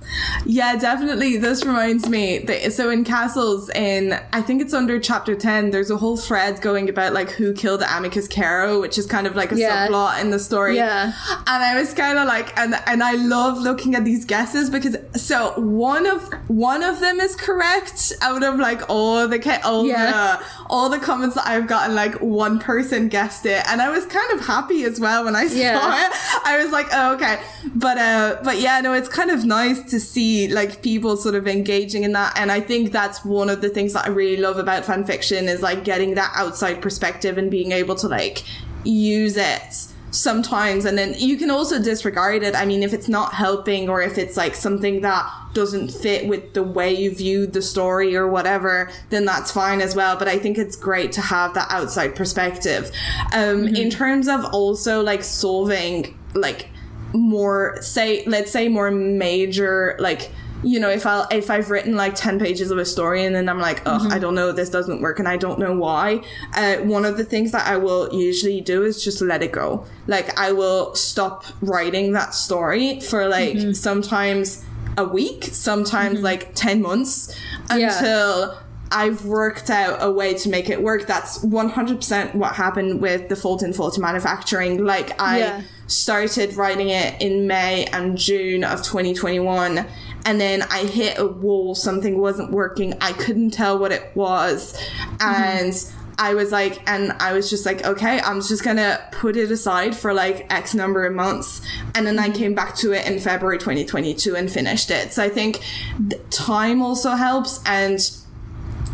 Yeah, 0.45 0.75
definitely. 0.75 1.37
This 1.37 1.65
reminds 1.65 2.07
me. 2.07 2.39
That, 2.39 2.73
so 2.73 2.89
in 2.89 3.03
Castles, 3.03 3.69
in 3.69 4.19
I 4.33 4.41
think 4.41 4.61
it's 4.61 4.73
under 4.73 4.99
chapter 4.99 5.35
ten, 5.35 5.71
there's 5.71 5.89
a 5.89 5.97
whole 5.97 6.17
thread 6.17 6.61
going 6.61 6.89
about 6.89 7.13
like 7.13 7.31
who 7.31 7.53
killed 7.53 7.81
Amycus 7.81 8.27
Carrow, 8.27 8.79
which 8.79 8.97
is 8.97 9.05
kind 9.05 9.25
of 9.25 9.35
like 9.35 9.51
a 9.51 9.57
yeah. 9.57 9.87
subplot 9.87 10.21
in 10.21 10.29
the 10.29 10.39
story. 10.39 10.75
Yeah. 10.75 11.13
And 11.47 11.63
I 11.63 11.79
was 11.79 11.93
kind 11.93 12.19
of 12.19 12.27
like, 12.27 12.55
and 12.57 12.75
and 12.85 13.01
I 13.01 13.13
love 13.13 13.57
looking 13.57 13.95
at 13.95 14.05
these 14.05 14.25
guesses 14.25 14.69
because 14.69 14.97
so 15.15 15.53
one 15.59 16.05
of 16.05 16.31
one 16.47 16.83
of 16.83 16.99
them 16.99 17.19
is 17.19 17.35
correct 17.35 18.13
out 18.21 18.43
of 18.43 18.59
like 18.59 18.89
all 18.89 19.27
the 19.27 19.61
all 19.65 19.87
yeah. 19.87 20.37
the 20.37 20.45
all 20.69 20.89
the 20.89 20.99
comments 20.99 21.35
that 21.35 21.47
I've 21.47 21.67
gotten. 21.67 21.95
Like 21.95 22.15
one 22.21 22.59
person 22.59 23.07
guessed 23.07 23.45
it, 23.45 23.65
and 23.67 23.81
I 23.81 23.89
was 23.89 24.05
kind 24.05 24.31
of 24.33 24.45
happy 24.45 24.83
as 24.83 24.99
well 24.99 25.23
when 25.25 25.35
I 25.35 25.43
yeah. 25.43 25.79
saw 25.79 26.05
it. 26.05 26.41
I 26.45 26.61
was 26.61 26.71
like, 26.71 26.87
oh, 26.91 27.15
okay, 27.15 27.39
but. 27.73 27.97
Uh, 27.97 28.16
uh, 28.17 28.41
but 28.43 28.59
yeah, 28.59 28.81
no, 28.81 28.93
it's 28.93 29.07
kind 29.07 29.29
of 29.29 29.45
nice 29.45 29.79
to 29.91 29.99
see 29.99 30.47
like 30.47 30.81
people 30.81 31.15
sort 31.17 31.35
of 31.35 31.47
engaging 31.47 32.01
in 32.03 32.13
that. 32.13 32.33
And 32.35 32.51
I 32.51 32.59
think 32.59 32.91
that's 32.91 33.23
one 33.23 33.47
of 33.47 33.61
the 33.61 33.69
things 33.69 33.93
that 33.93 34.05
I 34.05 34.09
really 34.09 34.41
love 34.41 34.57
about 34.57 34.85
fan 34.85 35.03
fiction 35.03 35.47
is 35.47 35.61
like 35.61 35.83
getting 35.83 36.15
that 36.15 36.31
outside 36.35 36.81
perspective 36.81 37.37
and 37.37 37.51
being 37.51 37.71
able 37.71 37.93
to 37.95 38.07
like 38.07 38.43
use 38.83 39.37
it 39.37 39.87
sometimes 40.09 40.85
and 40.85 40.97
then 40.97 41.13
you 41.17 41.35
can 41.35 41.51
also 41.51 41.83
disregard 41.83 42.41
it 42.41 42.55
i 42.55 42.63
mean 42.65 42.81
if 42.81 42.93
it's 42.93 43.09
not 43.09 43.33
helping 43.33 43.89
or 43.89 44.01
if 44.01 44.17
it's 44.17 44.37
like 44.37 44.55
something 44.55 45.01
that 45.01 45.29
doesn't 45.53 45.91
fit 45.91 46.25
with 46.29 46.53
the 46.53 46.63
way 46.63 46.93
you 46.93 47.13
view 47.13 47.45
the 47.45 47.61
story 47.61 48.15
or 48.15 48.25
whatever 48.25 48.89
then 49.09 49.25
that's 49.25 49.51
fine 49.51 49.81
as 49.81 49.97
well 49.97 50.17
but 50.17 50.29
i 50.29 50.39
think 50.39 50.57
it's 50.57 50.77
great 50.77 51.11
to 51.11 51.19
have 51.19 51.53
that 51.53 51.67
outside 51.69 52.15
perspective 52.15 52.89
um 53.33 53.65
mm-hmm. 53.65 53.75
in 53.75 53.89
terms 53.89 54.29
of 54.29 54.45
also 54.53 55.03
like 55.03 55.23
solving 55.25 56.17
like 56.33 56.69
more 57.17 57.77
say 57.81 58.23
let's 58.25 58.51
say 58.51 58.67
more 58.67 58.91
major 58.91 59.95
like 59.99 60.31
you 60.63 60.79
know 60.79 60.89
if 60.89 61.05
i 61.05 61.25
if 61.31 61.49
i've 61.49 61.69
written 61.69 61.95
like 61.95 62.15
10 62.15 62.39
pages 62.39 62.71
of 62.71 62.77
a 62.77 62.85
story 62.85 63.23
and 63.25 63.35
then 63.35 63.47
i'm 63.47 63.59
like 63.59 63.81
oh 63.85 63.99
mm-hmm. 63.99 64.11
i 64.11 64.19
don't 64.19 64.35
know 64.35 64.51
this 64.51 64.69
doesn't 64.69 65.01
work 65.01 65.19
and 65.19 65.27
i 65.27 65.37
don't 65.37 65.59
know 65.59 65.73
why 65.75 66.21
uh, 66.55 66.77
one 66.77 67.05
of 67.05 67.17
the 67.17 67.23
things 67.23 67.51
that 67.51 67.67
i 67.67 67.77
will 67.77 68.11
usually 68.13 68.61
do 68.61 68.83
is 68.83 69.03
just 69.03 69.21
let 69.21 69.43
it 69.43 69.51
go 69.51 69.85
like 70.07 70.37
i 70.39 70.51
will 70.51 70.93
stop 70.95 71.45
writing 71.61 72.11
that 72.13 72.33
story 72.33 72.99
for 72.99 73.27
like 73.27 73.55
mm-hmm. 73.55 73.71
sometimes 73.71 74.65
a 74.97 75.05
week 75.05 75.43
sometimes 75.43 76.15
mm-hmm. 76.15 76.25
like 76.25 76.53
10 76.55 76.81
months 76.81 77.35
until 77.69 78.47
yeah 78.47 78.61
I've 78.89 79.25
worked 79.25 79.69
out 79.69 79.97
a 80.01 80.09
way 80.09 80.33
to 80.35 80.49
make 80.49 80.69
it 80.69 80.81
work. 80.81 81.07
That's 81.07 81.43
100% 81.43 82.35
what 82.35 82.55
happened 82.55 83.01
with 83.01 83.27
the 83.27 83.35
Fulton 83.35 83.73
Fulton 83.73 84.01
manufacturing. 84.01 84.85
Like 84.85 85.21
I 85.21 85.39
Yeah. 85.39 85.61
Started 85.87 86.55
writing 86.55 86.89
it 86.89 87.21
in 87.21 87.47
May 87.47 87.85
and 87.85 88.17
June 88.17 88.63
of 88.63 88.83
2021 88.83 89.85
and 90.25 90.41
then 90.41 90.61
I 90.63 90.83
hit 90.83 91.17
a 91.17 91.25
wall 91.25 91.73
something 91.73 92.19
wasn't 92.19 92.51
working 92.51 92.93
I 93.01 93.13
couldn't 93.13 93.51
tell 93.51 93.79
what 93.79 93.91
it 93.91 94.11
was 94.13 94.77
and 95.21 95.73
I 96.19 96.33
was 96.33 96.51
like 96.51 96.81
and 96.89 97.13
I 97.13 97.31
was 97.33 97.49
just 97.49 97.65
like 97.65 97.85
okay 97.85 98.19
I'm 98.19 98.41
just 98.41 98.63
gonna 98.63 98.99
put 99.11 99.37
it 99.37 99.49
aside 99.49 99.95
for 99.95 100.13
like 100.13 100.51
X 100.53 100.75
number 100.75 101.05
of 101.05 101.13
months 101.13 101.61
and 101.95 102.05
then 102.05 102.19
I 102.19 102.27
mm-hmm. 102.27 102.37
came 102.37 102.55
back 102.55 102.75
to 102.77 102.91
it 102.91 103.07
in 103.07 103.19
February 103.19 103.57
2022 103.57 104.35
and 104.35 104.51
finished 104.51 104.91
it. 104.91 105.13
So 105.13 105.23
I 105.23 105.29
think 105.29 105.61
th- 106.09 106.21
time 106.29 106.81
also 106.81 107.11
helps 107.11 107.61
and 107.65 107.99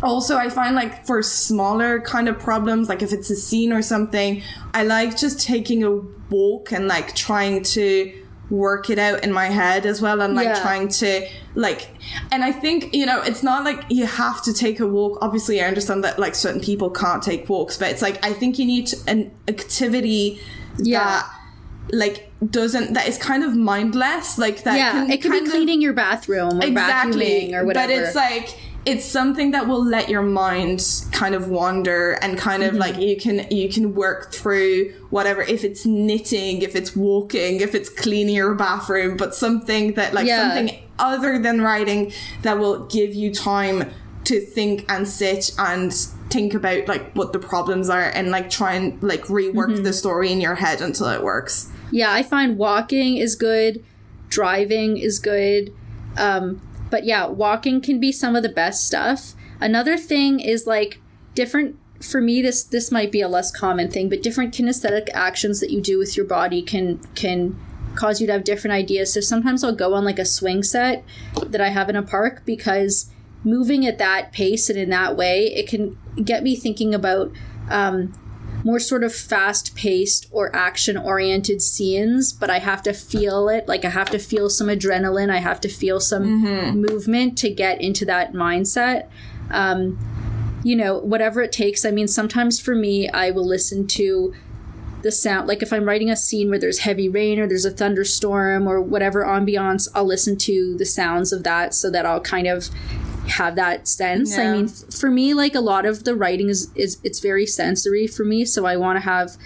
also 0.04 0.36
i 0.36 0.48
find 0.48 0.74
like 0.76 1.04
for 1.06 1.22
smaller 1.22 2.00
kind 2.00 2.28
of 2.28 2.38
problems 2.38 2.88
like 2.88 3.02
if 3.02 3.12
it's 3.12 3.30
a 3.30 3.36
scene 3.36 3.72
or 3.72 3.82
something 3.82 4.42
i 4.74 4.82
like 4.82 5.16
just 5.16 5.40
taking 5.40 5.82
a 5.82 5.90
walk 6.30 6.72
and 6.72 6.86
like 6.86 7.14
trying 7.14 7.62
to 7.62 8.12
work 8.50 8.90
it 8.90 8.98
out 8.98 9.24
in 9.24 9.32
my 9.32 9.46
head 9.46 9.86
as 9.86 10.02
well 10.02 10.20
and 10.20 10.34
like 10.34 10.44
Yeah. 10.46 10.60
trying 10.60 10.88
to 10.88 11.26
like 11.54 11.88
and 12.30 12.44
i 12.44 12.52
think 12.52 12.94
you 12.94 13.06
know 13.06 13.22
it's 13.22 13.42
not 13.42 13.64
like 13.64 13.80
you 13.88 14.04
have 14.06 14.42
to 14.44 14.52
take 14.52 14.80
a 14.80 14.86
walk 14.86 15.18
obviously 15.22 15.62
i 15.62 15.66
understand 15.66 16.04
that 16.04 16.18
like 16.18 16.34
certain 16.34 16.60
people 16.60 16.90
can't 16.90 17.22
take 17.22 17.48
walks 17.48 17.78
but 17.78 17.90
it's 17.90 18.02
like 18.02 18.22
i 18.24 18.32
think 18.34 18.58
you 18.58 18.66
need 18.66 18.92
an 19.06 19.30
activity 19.48 20.38
Yeah. 20.78 21.04
that 21.04 21.30
like 21.92 22.30
doesn't 22.50 22.92
that 22.94 23.08
is 23.08 23.16
kind 23.18 23.44
of 23.44 23.56
mindless 23.56 24.38
like 24.38 24.64
that 24.64 24.76
yeah, 24.76 25.04
it 25.12 25.22
could 25.22 25.30
be 25.32 25.38
kind 25.38 25.46
of- 25.46 25.52
cleaning 25.52 25.80
your 25.80 25.92
bathroom 25.94 26.58
or 26.58 26.62
vacuuming 26.66 27.54
or 27.54 27.64
whatever. 27.64 27.88
but 27.92 27.98
it's 27.98 28.14
like 28.14 28.58
it's 28.86 29.04
something 29.04 29.52
that 29.52 29.66
will 29.66 29.82
let 29.84 30.08
your 30.10 30.22
mind 30.22 30.84
kind 31.12 31.34
of 31.34 31.48
wander 31.48 32.12
and 32.22 32.36
kind 32.38 32.62
Mm-hmm. 32.62 32.74
of 32.74 32.80
like 32.80 32.96
you 32.98 33.16
can 33.16 33.46
you 33.50 33.68
can 33.68 33.94
work 33.94 34.32
through 34.32 34.92
whatever 35.10 35.42
if 35.42 35.64
it's 35.64 35.86
knitting, 35.86 36.62
if 36.62 36.76
it's 36.76 36.94
walking, 36.94 37.60
if 37.60 37.74
it's 37.74 37.88
cleaning 37.88 38.34
your 38.34 38.54
bathroom, 38.54 39.16
but 39.16 39.34
something 39.34 39.94
that 39.94 40.12
like 40.14 40.26
Yeah. 40.26 40.54
something 40.54 40.76
other 40.98 41.38
than 41.38 41.60
writing 41.62 42.12
that 42.42 42.58
will 42.58 42.84
give 42.86 43.14
you 43.14 43.32
time 43.32 43.90
to 44.24 44.40
think 44.40 44.84
and 44.90 45.06
sit 45.08 45.52
and 45.58 45.92
think 46.30 46.54
about 46.54 46.88
like 46.88 47.12
what 47.14 47.32
the 47.32 47.38
problems 47.38 47.88
are 47.90 48.10
and 48.10 48.30
like 48.30 48.48
try 48.50 48.74
and 48.74 49.02
like 49.02 49.22
rework 49.24 49.68
Mm-hmm. 49.72 49.82
the 49.82 49.92
story 49.92 50.30
in 50.32 50.40
your 50.40 50.54
head 50.56 50.80
until 50.80 51.08
it 51.08 51.22
works. 51.22 51.68
Yeah, 51.90 52.12
I 52.12 52.22
find 52.22 52.56
walking 52.58 53.16
is 53.18 53.34
good, 53.34 53.84
driving 54.28 54.96
is 54.96 55.18
good. 55.18 55.72
Um, 56.16 56.60
but 56.94 57.02
yeah, 57.02 57.26
walking 57.26 57.80
can 57.80 57.98
be 57.98 58.12
some 58.12 58.36
of 58.36 58.44
the 58.44 58.48
best 58.48 58.86
stuff. 58.86 59.34
Another 59.60 59.96
thing 59.96 60.38
is 60.38 60.64
like 60.64 61.00
different 61.34 61.76
for 62.00 62.20
me 62.20 62.40
this 62.40 62.62
this 62.62 62.92
might 62.92 63.10
be 63.10 63.20
a 63.20 63.26
less 63.26 63.50
common 63.50 63.90
thing, 63.90 64.08
but 64.08 64.22
different 64.22 64.54
kinesthetic 64.54 65.08
actions 65.12 65.58
that 65.58 65.72
you 65.72 65.80
do 65.80 65.98
with 65.98 66.16
your 66.16 66.24
body 66.24 66.62
can 66.62 66.98
can 67.16 67.58
cause 67.96 68.20
you 68.20 68.28
to 68.28 68.32
have 68.32 68.44
different 68.44 68.74
ideas. 68.74 69.12
So 69.12 69.20
sometimes 69.20 69.64
I'll 69.64 69.74
go 69.74 69.92
on 69.94 70.04
like 70.04 70.20
a 70.20 70.24
swing 70.24 70.62
set 70.62 71.02
that 71.44 71.60
I 71.60 71.70
have 71.70 71.88
in 71.88 71.96
a 71.96 72.02
park 72.04 72.42
because 72.44 73.10
moving 73.42 73.84
at 73.84 73.98
that 73.98 74.30
pace 74.30 74.70
and 74.70 74.78
in 74.78 74.90
that 74.90 75.16
way, 75.16 75.52
it 75.52 75.66
can 75.66 75.98
get 76.22 76.44
me 76.44 76.54
thinking 76.54 76.94
about 76.94 77.32
um, 77.70 78.12
more 78.64 78.80
sort 78.80 79.04
of 79.04 79.14
fast 79.14 79.76
paced 79.76 80.26
or 80.30 80.54
action 80.56 80.96
oriented 80.96 81.60
scenes, 81.60 82.32
but 82.32 82.48
I 82.50 82.58
have 82.58 82.82
to 82.84 82.92
feel 82.92 83.48
it. 83.48 83.68
Like 83.68 83.84
I 83.84 83.90
have 83.90 84.10
to 84.10 84.18
feel 84.18 84.48
some 84.48 84.68
adrenaline. 84.68 85.30
I 85.30 85.38
have 85.38 85.60
to 85.60 85.68
feel 85.68 86.00
some 86.00 86.24
movement 86.72 87.38
to 87.38 87.50
get 87.50 87.80
into 87.80 88.04
that 88.06 88.32
mindset. 88.32 89.08
Um, 89.50 89.98
you 90.64 90.74
know, 90.74 90.98
whatever 90.98 91.42
it 91.42 91.52
takes. 91.52 91.84
I 91.84 91.90
mean, 91.90 92.08
sometimes 92.08 92.58
for 92.58 92.74
me, 92.74 93.08
I 93.10 93.30
will 93.30 93.46
listen 93.46 93.86
to 93.88 94.34
the 95.02 95.12
sound. 95.12 95.46
Like 95.46 95.62
if 95.62 95.70
I'm 95.70 95.84
writing 95.84 96.10
a 96.10 96.16
scene 96.16 96.48
where 96.48 96.58
there's 96.58 96.78
heavy 96.80 97.10
rain 97.10 97.38
or 97.38 97.46
there's 97.46 97.66
a 97.66 97.70
thunderstorm 97.70 98.66
or 98.66 98.80
whatever 98.80 99.22
ambiance, 99.22 99.86
I'll 99.94 100.06
listen 100.06 100.38
to 100.38 100.74
the 100.78 100.86
sounds 100.86 101.32
of 101.32 101.44
that 101.44 101.74
so 101.74 101.90
that 101.90 102.06
I'll 102.06 102.22
kind 102.22 102.46
of 102.46 102.70
have 103.28 103.56
that 103.56 103.88
sense. 103.88 104.36
I 104.38 104.52
mean, 104.52 104.64
f- 104.66 104.94
for 104.94 105.10
me, 105.10 105.34
like 105.34 105.54
a 105.54 105.60
lot 105.60 105.86
of 105.86 106.04
the 106.04 106.14
writing 106.14 106.48
is, 106.48 106.70
is 106.74 106.98
it's 107.02 107.20
very 107.20 107.46
sensory 107.46 108.06
for 108.06 108.24
me. 108.24 108.44
So 108.44 108.66
I 108.66 108.76
want 108.76 108.96
to 108.96 109.00
have, 109.00 109.36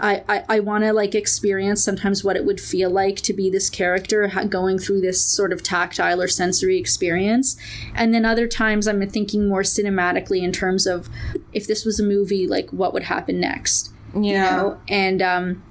I, 0.00 0.22
I, 0.28 0.44
I 0.48 0.60
want 0.60 0.82
to 0.84 0.92
like 0.92 1.14
experience 1.14 1.84
sometimes 1.84 2.24
what 2.24 2.34
it 2.36 2.44
would 2.44 2.60
feel 2.60 2.90
like 2.90 3.16
to 3.22 3.32
be 3.32 3.48
this 3.48 3.70
character 3.70 4.28
ha- 4.28 4.44
going 4.44 4.78
through 4.78 5.00
this 5.02 5.24
sort 5.24 5.52
of 5.52 5.62
tactile 5.62 6.20
or 6.20 6.26
sensory 6.28 6.78
experience. 6.78 7.56
And 7.94 8.12
then 8.12 8.24
other 8.24 8.48
times 8.48 8.88
I'm 8.88 9.08
thinking 9.08 9.48
more 9.48 9.62
cinematically 9.62 10.42
in 10.42 10.50
terms 10.50 10.86
of 10.86 11.08
if 11.52 11.66
this 11.66 11.84
was 11.84 12.00
a 12.00 12.04
movie, 12.04 12.48
like 12.48 12.70
what 12.70 12.92
would 12.92 13.04
happen 13.04 13.38
next 13.38 13.92
Yeah. 14.14 14.56
know? 14.56 14.80
and 14.88 15.22
um 15.22 15.62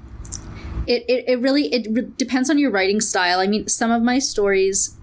it, 0.88 1.04
it, 1.08 1.26
it 1.28 1.40
really 1.40 1.72
it 1.74 1.88
re- 1.92 2.12
depends 2.18 2.50
on 2.50 2.58
your 2.58 2.72
writing 2.72 3.00
style 3.00 3.40
i 3.40 3.46
mean 3.46 3.68
some 3.68 3.92
of 3.92 4.02
my 4.02 4.18
stories 4.18 4.98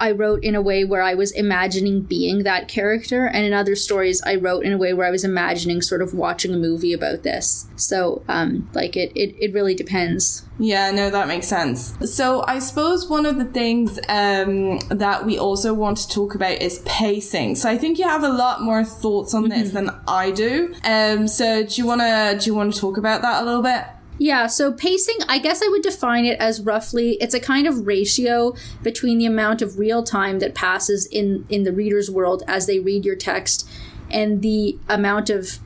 i 0.00 0.10
wrote 0.10 0.42
in 0.42 0.54
a 0.54 0.62
way 0.62 0.84
where 0.84 1.02
i 1.02 1.14
was 1.14 1.32
imagining 1.32 2.00
being 2.02 2.42
that 2.42 2.68
character 2.68 3.26
and 3.26 3.44
in 3.44 3.52
other 3.52 3.74
stories 3.76 4.22
i 4.24 4.34
wrote 4.34 4.64
in 4.64 4.72
a 4.72 4.78
way 4.78 4.92
where 4.92 5.06
i 5.06 5.10
was 5.10 5.24
imagining 5.24 5.80
sort 5.80 6.02
of 6.02 6.14
watching 6.14 6.52
a 6.52 6.56
movie 6.56 6.92
about 6.92 7.22
this 7.22 7.66
so 7.76 8.22
um 8.28 8.68
like 8.74 8.96
it 8.96 9.12
it, 9.14 9.34
it 9.38 9.52
really 9.52 9.74
depends 9.74 10.44
Yeah, 10.60 10.90
no, 10.90 11.08
that 11.10 11.28
makes 11.28 11.46
sense. 11.46 11.94
So 12.04 12.44
I 12.48 12.58
suppose 12.58 13.08
one 13.08 13.26
of 13.26 13.38
the 13.38 13.44
things 13.44 14.00
um, 14.08 14.80
that 14.88 15.24
we 15.24 15.38
also 15.38 15.72
want 15.72 15.98
to 15.98 16.08
talk 16.08 16.34
about 16.34 16.60
is 16.60 16.80
pacing. 16.84 17.54
So 17.54 17.70
I 17.70 17.78
think 17.78 17.98
you 17.98 18.08
have 18.08 18.24
a 18.24 18.28
lot 18.28 18.60
more 18.62 18.82
thoughts 18.84 19.34
on 19.34 19.48
this 19.48 19.70
than 19.70 19.90
I 20.08 20.32
do. 20.32 20.74
Um, 20.82 21.28
so 21.28 21.62
do 21.62 21.74
you 21.80 21.86
wanna 21.86 22.36
do 22.40 22.50
you 22.50 22.56
want 22.56 22.74
to 22.74 22.80
talk 22.80 22.96
about 22.98 23.22
that 23.22 23.42
a 23.42 23.44
little 23.46 23.62
bit? 23.62 23.84
Yeah, 24.18 24.48
so 24.48 24.72
pacing, 24.72 25.16
I 25.28 25.38
guess 25.38 25.62
I 25.62 25.68
would 25.68 25.82
define 25.82 26.24
it 26.24 26.38
as 26.40 26.60
roughly 26.60 27.12
it's 27.20 27.34
a 27.34 27.40
kind 27.40 27.66
of 27.66 27.86
ratio 27.86 28.54
between 28.82 29.18
the 29.18 29.26
amount 29.26 29.62
of 29.62 29.78
real 29.78 30.02
time 30.02 30.40
that 30.40 30.54
passes 30.54 31.06
in 31.06 31.46
in 31.48 31.62
the 31.62 31.72
reader's 31.72 32.10
world 32.10 32.42
as 32.48 32.66
they 32.66 32.80
read 32.80 33.04
your 33.04 33.16
text 33.16 33.68
and 34.10 34.42
the 34.42 34.78
amount 34.88 35.30
of 35.30 35.60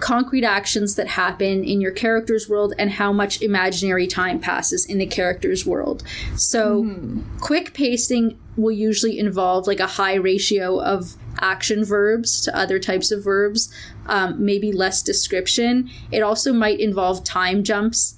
concrete 0.00 0.44
actions 0.44 0.94
that 0.96 1.08
happen 1.08 1.64
in 1.64 1.80
your 1.80 1.90
character's 1.90 2.48
world 2.48 2.74
and 2.78 2.90
how 2.90 3.12
much 3.12 3.40
imaginary 3.40 4.06
time 4.06 4.38
passes 4.38 4.84
in 4.84 4.98
the 4.98 5.06
character's 5.06 5.64
world. 5.64 6.02
So, 6.36 6.84
mm-hmm. 6.84 7.38
quick 7.38 7.72
pacing 7.72 8.38
will 8.56 8.72
usually 8.72 9.18
involve 9.18 9.66
like 9.66 9.80
a 9.80 9.86
high 9.86 10.14
ratio 10.14 10.80
of 10.80 11.16
action 11.40 11.84
verbs 11.84 12.40
to 12.42 12.56
other 12.56 12.78
types 12.78 13.10
of 13.10 13.22
verbs, 13.22 13.72
um, 14.08 14.44
maybe 14.44 14.72
less 14.72 15.02
description. 15.02 15.90
It 16.10 16.22
also 16.22 16.52
might 16.52 16.80
involve 16.80 17.24
time 17.24 17.62
jumps 17.62 18.16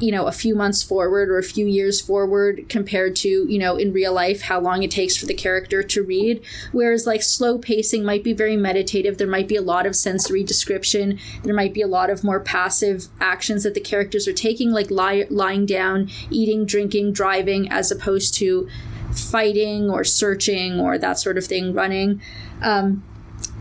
you 0.00 0.12
know 0.12 0.26
a 0.26 0.32
few 0.32 0.54
months 0.54 0.82
forward 0.82 1.28
or 1.28 1.38
a 1.38 1.42
few 1.42 1.66
years 1.66 2.00
forward 2.00 2.68
compared 2.68 3.16
to 3.16 3.28
you 3.28 3.58
know 3.58 3.76
in 3.76 3.92
real 3.92 4.12
life 4.12 4.42
how 4.42 4.60
long 4.60 4.82
it 4.82 4.90
takes 4.90 5.16
for 5.16 5.26
the 5.26 5.34
character 5.34 5.82
to 5.82 6.02
read. 6.02 6.42
Whereas 6.72 7.06
like 7.06 7.22
slow 7.22 7.58
pacing 7.58 8.04
might 8.04 8.24
be 8.24 8.32
very 8.32 8.56
meditative. 8.56 9.18
There 9.18 9.26
might 9.26 9.48
be 9.48 9.56
a 9.56 9.62
lot 9.62 9.86
of 9.86 9.96
sensory 9.96 10.44
description. 10.44 11.18
There 11.42 11.54
might 11.54 11.74
be 11.74 11.82
a 11.82 11.86
lot 11.86 12.10
of 12.10 12.24
more 12.24 12.40
passive 12.40 13.08
actions 13.20 13.64
that 13.64 13.74
the 13.74 13.80
characters 13.80 14.28
are 14.28 14.32
taking 14.32 14.70
like 14.70 14.90
lie, 14.90 15.26
lying 15.30 15.66
down 15.66 16.08
eating 16.30 16.64
drinking 16.64 17.12
driving 17.12 17.70
as 17.70 17.90
opposed 17.90 18.34
to 18.34 18.68
fighting 19.12 19.90
or 19.90 20.04
searching 20.04 20.78
or 20.78 20.98
that 20.98 21.18
sort 21.18 21.38
of 21.38 21.44
thing 21.44 21.72
running. 21.72 22.20
Um, 22.62 23.02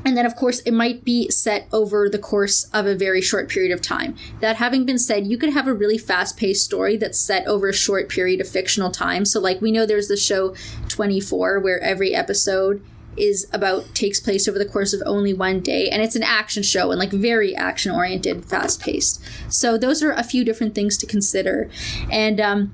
and 0.08 0.16
then, 0.16 0.26
of 0.26 0.38
course, 0.38 0.62
it 0.62 0.72
might 0.72 1.03
be 1.03 1.30
set 1.30 1.68
over 1.74 2.08
the 2.08 2.18
course 2.18 2.64
of 2.74 2.86
a 2.86 2.95
very 2.95 3.20
short 3.22 3.49
period 3.49 3.74
of 3.74 3.82
time. 3.82 4.16
That 4.39 4.55
having 4.55 4.86
been 4.86 4.97
said, 4.97 5.28
you 5.28 5.38
could 5.38 5.51
have 5.51 5.68
a 5.68 5.74
really 5.74 5.97
fast 5.97 6.38
paced 6.38 6.64
story 6.64 6.95
that's 6.95 7.20
set 7.20 7.45
over 7.45 7.68
a 7.68 7.74
short 7.74 8.08
period 8.08 8.39
of 8.39 8.47
fictional 8.47 8.89
time. 8.89 9.26
So, 9.26 9.41
like, 9.41 9.60
we 9.60 9.70
know 9.70 9.86
there's 9.86 10.08
the 10.08 10.16
show 10.16 10.55
24, 10.88 11.60
where 11.60 11.82
every 11.82 12.16
episode 12.16 12.82
is 13.18 13.49
about 13.51 13.93
takes 13.93 14.22
place 14.22 14.47
over 14.47 14.58
the 14.58 14.66
course 14.66 14.93
of 14.93 15.03
only 15.05 15.34
one 15.34 15.60
day 15.60 15.89
and 15.89 16.03
it's 16.03 16.16
an 16.16 16.24
action 16.24 16.62
show 16.62 16.91
and 16.91 16.99
like 16.99 17.12
very 17.12 17.55
action 17.55 17.91
oriented 17.91 18.45
fast 18.45 18.80
paced 18.80 19.20
so 19.49 19.76
those 19.76 20.03
are 20.03 20.12
a 20.12 20.24
few 20.24 20.45
different 20.45 20.76
things 20.76 20.95
to 20.99 21.08
consider 21.08 21.68
and 22.12 22.39
um, 22.39 22.72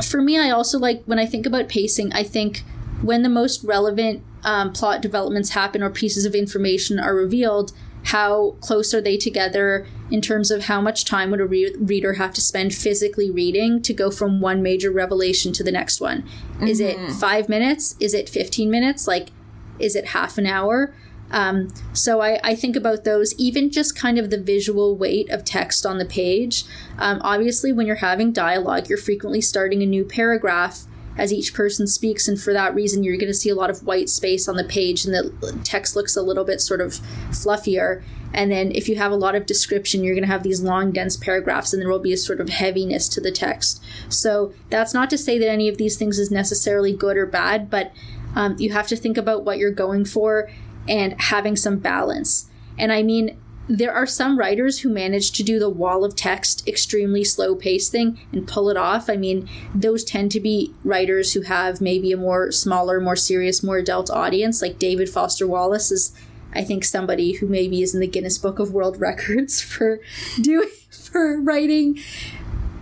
for 0.00 0.22
me 0.22 0.38
i 0.38 0.48
also 0.48 0.78
like 0.78 1.02
when 1.06 1.18
i 1.18 1.26
think 1.26 1.44
about 1.44 1.68
pacing 1.68 2.12
i 2.12 2.22
think 2.22 2.62
when 3.02 3.22
the 3.22 3.28
most 3.28 3.64
relevant 3.64 4.22
um, 4.44 4.72
plot 4.72 5.00
developments 5.00 5.50
happen 5.50 5.82
or 5.82 5.90
pieces 5.90 6.24
of 6.24 6.34
information 6.34 6.98
are 6.98 7.14
revealed, 7.14 7.72
how 8.04 8.56
close 8.60 8.94
are 8.94 9.00
they 9.00 9.16
together 9.16 9.86
in 10.10 10.20
terms 10.20 10.50
of 10.50 10.64
how 10.64 10.80
much 10.80 11.04
time 11.04 11.30
would 11.30 11.40
a 11.40 11.46
re- 11.46 11.74
reader 11.78 12.14
have 12.14 12.32
to 12.34 12.40
spend 12.40 12.74
physically 12.74 13.30
reading 13.30 13.82
to 13.82 13.92
go 13.92 14.10
from 14.10 14.40
one 14.40 14.62
major 14.62 14.90
revelation 14.90 15.52
to 15.52 15.62
the 15.62 15.72
next 15.72 16.00
one? 16.00 16.26
Is 16.62 16.80
it 16.80 16.98
five 17.12 17.48
minutes? 17.48 17.96
Is 18.00 18.14
it 18.14 18.28
15 18.28 18.70
minutes? 18.70 19.06
Like, 19.06 19.30
is 19.78 19.94
it 19.94 20.08
half 20.08 20.38
an 20.38 20.46
hour? 20.46 20.94
Um, 21.30 21.68
so 21.92 22.20
I, 22.20 22.40
I 22.42 22.54
think 22.56 22.74
about 22.74 23.04
those, 23.04 23.34
even 23.38 23.70
just 23.70 23.96
kind 23.96 24.18
of 24.18 24.30
the 24.30 24.40
visual 24.40 24.96
weight 24.96 25.30
of 25.30 25.44
text 25.44 25.86
on 25.86 25.98
the 25.98 26.04
page. 26.04 26.64
Um, 26.98 27.20
obviously, 27.22 27.72
when 27.72 27.86
you're 27.86 27.96
having 27.96 28.32
dialogue, 28.32 28.88
you're 28.88 28.98
frequently 28.98 29.40
starting 29.40 29.82
a 29.82 29.86
new 29.86 30.04
paragraph 30.04 30.86
as 31.20 31.34
each 31.34 31.52
person 31.52 31.86
speaks. 31.86 32.26
And 32.26 32.40
for 32.40 32.54
that 32.54 32.74
reason, 32.74 33.04
you're 33.04 33.18
going 33.18 33.26
to 33.26 33.34
see 33.34 33.50
a 33.50 33.54
lot 33.54 33.68
of 33.68 33.84
white 33.84 34.08
space 34.08 34.48
on 34.48 34.56
the 34.56 34.64
page 34.64 35.04
and 35.04 35.14
the 35.14 35.60
text 35.64 35.94
looks 35.94 36.16
a 36.16 36.22
little 36.22 36.44
bit 36.44 36.62
sort 36.62 36.80
of 36.80 36.94
fluffier. 37.28 38.02
And 38.32 38.50
then 38.50 38.72
if 38.72 38.88
you 38.88 38.96
have 38.96 39.12
a 39.12 39.16
lot 39.16 39.34
of 39.34 39.44
description, 39.44 40.02
you're 40.02 40.14
going 40.14 40.24
to 40.24 40.32
have 40.32 40.42
these 40.42 40.62
long, 40.62 40.92
dense 40.92 41.18
paragraphs, 41.18 41.74
and 41.74 41.82
there 41.82 41.90
will 41.90 41.98
be 41.98 42.14
a 42.14 42.16
sort 42.16 42.40
of 42.40 42.48
heaviness 42.48 43.06
to 43.10 43.20
the 43.20 43.30
text. 43.30 43.82
So 44.08 44.54
that's 44.70 44.94
not 44.94 45.10
to 45.10 45.18
say 45.18 45.38
that 45.38 45.48
any 45.48 45.68
of 45.68 45.76
these 45.76 45.98
things 45.98 46.18
is 46.18 46.30
necessarily 46.30 46.94
good 46.94 47.18
or 47.18 47.26
bad, 47.26 47.68
but 47.68 47.92
um, 48.34 48.56
you 48.58 48.72
have 48.72 48.86
to 48.86 48.96
think 48.96 49.18
about 49.18 49.44
what 49.44 49.58
you're 49.58 49.70
going 49.70 50.06
for 50.06 50.48
and 50.88 51.20
having 51.20 51.54
some 51.54 51.78
balance. 51.78 52.48
And 52.78 52.92
I 52.92 53.02
mean, 53.02 53.36
there 53.68 53.92
are 53.92 54.06
some 54.06 54.38
writers 54.38 54.80
who 54.80 54.88
manage 54.88 55.30
to 55.32 55.42
do 55.42 55.58
the 55.58 55.68
wall 55.68 56.04
of 56.04 56.16
text 56.16 56.66
extremely 56.66 57.22
slow 57.22 57.54
paced 57.54 57.92
thing 57.92 58.18
and 58.32 58.48
pull 58.48 58.68
it 58.68 58.76
off. 58.76 59.08
I 59.08 59.16
mean, 59.16 59.48
those 59.74 60.02
tend 60.02 60.32
to 60.32 60.40
be 60.40 60.74
writers 60.82 61.32
who 61.34 61.42
have 61.42 61.80
maybe 61.80 62.10
a 62.10 62.16
more 62.16 62.50
smaller, 62.50 63.00
more 63.00 63.16
serious, 63.16 63.62
more 63.62 63.78
adult 63.78 64.10
audience. 64.10 64.60
Like 64.60 64.78
David 64.78 65.08
Foster 65.08 65.46
Wallace 65.46 65.92
is, 65.92 66.12
I 66.52 66.64
think, 66.64 66.84
somebody 66.84 67.32
who 67.32 67.46
maybe 67.46 67.80
is 67.80 67.94
in 67.94 68.00
the 68.00 68.08
Guinness 68.08 68.38
Book 68.38 68.58
of 68.58 68.72
World 68.72 68.96
Records 69.00 69.60
for 69.60 70.00
doing 70.40 70.68
for 70.90 71.40
writing 71.40 71.98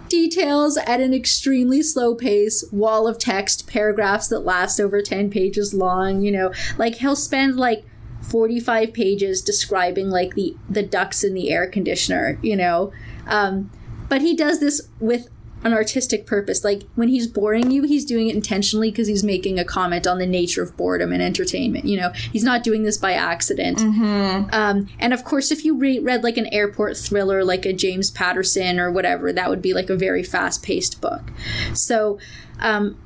details 0.09 0.76
at 0.79 1.01
an 1.01 1.12
extremely 1.12 1.83
slow 1.83 2.14
pace, 2.14 2.64
wall 2.72 3.07
of 3.07 3.18
text, 3.18 3.68
paragraphs 3.68 4.29
that 4.29 4.41
last 4.41 4.81
over 4.81 5.03
10 5.03 5.31
pages 5.31 5.74
long, 5.74 6.22
you 6.22 6.33
know, 6.33 6.53
like 6.76 6.97
he'll 6.97 7.16
spend 7.16 7.57
like 7.57 7.85
45 8.29 8.93
pages 8.93 9.43
describing 9.43 10.11
like 10.11 10.35
the 10.35 10.57
the 10.68 10.83
ducts 10.83 11.24
in 11.24 11.35
the 11.35 11.51
air 11.51 11.66
conditioner 11.66 12.39
you 12.43 12.57
know? 12.57 12.93
Um, 13.26 13.70
but 14.09 14.22
he 14.22 14.35
does 14.35 14.61
this 14.61 14.89
with 15.01 15.29
an 15.64 15.72
artistic 15.72 16.24
purpose. 16.24 16.62
Like 16.62 16.85
when 16.95 17.09
he's 17.09 17.26
boring 17.26 17.70
you 17.70 17.83
he's 17.83 18.05
doing 18.05 18.29
it 18.29 18.35
intentionally 18.35 18.91
because 18.91 19.09
he's 19.09 19.24
making 19.24 19.59
a 19.59 19.64
comment 19.64 20.07
on 20.07 20.18
the 20.18 20.26
nature 20.26 20.62
of 20.62 20.76
boredom 20.76 21.12
and 21.12 21.22
entertainment 21.22 21.85
you 21.85 21.97
know? 21.97 22.11
He's 22.33 22.45
not 22.45 22.62
doing 22.62 22.83
this 22.83 22.99
by 22.99 23.12
accident. 23.12 23.79
Mm-hmm. 23.79 24.51
um, 24.53 24.89
and 24.99 25.12
of 25.12 25.24
course 25.24 25.51
if 25.51 25.64
you 25.64 25.76
re- 25.76 25.99
read 25.99 26.22
like 26.22 26.37
an 26.37 26.47
airport 26.53 26.97
thriller 26.97 27.45
like 27.45 27.66
a 27.66 27.72
james 27.72 28.11
patterson 28.11 28.79
or 28.79 28.91
whatever 28.91 29.33
that 29.33 29.49
would 29.51 29.62
be 29.62 29.74
like 29.74 29.91
a 29.91 29.97
very 29.97 30.22
fast-paced 30.22 31.01
book. 31.01 31.33
So 31.74 32.18
um, 32.61 32.97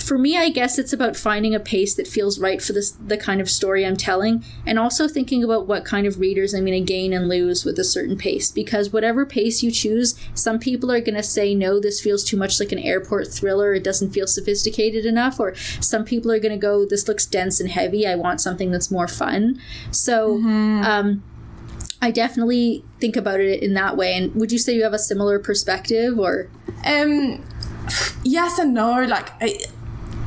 for 0.00 0.18
me, 0.18 0.36
I 0.36 0.48
guess 0.50 0.78
it's 0.78 0.92
about 0.92 1.16
finding 1.16 1.54
a 1.54 1.60
pace 1.60 1.94
that 1.94 2.06
feels 2.06 2.38
right 2.38 2.62
for 2.62 2.72
this 2.72 2.92
the 2.92 3.16
kind 3.16 3.40
of 3.40 3.50
story 3.50 3.84
I'm 3.84 3.96
telling, 3.96 4.44
and 4.66 4.78
also 4.78 5.08
thinking 5.08 5.42
about 5.42 5.66
what 5.66 5.84
kind 5.84 6.06
of 6.06 6.20
readers 6.20 6.54
I'm 6.54 6.64
going 6.64 6.84
to 6.84 6.92
gain 6.92 7.12
and 7.12 7.28
lose 7.28 7.64
with 7.64 7.78
a 7.78 7.84
certain 7.84 8.16
pace. 8.16 8.50
Because 8.50 8.92
whatever 8.92 9.26
pace 9.26 9.62
you 9.62 9.70
choose, 9.70 10.14
some 10.34 10.58
people 10.58 10.92
are 10.92 11.00
going 11.00 11.16
to 11.16 11.22
say, 11.22 11.54
"No, 11.54 11.80
this 11.80 12.00
feels 12.00 12.24
too 12.24 12.36
much 12.36 12.60
like 12.60 12.72
an 12.72 12.78
airport 12.78 13.28
thriller. 13.28 13.74
It 13.74 13.84
doesn't 13.84 14.10
feel 14.10 14.26
sophisticated 14.26 15.04
enough." 15.04 15.40
Or 15.40 15.54
some 15.80 16.04
people 16.04 16.30
are 16.30 16.38
going 16.38 16.52
to 16.52 16.58
go, 16.58 16.84
"This 16.84 17.08
looks 17.08 17.26
dense 17.26 17.60
and 17.60 17.70
heavy. 17.70 18.06
I 18.06 18.14
want 18.14 18.40
something 18.40 18.70
that's 18.70 18.90
more 18.90 19.08
fun." 19.08 19.60
So. 19.90 20.36
Um, 20.38 21.22
I 22.00 22.12
definitely 22.12 22.84
think 23.00 23.16
about 23.16 23.40
it 23.40 23.60
in 23.60 23.74
that 23.74 23.96
way. 23.96 24.14
And 24.14 24.32
would 24.36 24.52
you 24.52 24.58
say 24.58 24.72
you 24.72 24.84
have 24.84 24.92
a 24.92 25.00
similar 25.00 25.40
perspective, 25.40 26.16
or 26.16 26.48
Um, 26.86 27.44
yes 28.22 28.58
and 28.60 28.72
no. 28.72 29.02
Like, 29.04 29.30
I, 29.42 29.58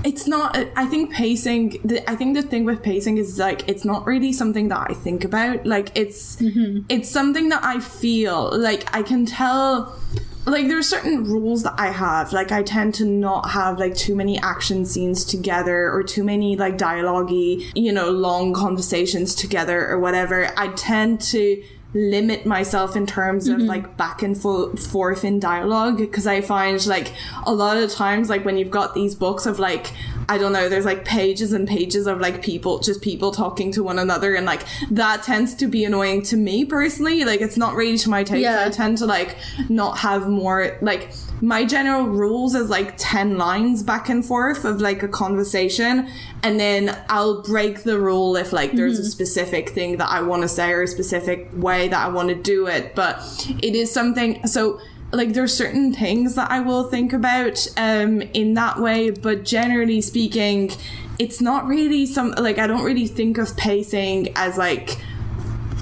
it's 0.03 0.27
not. 0.27 0.57
Uh, 0.57 0.65
I 0.75 0.85
think 0.85 1.11
pacing. 1.11 1.79
The, 1.83 2.09
I 2.09 2.15
think 2.15 2.35
the 2.35 2.41
thing 2.41 2.65
with 2.65 2.81
pacing 2.81 3.17
is 3.17 3.39
like 3.39 3.67
it's 3.67 3.85
not 3.85 4.05
really 4.05 4.33
something 4.33 4.67
that 4.69 4.89
I 4.89 4.93
think 4.93 5.23
about. 5.23 5.65
Like, 5.65 5.91
it's 5.95 6.37
mm-hmm. 6.37 6.85
it's 6.89 7.09
something 7.09 7.49
that 7.49 7.63
I 7.63 7.79
feel. 7.79 8.57
Like, 8.57 8.93
I 8.95 9.03
can 9.03 9.25
tell. 9.25 9.97
Like 10.43 10.67
there 10.67 10.79
are 10.79 10.83
certain 10.83 11.23
rules 11.23 11.61
that 11.63 11.75
I 11.77 11.91
have. 11.91 12.33
Like 12.33 12.51
I 12.51 12.63
tend 12.63 12.95
to 12.95 13.05
not 13.05 13.51
have 13.51 13.77
like 13.77 13.95
too 13.95 14.15
many 14.15 14.39
action 14.39 14.87
scenes 14.87 15.23
together 15.23 15.91
or 15.91 16.01
too 16.01 16.23
many 16.23 16.55
like 16.55 16.79
dialogue 16.79 17.29
you 17.29 17.91
know, 17.91 18.09
long 18.09 18.51
conversations 18.51 19.35
together 19.35 19.87
or 19.87 19.99
whatever. 19.99 20.51
I 20.57 20.69
tend 20.69 21.21
to 21.21 21.63
limit 21.93 22.45
myself 22.45 22.95
in 22.95 23.05
terms 23.05 23.47
of 23.47 23.57
mm-hmm. 23.57 23.67
like 23.67 23.97
back 23.97 24.23
and 24.23 24.39
fo- 24.39 24.73
forth 24.75 25.25
in 25.25 25.39
dialogue 25.39 25.97
because 25.97 26.25
I 26.25 26.39
find 26.41 26.85
like 26.87 27.13
a 27.45 27.53
lot 27.53 27.77
of 27.77 27.91
times 27.91 28.29
like 28.29 28.45
when 28.45 28.57
you've 28.57 28.71
got 28.71 28.93
these 28.93 29.13
books 29.13 29.45
of 29.45 29.59
like 29.59 29.91
I 30.31 30.37
don't 30.37 30.53
know 30.53 30.69
there's 30.69 30.85
like 30.85 31.03
pages 31.03 31.51
and 31.51 31.67
pages 31.67 32.07
of 32.07 32.21
like 32.21 32.41
people 32.41 32.79
just 32.79 33.01
people 33.01 33.33
talking 33.33 33.69
to 33.73 33.83
one 33.83 33.99
another 33.99 34.33
and 34.33 34.45
like 34.45 34.61
that 34.89 35.23
tends 35.23 35.53
to 35.55 35.67
be 35.67 35.83
annoying 35.83 36.21
to 36.23 36.37
me 36.37 36.63
personally 36.63 37.25
like 37.25 37.41
it's 37.41 37.57
not 37.57 37.75
really 37.75 37.97
to 37.97 38.09
my 38.09 38.23
taste 38.23 38.43
Yeah. 38.43 38.63
I 38.65 38.69
tend 38.69 38.97
to 38.99 39.05
like 39.05 39.35
not 39.67 39.97
have 39.97 40.29
more 40.29 40.77
like 40.81 41.11
my 41.41 41.65
general 41.65 42.05
rules 42.05 42.55
is 42.55 42.69
like 42.69 42.93
10 42.97 43.37
lines 43.37 43.83
back 43.83 44.07
and 44.07 44.25
forth 44.25 44.63
of 44.63 44.79
like 44.79 45.03
a 45.03 45.09
conversation 45.09 46.07
and 46.43 46.57
then 46.57 46.97
I'll 47.09 47.41
break 47.41 47.83
the 47.83 47.99
rule 47.99 48.37
if 48.37 48.53
like 48.53 48.71
there's 48.71 48.99
a 48.99 49.01
mm-hmm. 49.01 49.09
specific 49.09 49.71
thing 49.71 49.97
that 49.97 50.07
I 50.09 50.21
want 50.21 50.43
to 50.43 50.47
say 50.47 50.71
or 50.71 50.83
a 50.83 50.87
specific 50.87 51.49
way 51.53 51.89
that 51.89 52.05
I 52.05 52.07
want 52.07 52.29
to 52.29 52.35
do 52.35 52.67
it 52.67 52.95
but 52.95 53.17
it 53.61 53.75
is 53.75 53.91
something 53.91 54.47
so 54.47 54.79
like 55.11 55.33
there's 55.33 55.53
certain 55.53 55.93
things 55.93 56.35
that 56.35 56.49
I 56.49 56.59
will 56.61 56.83
think 56.85 57.13
about 57.13 57.67
um 57.77 58.21
in 58.33 58.53
that 58.55 58.79
way 58.79 59.09
but 59.09 59.43
generally 59.43 60.01
speaking 60.01 60.71
it's 61.19 61.41
not 61.41 61.67
really 61.67 62.05
some 62.05 62.31
like 62.31 62.57
I 62.57 62.67
don't 62.67 62.83
really 62.83 63.07
think 63.07 63.37
of 63.37 63.55
pacing 63.57 64.33
as 64.35 64.57
like 64.57 64.97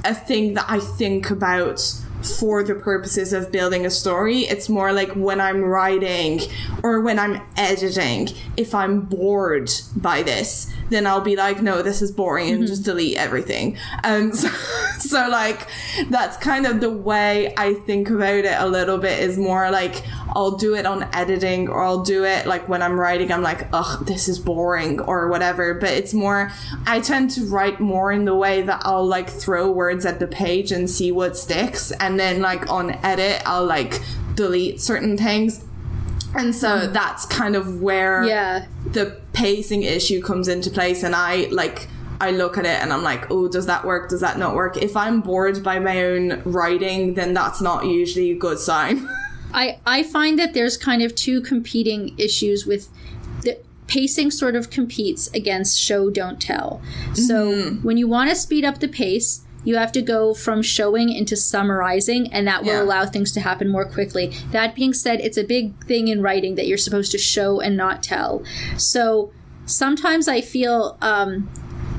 a 0.04 0.14
thing 0.14 0.54
that 0.56 0.66
I 0.68 0.80
think 0.80 1.30
about 1.30 1.82
for 2.22 2.64
the 2.64 2.76
purposes 2.76 3.34
of 3.34 3.52
building 3.52 3.86
a 3.86 3.90
story. 3.90 4.40
It's 4.40 4.70
more 4.70 4.92
like 4.92 5.12
when 5.14 5.40
I'm 5.40 5.64
writing 5.64 6.42
or 6.84 7.02
when 7.02 7.18
I'm 7.20 7.42
editing, 7.56 8.30
if 8.58 8.76
I'm 8.76 9.02
bored 9.02 9.72
by 9.96 10.24
this, 10.24 10.72
then 10.90 11.08
I'll 11.08 11.22
be 11.22 11.36
like, 11.36 11.62
no, 11.62 11.82
this 11.82 12.02
is 12.02 12.12
boring 12.12 12.50
and 12.50 12.68
just 12.68 12.84
delete 12.84 13.18
everything. 13.18 13.78
Um, 14.04 14.34
so, 14.34 14.50
so 15.00 15.30
like 15.30 15.68
that's 16.10 16.38
kind 16.38 16.66
of 16.66 16.82
the 16.82 16.90
way 16.90 17.54
I 17.58 17.74
think 17.74 18.10
about 18.10 18.46
it 18.46 18.56
a 18.58 18.68
little 18.68 18.98
bit 18.98 19.20
is 19.20 19.38
more 19.38 19.72
like 19.72 20.04
I'll 20.36 20.52
do 20.52 20.76
it 20.76 20.86
on 20.86 21.08
editing 21.14 21.70
or 21.70 21.84
I'll 21.84 22.04
do 22.04 22.24
it 22.24 22.46
like 22.46 22.68
when 22.70 22.82
I'm 22.82 23.00
writing, 23.00 23.32
I'm 23.32 23.42
like, 23.42 23.68
ugh, 23.74 24.06
this 24.06 24.28
is 24.28 24.40
boring 24.40 25.00
or 25.02 25.28
whatever. 25.28 25.74
But 25.74 25.92
it's 25.92 26.14
more, 26.14 26.52
I 26.86 27.00
tend 27.00 27.32
to 27.32 27.46
write 27.46 27.80
more 27.80 28.12
in 28.12 28.26
the 28.26 28.36
way 28.36 28.62
that 28.62 28.82
I'll 28.86 29.06
like 29.06 29.30
throw 29.30 29.70
words 29.72 30.06
at 30.06 30.20
the 30.20 30.28
page 30.28 30.72
and 30.72 30.90
see 30.90 31.12
what 31.12 31.38
sticks. 31.38 31.92
And 31.92 32.20
then 32.20 32.42
like 32.42 32.70
on 32.70 32.92
edit, 33.04 33.42
I'll 33.46 33.66
like 33.66 34.02
delete 34.36 34.82
certain 34.82 35.18
things. 35.18 35.66
And 36.36 36.54
so 36.54 36.68
mm. 36.68 36.94
that's 36.94 37.26
kind 37.26 37.56
of 37.56 37.82
where 37.82 38.24
yeah, 38.24 38.68
the 38.92 39.20
pacing 39.34 39.84
issue 39.84 40.22
comes 40.22 40.48
into 40.48 40.70
place 40.70 41.02
and 41.02 41.16
I 41.16 41.48
like 41.48 41.88
I 42.22 42.32
look 42.32 42.58
at 42.58 42.66
it 42.66 42.82
and 42.82 42.92
I'm 42.92 43.02
like, 43.02 43.32
oh, 43.32 43.48
does 43.48 43.66
that 43.68 43.86
work? 43.86 44.10
Does 44.10 44.22
that 44.22 44.38
not 44.38 44.54
work? 44.54 44.78
If 44.78 44.96
I'm 44.98 45.22
bored 45.22 45.64
by 45.64 45.80
my 45.80 46.04
own 46.04 46.42
writing, 46.44 47.14
then 47.14 47.34
that's 47.34 47.62
not 47.62 47.86
usually 47.86 48.32
a 48.32 48.36
good 48.36 48.60
sign. 48.60 49.10
I 49.54 49.80
I 49.86 50.04
find 50.04 50.38
that 50.40 50.54
there's 50.54 50.78
kind 50.78 51.02
of 51.02 51.16
two 51.16 51.42
competing 51.42 52.16
issues 52.18 52.66
with 52.66 52.90
the 53.44 53.58
pacing 53.88 54.32
sort 54.32 54.56
of 54.56 54.70
competes 54.70 55.28
against 55.34 55.80
show 55.80 56.10
don't 56.10 56.40
tell. 56.40 56.82
So 57.14 57.72
when 57.82 57.98
you 57.98 58.08
want 58.08 58.30
to 58.30 58.36
speed 58.36 58.64
up 58.64 58.80
the 58.80 58.88
pace, 58.88 59.42
you 59.64 59.76
have 59.78 59.92
to 59.94 60.02
go 60.02 60.34
from 60.34 60.62
showing 60.62 61.10
into 61.12 61.36
summarizing 61.36 62.32
and 62.32 62.48
that 62.48 62.64
will 62.64 62.74
Yeah. 62.74 62.84
allow 62.84 63.06
things 63.06 63.32
to 63.34 63.40
happen 63.42 63.68
more 63.70 63.86
quickly. 63.86 64.32
That 64.52 64.76
being 64.76 64.94
said, 64.94 65.20
it's 65.22 65.38
a 65.38 65.44
big 65.44 65.84
thing 65.86 66.08
in 66.08 66.22
writing 66.22 66.56
that 66.56 66.68
you're 66.68 66.78
supposed 66.78 67.12
to 67.14 67.18
show 67.18 67.60
and 67.60 67.76
not 67.76 68.04
tell. 68.04 68.44
So 68.78 69.32
sometimes 69.66 70.28
I 70.28 70.42
feel 70.42 70.98
um 71.02 71.50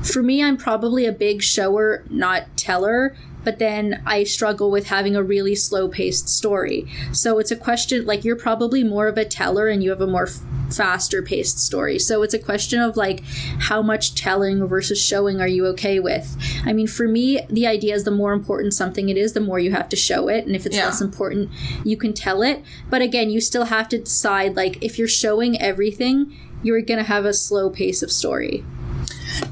for 0.01 0.23
me, 0.23 0.41
I'm 0.43 0.57
probably 0.57 1.05
a 1.05 1.11
big 1.11 1.43
shower, 1.43 2.03
not 2.09 2.57
teller, 2.57 3.15
but 3.43 3.59
then 3.59 4.01
I 4.05 4.23
struggle 4.23 4.69
with 4.71 4.87
having 4.87 5.15
a 5.15 5.23
really 5.23 5.55
slow 5.55 5.87
paced 5.87 6.29
story. 6.29 6.87
So 7.11 7.39
it's 7.39 7.51
a 7.51 7.55
question 7.55 8.05
like 8.05 8.23
you're 8.23 8.35
probably 8.35 8.83
more 8.83 9.07
of 9.07 9.17
a 9.17 9.25
teller 9.25 9.67
and 9.67 9.83
you 9.83 9.89
have 9.89 10.01
a 10.01 10.07
more 10.07 10.27
f- 10.27 10.39
faster 10.75 11.21
paced 11.21 11.59
story. 11.59 11.99
So 11.99 12.21
it's 12.23 12.33
a 12.33 12.39
question 12.39 12.79
of 12.79 12.95
like 12.97 13.23
how 13.59 13.81
much 13.81 14.15
telling 14.15 14.65
versus 14.67 15.01
showing 15.01 15.41
are 15.41 15.47
you 15.47 15.65
okay 15.67 15.99
with? 15.99 16.37
I 16.65 16.73
mean, 16.73 16.87
for 16.87 17.07
me, 17.07 17.41
the 17.49 17.67
idea 17.67 17.95
is 17.95 18.03
the 18.03 18.11
more 18.11 18.33
important 18.33 18.73
something 18.73 19.09
it 19.09 19.17
is, 19.17 19.33
the 19.33 19.39
more 19.41 19.59
you 19.59 19.71
have 19.71 19.89
to 19.89 19.95
show 19.95 20.27
it. 20.27 20.45
And 20.45 20.55
if 20.55 20.65
it's 20.65 20.75
Yeah. 20.77 20.85
less 20.85 21.01
important, 21.01 21.49
you 21.83 21.97
can 21.97 22.13
tell 22.13 22.41
it. 22.41 22.61
But 22.89 23.01
again, 23.01 23.29
you 23.29 23.41
still 23.41 23.65
have 23.65 23.89
to 23.89 23.97
decide 23.99 24.55
like 24.55 24.83
if 24.83 24.97
you're 24.99 25.07
showing 25.07 25.59
everything, 25.61 26.31
you're 26.63 26.81
going 26.81 26.99
to 26.99 27.03
have 27.03 27.25
a 27.25 27.33
slow 27.33 27.69
pace 27.69 28.03
of 28.03 28.11
story. 28.11 28.63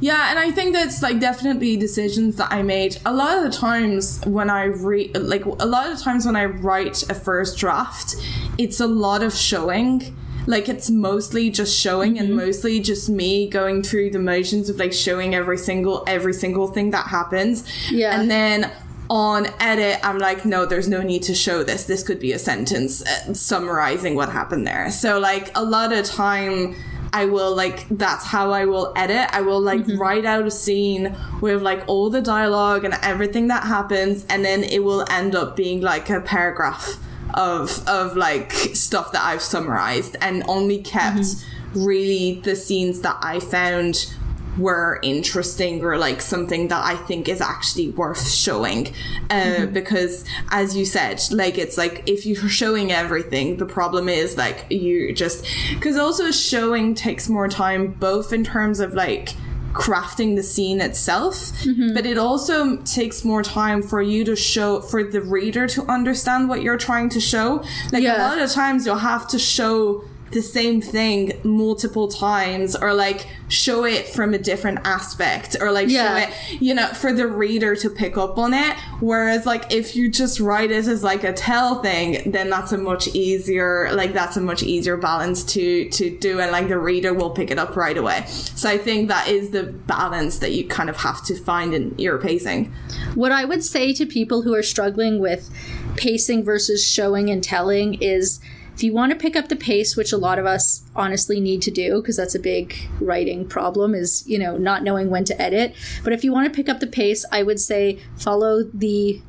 Yeah, 0.02 0.30
and 0.30 0.40
I 0.40 0.52
think 0.52 0.74
that's 0.74 1.02
like 1.02 1.20
definitely 1.20 1.78
decisions 1.78 2.36
that 2.38 2.52
I 2.52 2.62
made. 2.62 2.98
A 3.06 3.14
lot 3.14 3.38
of 3.38 3.44
the 3.44 3.58
times 3.58 4.22
when 4.26 4.50
I 4.50 4.66
read, 4.66 5.18
like 5.18 5.46
a 5.46 5.66
lot 5.66 5.90
of 5.90 5.98
the 5.98 6.04
times 6.04 6.26
when 6.26 6.36
I 6.36 6.46
write 6.46 7.10
a 7.10 7.14
first 7.14 7.58
draft, 7.58 8.16
it's 8.58 8.80
a 8.80 8.88
lot 8.88 9.24
of 9.24 9.34
showing. 9.34 10.16
Like 10.48 10.68
it's 10.68 10.90
mostly 10.90 11.52
just 11.52 11.78
showing 11.78 12.18
and 12.18 12.36
mostly 12.36 12.80
just 12.80 13.10
me 13.10 13.48
going 13.48 13.84
through 13.84 14.12
the 14.12 14.20
motions 14.20 14.70
of 14.70 14.78
like 14.78 14.94
showing 14.94 15.36
every 15.36 15.58
single 15.58 16.04
every 16.08 16.34
single 16.34 16.68
thing 16.68 16.92
that 16.92 17.08
happens. 17.08 17.66
Yeah. 17.92 18.20
And 18.20 18.32
then 18.32 18.72
on 19.10 19.48
edit, 19.60 20.00
I'm 20.04 20.18
like, 20.20 20.46
no, 20.46 20.66
there's 20.66 20.88
no 20.88 21.02
need 21.02 21.24
to 21.24 21.36
show 21.36 21.64
this. 21.64 21.86
This 21.86 22.04
could 22.04 22.20
be 22.20 22.32
a 22.32 22.40
sentence 22.40 23.06
uh, 23.06 23.34
summarizing 23.34 24.16
what 24.16 24.30
happened 24.30 24.66
there. 24.68 24.92
So 24.92 25.20
like 25.20 25.52
a 25.56 25.64
lot 25.64 25.94
of 25.94 26.06
time 26.06 26.76
I 27.14 27.26
will 27.26 27.56
like 27.56 27.88
that's 27.90 28.26
how 28.26 28.52
I 28.52 28.66
will 28.66 28.94
edit. 28.96 29.30
I 29.32 29.42
will 29.42 29.62
like 29.62 29.82
mm-hmm. 29.82 30.00
write 30.00 30.26
out 30.26 30.46
a 30.46 30.52
scene 30.52 31.16
with 31.42 31.62
like 31.62 31.84
all 31.88 32.10
the 32.10 32.22
dialogue 32.22 32.84
and 32.86 32.94
everything 33.02 33.48
that 33.48 33.64
happens, 33.64 34.26
and 34.30 34.46
then 34.46 34.64
it 34.64 34.84
will 34.84 35.06
end 35.10 35.36
up 35.36 35.56
being 35.56 35.82
like 35.82 36.10
a 36.10 36.22
paragraph 36.22 36.98
of 37.34 37.88
of 37.88 38.16
like 38.16 38.52
stuff 38.52 39.12
that 39.12 39.24
I've 39.24 39.42
summarized 39.42 40.16
and 40.22 40.44
only 40.48 40.82
kept 40.82 41.20
mm-hmm. 41.20 41.84
really 41.86 42.42
the 42.42 42.56
scenes 42.56 43.02
that 43.02 43.18
I 43.22 43.40
found 43.40 44.14
were 44.60 45.00
interesting 45.04 45.84
or 45.84 45.98
like 45.98 46.22
something 46.22 46.68
that 46.68 46.84
I 46.84 46.96
think 47.08 47.28
is 47.30 47.42
actually 47.42 47.90
worth 47.90 48.30
showing. 48.30 48.88
Uh, 49.30 49.66
Because 49.80 50.26
as 50.52 50.76
you 50.78 50.86
said, 50.86 51.22
like 51.32 51.58
it's 51.58 51.78
like 51.78 52.04
if 52.08 52.26
you're 52.26 52.50
showing 52.50 52.92
everything, 52.92 53.58
the 53.58 53.66
problem 53.66 54.10
is 54.10 54.38
like 54.38 54.66
you 54.70 55.14
just 55.14 55.46
because 55.74 55.98
also 55.98 56.32
showing 56.32 56.96
takes 56.96 57.30
more 57.30 57.48
time, 57.48 57.92
both 57.94 58.34
in 58.34 58.44
terms 58.44 58.80
of 58.80 58.94
like 58.94 59.30
crafting 59.74 60.36
the 60.36 60.42
scene 60.42 60.82
itself, 60.82 61.52
but 61.94 62.04
it 62.06 62.18
also 62.18 62.78
takes 62.78 63.24
more 63.24 63.44
time 63.44 63.84
for 63.84 64.02
you 64.02 64.24
to 64.26 64.36
show 64.36 64.82
for 64.82 65.04
the 65.04 65.22
reader 65.22 65.68
to 65.68 65.84
understand 65.86 66.50
what 66.50 66.64
you're 66.64 66.78
trying 66.78 67.08
to 67.10 67.20
show. 67.20 67.64
Like 67.92 68.02
a 68.16 68.20
lot 68.30 68.40
of 68.40 68.50
times 68.52 68.86
you'll 68.86 68.96
have 69.14 69.28
to 69.28 69.38
show 69.38 70.04
the 70.32 70.42
same 70.42 70.82
thing 70.82 71.34
multiple 71.44 72.08
times 72.08 72.76
or 72.76 72.94
like 72.94 73.26
show 73.48 73.84
it 73.84 74.08
from 74.08 74.34
a 74.34 74.38
different 74.38 74.80
aspect 74.86 75.56
or 75.60 75.72
like 75.72 75.90
Yeah. 75.90 76.20
show 76.20 76.28
it 76.28 76.62
you 76.62 76.74
know 76.76 76.88
for 76.88 77.12
the 77.12 77.28
reader 77.28 77.76
to 77.78 77.90
pick 77.90 78.18
up 78.18 78.38
on 78.38 78.54
it. 78.54 78.76
Whereas 79.00 79.46
like 79.46 79.72
if 79.74 79.96
you 79.96 80.10
just 80.10 80.40
write 80.40 80.72
it 80.72 80.88
as 80.88 81.04
like 81.04 81.24
a 81.24 81.34
tell 81.34 81.82
thing 81.82 82.32
then 82.32 82.50
that's 82.50 82.72
a 82.72 82.78
much 82.78 83.08
easier 83.10 83.90
like 83.94 84.14
that's 84.14 84.38
a 84.38 84.42
much 84.42 84.62
easier 84.64 84.98
balance 84.98 85.44
to 85.46 85.90
to 85.90 86.16
do 86.18 86.40
and 86.40 86.52
like 86.52 86.68
the 86.68 86.78
reader 86.78 87.14
will 87.14 87.32
pick 87.32 87.50
it 87.52 87.58
up 87.58 87.76
right 87.76 87.98
away. 87.98 88.24
So 88.28 88.70
i 88.70 88.78
think 88.78 89.08
that 89.10 89.28
is 89.28 89.50
the 89.50 89.64
balance 89.64 90.40
that 90.40 90.52
you 90.52 90.68
kind 90.68 90.90
of 90.90 90.98
have 90.98 91.24
to 91.26 91.36
find 91.36 91.74
in 91.74 91.98
your 91.98 92.18
pacing. 92.20 92.72
What 93.16 93.32
I 93.32 93.46
would 93.46 93.64
say 93.64 93.94
to 93.94 94.06
people 94.06 94.44
who 94.44 94.54
are 94.54 94.64
struggling 94.64 95.20
with 95.20 95.50
pacing 95.96 96.44
versus 96.44 96.86
showing 96.88 97.30
and 97.30 97.44
telling 97.44 97.96
is 97.96 98.40
if 98.80 98.84
you 98.86 98.94
want 98.94 99.12
to 99.12 99.18
pick 99.18 99.36
up 99.36 99.50
the 99.50 99.58
pace, 99.58 99.98
which 99.98 100.14
a 100.14 100.18
lot 100.18 100.40
of 100.40 100.46
us 100.46 100.84
honestly 100.96 101.42
need 101.42 101.62
to 101.64 101.70
do, 101.70 102.02
because 102.02 102.16
that's 102.16 102.34
a 102.34 102.40
big 102.40 102.78
writing 103.02 103.46
problem, 103.46 103.94
is, 103.94 104.26
you 104.26 104.40
know, 104.40 104.56
not 104.56 104.84
knowing 104.84 105.10
when 105.10 105.26
to 105.26 105.42
edit. 105.42 105.76
But 106.02 106.14
if 106.14 106.24
you 106.24 106.32
want 106.32 106.48
to 106.48 106.56
pick 106.56 106.70
up 106.70 106.80
the 106.80 106.88
pace, 106.88 107.26
I 107.30 107.44
would 107.44 107.60
say 107.60 108.00
follow 108.16 108.64
the 108.64 109.22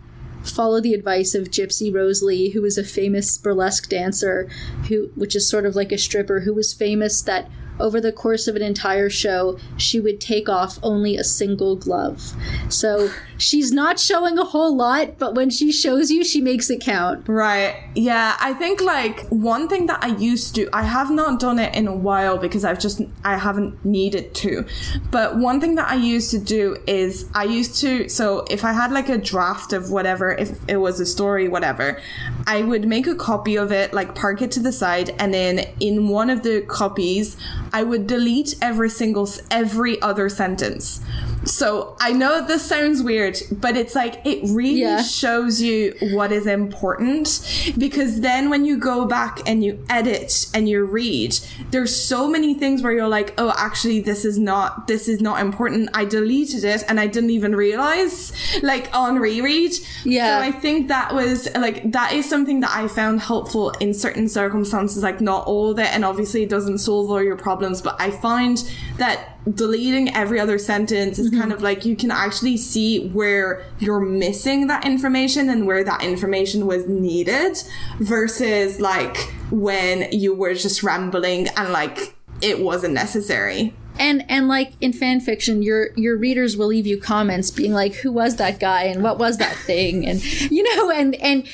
follow 0.44 0.80
the 0.80 0.94
advice 0.94 1.34
of 1.34 1.50
Gypsy 1.50 1.92
Rose 1.92 2.22
Lee, 2.22 2.50
who 2.50 2.62
was 2.62 2.78
a 2.78 2.84
famous 2.84 3.36
burlesque 3.38 3.88
dancer, 3.88 4.48
who 4.88 5.10
which 5.16 5.34
is 5.34 5.48
sort 5.48 5.66
of 5.66 5.74
like 5.74 5.90
a 5.90 5.98
stripper, 5.98 6.42
who 6.42 6.54
was 6.54 6.72
famous 6.72 7.20
that 7.22 7.50
over 7.80 8.00
the 8.00 8.12
course 8.12 8.46
of 8.46 8.56
an 8.56 8.62
entire 8.62 9.10
show, 9.10 9.58
she 9.76 10.00
would 10.00 10.20
take 10.20 10.48
off 10.48 10.78
only 10.82 11.16
a 11.16 11.24
single 11.24 11.76
glove. 11.76 12.32
So 12.68 13.10
she's 13.38 13.72
not 13.72 13.98
showing 13.98 14.38
a 14.38 14.44
whole 14.44 14.76
lot, 14.76 15.18
but 15.18 15.34
when 15.34 15.50
she 15.50 15.72
shows 15.72 16.10
you, 16.10 16.24
she 16.24 16.40
makes 16.40 16.70
it 16.70 16.80
count. 16.80 17.28
Right. 17.28 17.76
Yeah. 17.94 18.36
I 18.40 18.52
think 18.54 18.80
like 18.80 19.26
one 19.28 19.68
thing 19.68 19.86
that 19.86 20.02
I 20.02 20.08
used 20.16 20.54
to, 20.56 20.68
I 20.72 20.82
have 20.82 21.10
not 21.10 21.40
done 21.40 21.58
it 21.58 21.74
in 21.74 21.86
a 21.88 21.94
while 21.94 22.38
because 22.38 22.64
I've 22.64 22.78
just, 22.78 23.00
I 23.24 23.36
haven't 23.36 23.84
needed 23.84 24.34
to. 24.36 24.66
But 25.10 25.36
one 25.36 25.60
thing 25.60 25.74
that 25.76 25.88
I 25.88 25.96
used 25.96 26.30
to 26.32 26.38
do 26.38 26.76
is 26.86 27.28
I 27.34 27.44
used 27.44 27.80
to, 27.80 28.08
so 28.08 28.44
if 28.50 28.64
I 28.64 28.72
had 28.72 28.92
like 28.92 29.08
a 29.08 29.18
draft 29.18 29.72
of 29.72 29.90
whatever, 29.90 30.32
if 30.32 30.58
it 30.68 30.76
was 30.76 31.00
a 31.00 31.06
story, 31.06 31.48
whatever, 31.48 32.00
I 32.46 32.62
would 32.62 32.86
make 32.86 33.06
a 33.06 33.14
copy 33.14 33.56
of 33.56 33.72
it, 33.72 33.92
like 33.92 34.14
park 34.14 34.42
it 34.42 34.50
to 34.52 34.60
the 34.60 34.72
side, 34.72 35.14
and 35.18 35.32
then 35.32 35.60
in 35.80 36.08
one 36.08 36.30
of 36.30 36.42
the 36.42 36.62
copies, 36.62 37.36
I 37.72 37.82
would 37.82 38.06
delete 38.06 38.56
every 38.60 38.90
single, 38.90 39.28
every 39.50 40.00
other 40.02 40.28
sentence. 40.28 41.00
So 41.44 41.96
I 42.00 42.12
know 42.12 42.46
this 42.46 42.62
sounds 42.62 43.02
weird, 43.02 43.38
but 43.50 43.76
it's 43.76 43.94
like 43.94 44.20
it 44.26 44.40
really 44.54 44.80
Yeah. 44.80 45.02
shows 45.02 45.60
you 45.62 45.94
what 46.12 46.32
is 46.32 46.46
important 46.46 47.74
because 47.78 48.20
then 48.20 48.50
when 48.50 48.64
you 48.64 48.76
go 48.78 49.06
back 49.06 49.40
and 49.46 49.64
you 49.64 49.82
edit 49.88 50.48
and 50.54 50.68
you 50.68 50.84
read 50.84 51.36
there's 51.70 51.94
so 51.94 52.28
many 52.28 52.54
things 52.54 52.82
where 52.82 52.92
you're 52.92 53.08
like 53.08 53.32
oh 53.38 53.52
actually 53.56 54.00
this 54.00 54.24
is 54.24 54.38
not 54.38 54.86
this 54.86 55.08
is 55.08 55.20
not 55.20 55.40
important 55.40 55.88
i 55.94 56.04
deleted 56.04 56.64
it 56.64 56.82
and 56.88 56.98
i 57.00 57.06
didn't 57.06 57.30
even 57.30 57.54
realize 57.54 58.32
like 58.62 58.88
on 58.96 59.18
reread 59.18 59.72
Yeah. 60.04 60.40
so 60.40 60.46
i 60.46 60.52
think 60.52 60.88
that 60.88 61.14
was 61.14 61.48
like 61.54 61.90
that 61.92 62.12
is 62.12 62.28
something 62.28 62.60
that 62.60 62.70
i 62.74 62.88
found 62.88 63.20
helpful 63.20 63.70
in 63.80 63.94
certain 63.94 64.28
circumstances 64.28 65.02
like 65.02 65.20
not 65.20 65.46
all 65.46 65.70
of 65.70 65.78
it 65.78 65.92
and 65.94 66.04
obviously 66.04 66.42
it 66.42 66.48
doesn't 66.48 66.78
solve 66.78 67.10
all 67.10 67.22
your 67.22 67.36
problems 67.36 67.80
but 67.82 67.96
i 68.00 68.10
find 68.10 68.58
that 68.98 69.36
deleting 69.48 70.14
every 70.14 70.38
other 70.38 70.58
sentence 70.58 71.18
is 71.18 71.30
kind 71.30 71.44
mm-hmm. 71.44 71.52
of 71.52 71.62
like 71.62 71.84
you 71.84 71.96
can 71.96 72.10
actually 72.10 72.56
see 72.56 73.08
where 73.08 73.64
you're 73.78 74.00
missing 74.00 74.66
that 74.66 74.84
information 74.84 75.48
and 75.48 75.66
where 75.66 75.82
that 75.82 76.02
information 76.02 76.66
was 76.66 76.86
needed 76.86 77.56
versus 77.98 78.80
like 78.80 79.16
when 79.50 80.10
you 80.12 80.34
were 80.34 80.54
just 80.54 80.82
rambling 80.82 81.48
and 81.56 81.72
like 81.72 82.14
it 82.42 82.60
wasn't 82.60 82.94
necessary. 82.94 83.74
And 83.98 84.24
and 84.30 84.48
like 84.48 84.72
in 84.80 84.92
fan 84.92 85.20
fiction, 85.20 85.62
your 85.62 85.90
your 85.96 86.16
readers 86.16 86.56
will 86.56 86.68
leave 86.68 86.86
you 86.86 86.98
comments 86.98 87.50
being 87.50 87.72
like, 87.72 87.94
"Who 87.96 88.12
was 88.12 88.36
that 88.36 88.58
guy? 88.58 88.84
and 88.84 89.02
what 89.02 89.18
was 89.18 89.38
that 89.38 89.54
thing?" 89.56 90.06
And 90.06 90.22
you 90.50 90.62
know, 90.62 90.90
and 90.90 91.14
and 91.16 91.46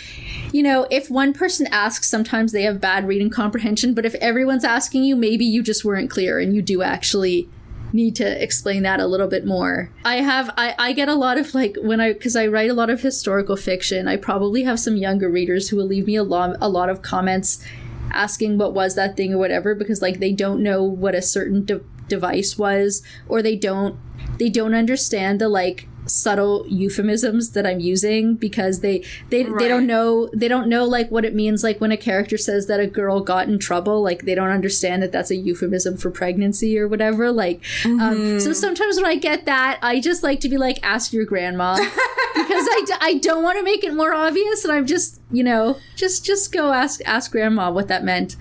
you 0.52 0.62
know, 0.62 0.86
if 0.90 1.10
one 1.10 1.32
person 1.32 1.66
asks, 1.72 2.08
sometimes 2.08 2.52
they 2.52 2.62
have 2.62 2.80
bad 2.80 3.08
reading 3.08 3.30
comprehension. 3.30 3.94
But 3.94 4.06
if 4.06 4.14
everyone's 4.16 4.64
asking 4.64 5.04
you, 5.04 5.16
maybe 5.16 5.44
you 5.44 5.62
just 5.62 5.84
weren't 5.84 6.10
clear, 6.10 6.38
and 6.38 6.54
you 6.54 6.62
do 6.62 6.82
actually 6.82 7.48
need 7.96 8.14
to 8.16 8.42
explain 8.42 8.84
that 8.84 9.00
a 9.00 9.06
little 9.06 9.26
bit 9.26 9.44
more. 9.44 9.90
I 10.04 10.16
have 10.16 10.50
I, 10.56 10.74
I 10.78 10.92
get 10.92 11.08
a 11.08 11.14
lot 11.14 11.38
of 11.38 11.54
like 11.54 11.76
when 11.80 12.00
I 12.00 12.12
because 12.12 12.36
I 12.36 12.46
write 12.46 12.70
a 12.70 12.74
lot 12.74 12.90
of 12.90 13.00
historical 13.00 13.56
fiction, 13.56 14.06
I 14.06 14.16
probably 14.16 14.62
have 14.62 14.78
some 14.78 14.96
younger 14.96 15.28
readers 15.28 15.68
who 15.68 15.76
will 15.76 15.86
leave 15.86 16.06
me 16.06 16.14
a 16.14 16.22
lot 16.22 16.56
a 16.60 16.68
lot 16.68 16.88
of 16.88 17.02
comments 17.02 17.64
asking 18.12 18.58
what 18.58 18.72
was 18.72 18.94
that 18.94 19.16
thing 19.16 19.34
or 19.34 19.38
whatever 19.38 19.74
because 19.74 20.00
like 20.00 20.20
they 20.20 20.32
don't 20.32 20.62
know 20.62 20.82
what 20.84 21.14
a 21.14 21.22
certain 21.22 21.64
de- 21.64 21.80
device 22.06 22.56
was 22.56 23.02
or 23.28 23.42
they 23.42 23.56
don't 23.56 23.98
they 24.38 24.48
don't 24.48 24.74
understand 24.74 25.40
the 25.40 25.48
like 25.48 25.88
subtle 26.06 26.64
euphemisms 26.68 27.50
that 27.50 27.66
I'm 27.66 27.80
using 27.80 28.34
because 28.36 28.80
they 28.80 29.04
they, 29.30 29.42
they 29.42 29.68
don't 29.68 29.86
know 29.86 30.28
they 30.34 30.48
don't 30.48 30.68
know 30.68 30.84
like 30.84 31.10
what 31.10 31.24
it 31.24 31.34
means 31.34 31.62
like 31.64 31.80
when 31.80 31.92
a 31.92 31.96
character 31.96 32.38
says 32.38 32.66
that 32.66 32.80
a 32.80 32.86
girl 32.86 33.20
got 33.20 33.48
in 33.48 33.58
trouble 33.58 34.02
like 34.02 34.22
they 34.22 34.34
don't 34.34 34.50
understand 34.50 35.02
that 35.02 35.12
that's 35.12 35.30
a 35.30 35.36
euphemism 35.36 35.96
for 35.96 36.10
pregnancy 36.10 36.78
or 36.78 36.88
whatever 36.88 37.30
like 37.32 37.62
um, 37.84 38.38
so 38.40 38.52
sometimes 38.52 38.96
when 38.96 39.06
I 39.06 39.16
get 39.16 39.46
that 39.46 39.78
I 39.82 40.00
just 40.00 40.22
like 40.22 40.40
to 40.40 40.48
be 40.48 40.58
like 40.58 40.78
ask 40.82 41.12
your 41.12 41.24
grandma. 41.24 41.76
Because 42.36 42.68
I, 42.70 42.82
d- 42.86 42.92
I 43.00 43.14
don't 43.14 43.42
want 43.42 43.56
to 43.58 43.64
make 43.64 43.82
it 43.82 43.94
more 43.94 44.12
obvious 44.12 44.62
and 44.62 44.72
I'm 44.72 44.86
just 44.86 45.20
you 45.30 45.42
know 45.42 45.76
just 45.96 46.24
just 46.24 46.52
go 46.52 46.72
ask 46.72 47.00
ask 47.04 47.32
grandma 47.32 47.70
what 47.70 47.88
that 47.88 48.04
meant 48.04 48.36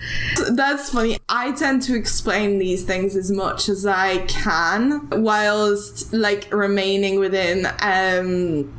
That's 0.52 0.92
funny. 0.92 1.18
I 1.28 1.52
tend 1.52 1.82
to 1.84 1.96
explain 1.96 2.60
these 2.60 2.84
things 2.84 3.16
as 3.16 3.32
much 3.32 3.70
as 3.70 3.86
I 3.86 4.20
can 4.28 5.10
whilst 5.10 6.14
like 6.14 6.54
remaining 6.54 7.20
within 7.20 7.68
um 7.82 8.72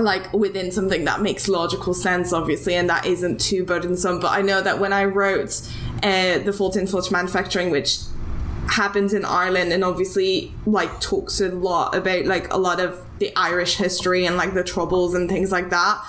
like 0.00 0.32
within 0.32 0.72
something 0.72 1.04
that 1.04 1.20
makes 1.20 1.48
logical 1.48 1.92
sense 1.92 2.32
obviously 2.32 2.74
and 2.74 2.88
that 2.88 3.04
isn't 3.04 3.38
too 3.38 3.62
burdensome 3.62 4.18
but 4.20 4.30
i 4.30 4.40
know 4.40 4.62
that 4.62 4.78
when 4.78 4.90
i 4.90 5.04
wrote 5.04 5.60
uh, 6.02 6.38
the 6.38 6.52
fulton 6.52 6.86
flush 6.86 7.10
manufacturing 7.10 7.70
which 7.70 7.98
happens 8.70 9.12
in 9.12 9.22
ireland 9.24 9.70
and 9.70 9.84
obviously 9.84 10.54
like 10.64 10.98
talks 11.00 11.42
a 11.42 11.48
lot 11.50 11.94
about 11.94 12.24
like 12.24 12.50
a 12.50 12.56
lot 12.56 12.80
of 12.80 13.04
the 13.22 13.34
irish 13.36 13.76
history 13.76 14.26
and 14.26 14.36
like 14.36 14.52
the 14.52 14.64
troubles 14.64 15.14
and 15.14 15.28
things 15.28 15.52
like 15.52 15.70
that 15.70 16.02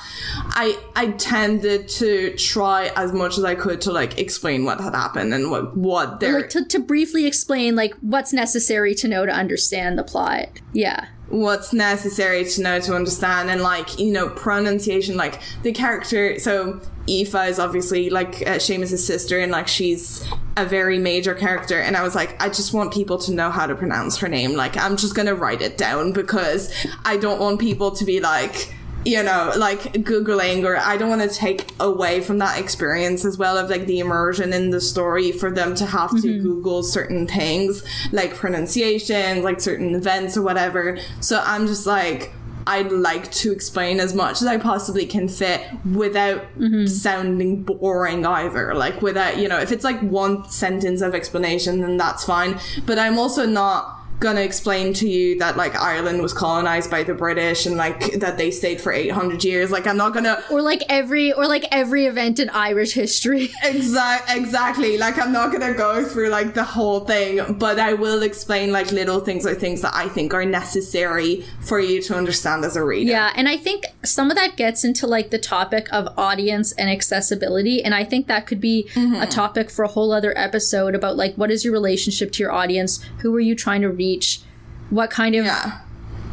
i 0.56 0.76
i 0.96 1.08
tended 1.12 1.88
to 1.88 2.36
try 2.38 2.92
as 2.96 3.14
much 3.14 3.38
as 3.38 3.44
i 3.44 3.54
could 3.54 3.80
to 3.80 3.92
like 3.92 4.18
explain 4.18 4.66
what 4.66 4.82
had 4.82 4.96
happened 4.96 5.32
and 5.34 5.52
what 5.52 5.78
what 5.78 6.20
their 6.20 6.42
like 6.42 6.50
to, 6.50 6.66
to 6.66 6.80
briefly 6.80 7.28
explain 7.28 7.76
like 7.76 7.94
what's 8.02 8.34
necessary 8.34 8.96
to 8.96 9.08
know 9.08 9.26
to 9.26 9.32
understand 9.32 9.98
the 9.98 10.04
plot. 10.04 10.48
Yeah 10.74 11.08
what's 11.30 11.74
necessary 11.74 12.46
to 12.46 12.62
know 12.62 12.80
to 12.80 12.94
understand 12.94 13.50
and 13.50 13.62
like 13.62 13.98
you 13.98 14.12
know 14.12 14.30
pronunciation 14.30 15.16
like 15.16 15.42
the 15.64 15.72
character 15.72 16.38
so 16.38 16.80
Aoife 17.10 17.50
is 17.50 17.60
obviously 17.60 18.10
like 18.10 18.42
uh, 18.44 18.60
Seamus's 18.60 19.06
sister 19.06 19.40
and 19.40 19.52
like 19.52 19.68
she's 19.68 20.26
a 20.56 20.66
very 20.66 20.98
major 20.98 21.34
character 21.34 21.80
and 21.80 21.98
I 21.98 22.04
was 22.04 22.16
like 22.16 22.42
I 22.42 22.48
just 22.48 22.74
want 22.74 22.94
people 22.94 23.18
to 23.20 23.34
know 23.34 23.52
how 23.52 23.68
to 23.68 23.76
pronounce 23.76 24.18
her 24.18 24.30
name. 24.30 24.54
Like 24.54 24.78
I'm 24.78 24.96
just 24.96 25.16
gonna 25.16 25.36
write 25.36 25.62
it 25.62 25.78
down 25.78 26.14
because 26.14 26.74
I 27.04 27.18
don't 27.18 27.40
want 27.40 27.60
people 27.60 27.92
to 27.92 28.06
be 28.06 28.20
like 28.22 28.74
you 29.06 29.22
know 29.22 29.52
like 29.58 29.82
googling 29.94 30.66
or 30.66 30.78
I 30.78 30.98
don't 30.98 31.10
want 31.10 31.22
to 31.22 31.36
take 31.36 31.72
away 31.80 32.22
from 32.22 32.38
that 32.40 32.60
experience 32.60 33.26
as 33.26 33.38
well 33.38 33.58
of 33.58 33.70
like 33.70 33.86
the 33.86 34.00
immersion 34.00 34.54
in 34.54 34.70
the 34.70 34.82
story 34.82 35.32
for 35.32 35.52
them 35.52 35.76
to 35.76 35.86
have 35.86 36.12
to 36.12 36.16
mm-hmm. 36.16 36.42
google 36.42 36.84
certain 36.84 37.28
things 37.28 37.84
like 38.12 38.36
pronunciation 38.36 39.44
like 39.44 39.62
certain 39.62 39.96
events 39.96 40.38
or 40.38 40.42
whatever 40.42 40.98
so 41.20 41.42
I'm 41.46 41.68
just 41.68 41.86
like 41.86 42.34
I'd 42.66 42.92
like 42.92 43.32
to 43.34 43.52
explain 43.52 44.00
as 44.00 44.14
much 44.14 44.42
as 44.42 44.48
I 44.48 44.58
possibly 44.58 45.06
can 45.06 45.28
fit 45.28 45.62
without 45.92 46.42
mm-hmm. 46.58 46.86
sounding 46.86 47.64
boring 47.64 48.26
either. 48.26 48.74
Like 48.74 49.02
without, 49.02 49.38
you 49.38 49.48
know, 49.48 49.60
if 49.60 49.72
it's 49.72 49.84
like 49.84 50.00
one 50.02 50.50
sentence 50.50 51.02
of 51.02 51.14
explanation, 51.14 51.82
then 51.82 51.98
that's 51.98 52.24
fine. 52.24 52.60
But 52.86 53.00
I'm 53.00 53.18
also 53.20 53.46
not 53.46 54.03
gonna 54.24 54.42
explain 54.42 54.94
to 54.94 55.08
you 55.08 55.38
that 55.40 55.58
like 55.58 55.76
Ireland 55.76 56.22
was 56.22 56.34
colonized 56.34 56.90
by 56.90 57.04
the 57.04 57.14
British 57.14 57.66
and 57.66 57.76
like 57.76 58.14
that 58.14 58.38
they 58.38 58.50
stayed 58.50 58.82
for 58.82 58.92
800 58.92 59.44
years. 59.44 59.70
Like 59.70 59.86
I'm 59.86 59.98
not 59.98 60.14
gonna 60.14 60.42
Or 60.50 60.62
like 60.62 60.82
every 60.90 61.34
or 61.34 61.46
like 61.46 61.66
every 61.72 62.06
event 62.06 62.40
in 62.40 62.50
Irish 62.50 62.94
history. 62.94 63.52
Exactly, 63.64 64.40
exactly 64.40 64.98
like 64.98 65.18
I'm 65.18 65.32
not 65.32 65.52
gonna 65.52 65.74
go 65.74 66.06
through 66.06 66.30
like 66.30 66.54
the 66.54 66.64
whole 66.64 67.02
thing, 67.02 67.58
but 67.58 67.80
I 67.80 67.94
will 67.94 68.24
explain 68.24 68.72
like 68.72 68.92
little 68.92 69.20
things 69.20 69.46
or 69.46 69.56
things 69.56 69.82
that 69.82 69.94
I 69.94 70.08
think 70.08 70.34
are 70.34 70.46
necessary 70.46 71.46
for 71.62 71.80
you 71.80 72.02
to 72.04 72.16
understand 72.16 72.64
as 72.66 72.76
a 72.76 72.84
reader. 72.84 73.12
Yeah, 73.12 73.34
and 73.36 73.50
I 73.50 73.58
think 73.58 73.86
some 74.04 74.30
of 74.30 74.38
that 74.38 74.56
gets 74.56 74.84
into 74.84 75.06
like 75.08 75.32
the 75.32 75.40
topic 75.40 75.88
of 75.92 76.08
audience 76.18 76.72
and 76.74 76.90
accessibility. 76.90 77.84
And 77.84 77.94
I 77.94 78.04
think 78.04 78.28
that 78.28 78.48
could 78.48 78.62
be 78.62 78.88
mm-hmm. 78.94 79.22
a 79.22 79.28
topic 79.28 79.70
for 79.70 79.84
a 79.84 79.88
whole 79.88 80.12
other 80.12 80.38
episode 80.38 80.96
about 80.96 81.18
like 81.18 81.36
what 81.36 81.52
is 81.52 81.66
your 81.66 81.74
relationship 81.74 82.32
to 82.34 82.44
your 82.44 82.52
audience? 82.52 83.04
Who 83.20 83.36
are 83.36 83.40
you 83.40 83.56
trying 83.56 83.82
to 83.82 83.90
reach? 84.14 84.42
What 84.90 85.10
kind 85.10 85.36
of 85.36 85.46
Yeah. 85.46 85.80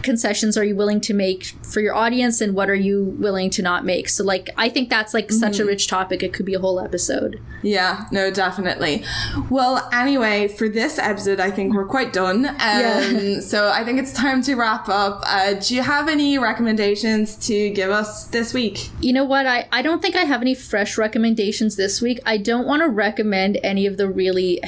concessions 0.03 0.57
are 0.57 0.65
you 0.65 0.75
willing 0.75 0.99
to 0.99 1.13
make 1.13 1.45
for 1.63 1.81
your 1.81 1.95
audience 1.95 2.41
and 2.41 2.55
what 2.55 2.71
are 2.71 2.75
you 2.89 3.05
willing 3.19 3.51
to 3.51 3.61
not 3.63 3.85
make? 3.85 4.09
So 4.09 4.25
like 4.25 4.49
I 4.57 4.69
think 4.71 4.89
that's 4.89 5.13
like 5.13 5.31
such 5.31 5.59
a 5.59 5.65
rich 5.67 5.89
topic. 5.89 6.23
It 6.23 6.33
could 6.33 6.47
be 6.47 6.55
a 6.55 6.59
whole 6.59 6.81
episode. 6.81 7.39
Yeah, 7.63 8.07
no, 8.11 8.31
definitely. 8.31 9.05
Well, 9.51 9.87
anyway, 9.93 10.49
for 10.49 10.71
this 10.71 10.99
episode, 10.99 11.39
I 11.39 11.51
think 11.51 11.75
we're 11.75 11.85
quite 11.99 12.15
done. 12.15 12.47
Um, 12.47 12.57
Yeah. 12.59 13.41
So 13.41 13.69
I 13.71 13.85
think 13.85 13.99
it's 13.99 14.15
time 14.15 14.41
to 14.45 14.55
wrap 14.55 14.89
up. 14.89 15.23
Uh, 15.27 15.53
do 15.55 15.75
you 15.75 15.83
have 15.83 16.09
any 16.09 16.39
recommendations 16.39 17.37
to 17.49 17.69
give 17.69 17.91
us 17.91 18.25
this 18.29 18.55
week? 18.55 18.89
You 19.03 19.13
know 19.13 19.25
what? 19.25 19.45
I, 19.47 19.69
I 19.71 19.83
don't 19.83 20.01
think 20.01 20.17
I 20.17 20.25
have 20.25 20.41
any 20.41 20.55
fresh 20.55 20.97
recommendations 20.97 21.77
this 21.77 22.01
week. 22.01 22.19
I 22.25 22.39
don't 22.39 22.67
want 22.67 22.81
to 22.83 22.89
recommend 22.89 23.59
any 23.63 23.85
of 23.87 23.99
the 23.99 24.09
really 24.09 24.61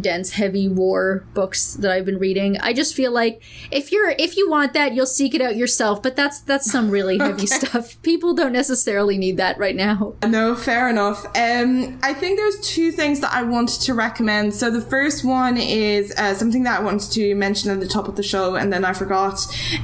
dense 0.00 0.32
heavy 0.32 0.68
war 0.68 1.24
books 1.34 1.74
that 1.74 1.90
I've 1.90 2.04
been 2.04 2.18
reading. 2.18 2.58
I 2.58 2.72
just 2.72 2.94
feel 2.94 3.12
like 3.12 3.42
if 3.70 3.92
you're 3.92 4.10
if 4.18 4.36
you 4.36 4.48
want 4.50 4.72
that, 4.74 4.94
you'll 4.94 5.06
seek 5.06 5.34
it 5.34 5.40
out 5.40 5.56
yourself, 5.56 6.02
but 6.02 6.16
that's 6.16 6.40
that's 6.40 6.70
some 6.70 6.90
really 6.90 7.18
heavy 7.26 7.46
stuff. 7.46 8.00
People 8.02 8.34
don't 8.34 8.52
necessarily 8.52 9.18
need 9.18 9.36
that 9.36 9.58
right 9.58 9.76
now. 9.76 10.14
No, 10.26 10.54
fair 10.54 10.88
enough. 10.88 11.24
Um, 11.36 11.98
I 12.02 12.14
think 12.14 12.38
there's 12.38 12.60
two 12.60 12.92
things 12.92 13.20
that 13.20 13.32
I 13.32 13.42
wanted 13.42 13.80
to 13.82 13.94
recommend. 13.94 14.54
So 14.54 14.70
the 14.70 14.80
first 14.80 15.24
one 15.24 15.56
is 15.56 16.12
uh, 16.16 16.34
something 16.34 16.62
that 16.64 16.80
I 16.80 16.82
wanted 16.82 17.10
to 17.12 17.34
mention 17.34 17.70
at 17.70 17.80
the 17.80 17.88
top 17.88 18.08
of 18.08 18.16
the 18.16 18.22
show, 18.22 18.56
and 18.56 18.72
then 18.72 18.84
I 18.84 18.92
forgot. 18.92 19.38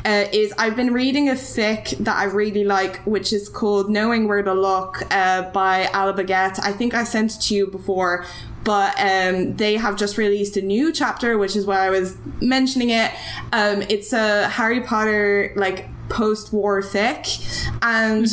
Uh, 0.05 0.27
is 0.33 0.53
I've 0.59 0.77
been 0.77 0.93
reading 0.93 1.29
a 1.29 1.35
fic 1.35 1.97
that 1.99 2.17
I 2.17 2.25
really 2.25 2.65
like, 2.65 3.01
which 3.05 3.33
is 3.33 3.49
called 3.49 3.91
"Knowing 3.91 4.29
Where 4.29 4.43
to 4.43 4.55
Look" 4.55 5.03
uh, 5.11 5.51
by 5.51 5.89
Ala 5.95 6.15
Baguette. 6.15 6.59
I 6.63 6.73
think 6.73 6.95
I 6.95 7.05
sent 7.05 7.37
it 7.37 7.41
to 7.43 7.55
you 7.55 7.67
before. 7.67 8.25
But 8.65 8.95
um, 8.99 9.57
they 9.57 9.77
have 9.77 9.97
just 9.97 10.19
released 10.19 10.57
a 10.57 10.63
new 10.63 10.93
chapter, 10.93 11.39
which 11.39 11.57
is 11.57 11.65
why 11.65 11.87
I 11.87 11.91
was 11.91 12.17
mentioning 12.41 12.91
it. 12.91 13.11
Um, 13.53 13.83
it's 13.83 14.13
a 14.13 14.49
Harry 14.49 14.83
Potter 14.83 15.53
like 15.57 15.89
post-war 16.09 16.83
fic, 16.83 17.41
and 17.83 18.27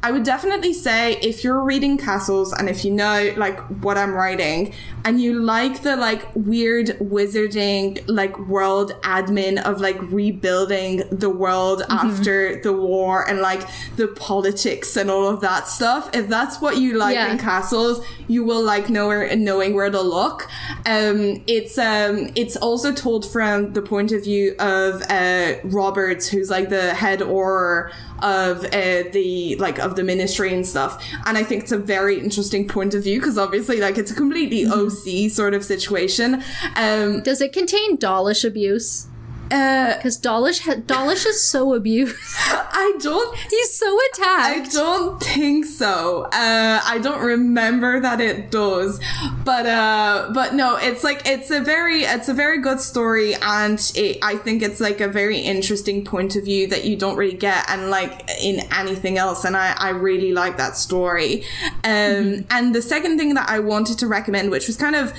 I 0.00 0.12
would 0.12 0.22
definitely 0.22 0.72
say 0.74 1.14
if 1.22 1.42
you're 1.42 1.60
reading 1.60 1.98
Castles 1.98 2.52
and 2.52 2.68
if 2.68 2.84
you 2.84 2.90
know 2.92 3.32
like 3.36 3.58
what 3.82 3.98
I'm 3.98 4.12
writing 4.14 4.72
and 5.04 5.20
you 5.20 5.40
like 5.40 5.82
the 5.82 5.96
like 5.96 6.24
weird 6.36 6.86
wizarding 7.00 8.04
like 8.06 8.38
world 8.38 8.92
admin 9.02 9.60
of 9.60 9.80
like 9.80 10.00
rebuilding 10.02 11.02
the 11.10 11.28
world 11.30 11.82
after 11.90 12.60
the 12.62 12.72
war 12.72 13.28
and 13.28 13.40
like 13.40 13.66
the 13.96 14.06
politics 14.08 14.96
and 14.96 15.10
all 15.10 15.26
of 15.26 15.40
that 15.40 15.66
stuff, 15.66 16.10
if 16.14 16.28
that's 16.28 16.60
what 16.60 16.76
you 16.76 16.96
like 16.96 17.14
Yeah. 17.14 17.32
in 17.32 17.38
Castles, 17.38 18.04
you 18.28 18.44
will 18.44 18.62
like 18.62 18.88
nowhere 18.88 19.34
knowing 19.36 19.74
where 19.74 19.90
to 19.90 20.00
look. 20.00 20.48
Um, 20.86 21.42
it's 21.48 21.76
um, 21.76 22.30
it's 22.36 22.54
also 22.56 22.92
told 22.92 23.28
from 23.28 23.72
the 23.72 23.82
point 23.82 24.12
of 24.12 24.22
view 24.22 24.54
of 24.60 25.02
uh, 25.10 25.54
Robards, 25.64 26.28
who's 26.28 26.50
like 26.50 26.68
the 26.68 26.94
head 26.94 27.20
or 27.20 27.90
of 28.22 28.64
uh, 28.64 29.04
the 29.12 29.56
like 29.58 29.78
of 29.78 29.96
the 29.96 30.04
ministry 30.04 30.52
and 30.54 30.66
stuff. 30.66 31.04
And 31.26 31.36
I 31.36 31.44
think 31.44 31.62
it's 31.64 31.72
a 31.72 31.78
very 31.78 32.18
interesting 32.18 32.66
point 32.68 32.94
of 32.94 33.04
view 33.04 33.20
because 33.20 33.38
obviously 33.38 33.80
like 33.80 33.98
it's 33.98 34.10
a 34.10 34.14
completely 34.14 34.66
OC 34.66 35.30
sort 35.30 35.54
of 35.54 35.64
situation. 35.64 36.42
Um, 36.76 37.22
Does 37.22 37.40
it 37.40 37.52
contain 37.52 37.96
Dawlish 37.96 38.44
abuse? 38.44 39.08
Uh, 39.50 39.96
Because 39.96 40.16
Dawlish 40.16 40.60
ha- 40.60 40.76
Dawlish 40.86 41.26
is 41.26 41.42
so 41.42 41.74
abused. 41.74 42.16
I 42.48 42.96
don't 43.00 43.36
He's 43.50 43.74
so 43.78 43.98
attacked. 44.12 44.68
I 44.68 44.68
don't 44.70 45.22
think 45.22 45.64
so. 45.64 46.24
Uh, 46.32 46.80
I 46.84 46.98
don't 47.02 47.20
remember 47.20 48.00
that 48.00 48.20
it 48.20 48.50
does, 48.50 49.00
but 49.44 49.66
uh, 49.66 50.30
but 50.32 50.54
no, 50.54 50.76
it's 50.76 51.02
like 51.04 51.22
it's 51.26 51.50
a 51.50 51.60
very 51.60 52.02
it's 52.02 52.28
a 52.28 52.34
very 52.34 52.58
good 52.60 52.80
story, 52.80 53.34
and 53.34 53.78
it, 53.94 54.18
I 54.22 54.36
think 54.36 54.62
it's 54.62 54.80
like 54.80 55.00
a 55.00 55.08
very 55.08 55.38
interesting 55.38 56.04
point 56.04 56.36
of 56.36 56.44
view 56.44 56.66
that 56.68 56.84
you 56.84 56.96
don't 56.96 57.16
really 57.16 57.36
get, 57.36 57.68
and 57.68 57.90
like 57.90 58.28
in 58.40 58.60
anything 58.72 59.18
else, 59.18 59.44
and 59.44 59.56
I 59.56 59.74
I 59.78 59.90
really 59.90 60.32
like 60.32 60.56
that 60.58 60.76
story. 60.76 61.44
Um, 61.84 62.46
and 62.50 62.74
the 62.74 62.82
second 62.82 63.18
thing 63.18 63.34
that 63.34 63.48
I 63.48 63.58
wanted 63.58 63.98
to 63.98 64.06
recommend, 64.06 64.50
which 64.50 64.66
was 64.66 64.76
kind 64.76 64.94
of 64.96 65.12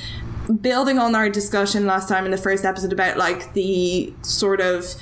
building 0.62 0.97
on 0.97 1.16
our 1.16 1.30
discussion 1.30 1.86
last 1.86 2.10
time 2.10 2.26
in 2.26 2.32
the 2.32 2.38
first 2.38 2.66
episode 2.66 2.91
about 2.91 3.18
like 3.18 3.54
the 3.54 4.14
sort 4.24 4.62
of 4.62 4.95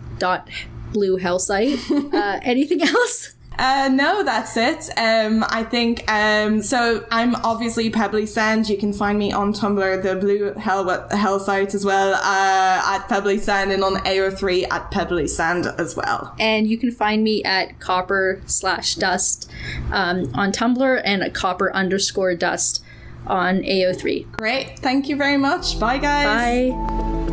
blue 0.93 1.17
hell 1.17 1.39
site. 1.39 1.79
uh, 1.91 2.39
anything 2.43 2.81
else? 2.81 3.36
Uh, 3.59 3.89
no, 3.91 4.23
that's 4.23 4.55
it. 4.55 4.89
Um, 4.97 5.43
I 5.49 5.63
think, 5.63 6.09
um, 6.11 6.61
so 6.61 7.05
I'm 7.11 7.35
obviously 7.37 7.89
Pebbly 7.89 8.27
Sand. 8.27 8.69
You 8.69 8.77
can 8.77 8.93
find 8.93 9.17
me 9.17 9.31
on 9.31 9.53
Tumblr, 9.53 10.03
the 10.03 10.15
Blue 10.15 10.53
Hell, 10.53 11.07
Hell 11.09 11.39
site 11.39 11.73
as 11.73 11.83
well, 11.83 12.13
uh, 12.13 12.95
at 12.95 13.07
Pebbly 13.07 13.39
Sand 13.39 13.71
and 13.71 13.83
on 13.83 13.95
AO3 13.95 14.67
at 14.71 14.91
Pebbly 14.91 15.27
Sand 15.27 15.67
as 15.77 15.95
well. 15.95 16.35
And 16.39 16.67
you 16.67 16.77
can 16.77 16.91
find 16.91 17.23
me 17.23 17.43
at 17.43 17.79
copper 17.79 18.41
slash 18.45 18.95
dust 18.95 19.49
um, 19.91 20.31
on 20.35 20.51
Tumblr 20.51 21.01
and 21.03 21.23
at 21.23 21.33
copper 21.33 21.73
underscore 21.73 22.35
dust 22.35 22.83
on 23.25 23.61
AO3. 23.63 24.31
Great. 24.31 24.79
Thank 24.79 25.09
you 25.09 25.15
very 25.15 25.37
much. 25.37 25.79
Bye, 25.79 25.97
guys. 25.97 26.71
Bye. 26.71 27.26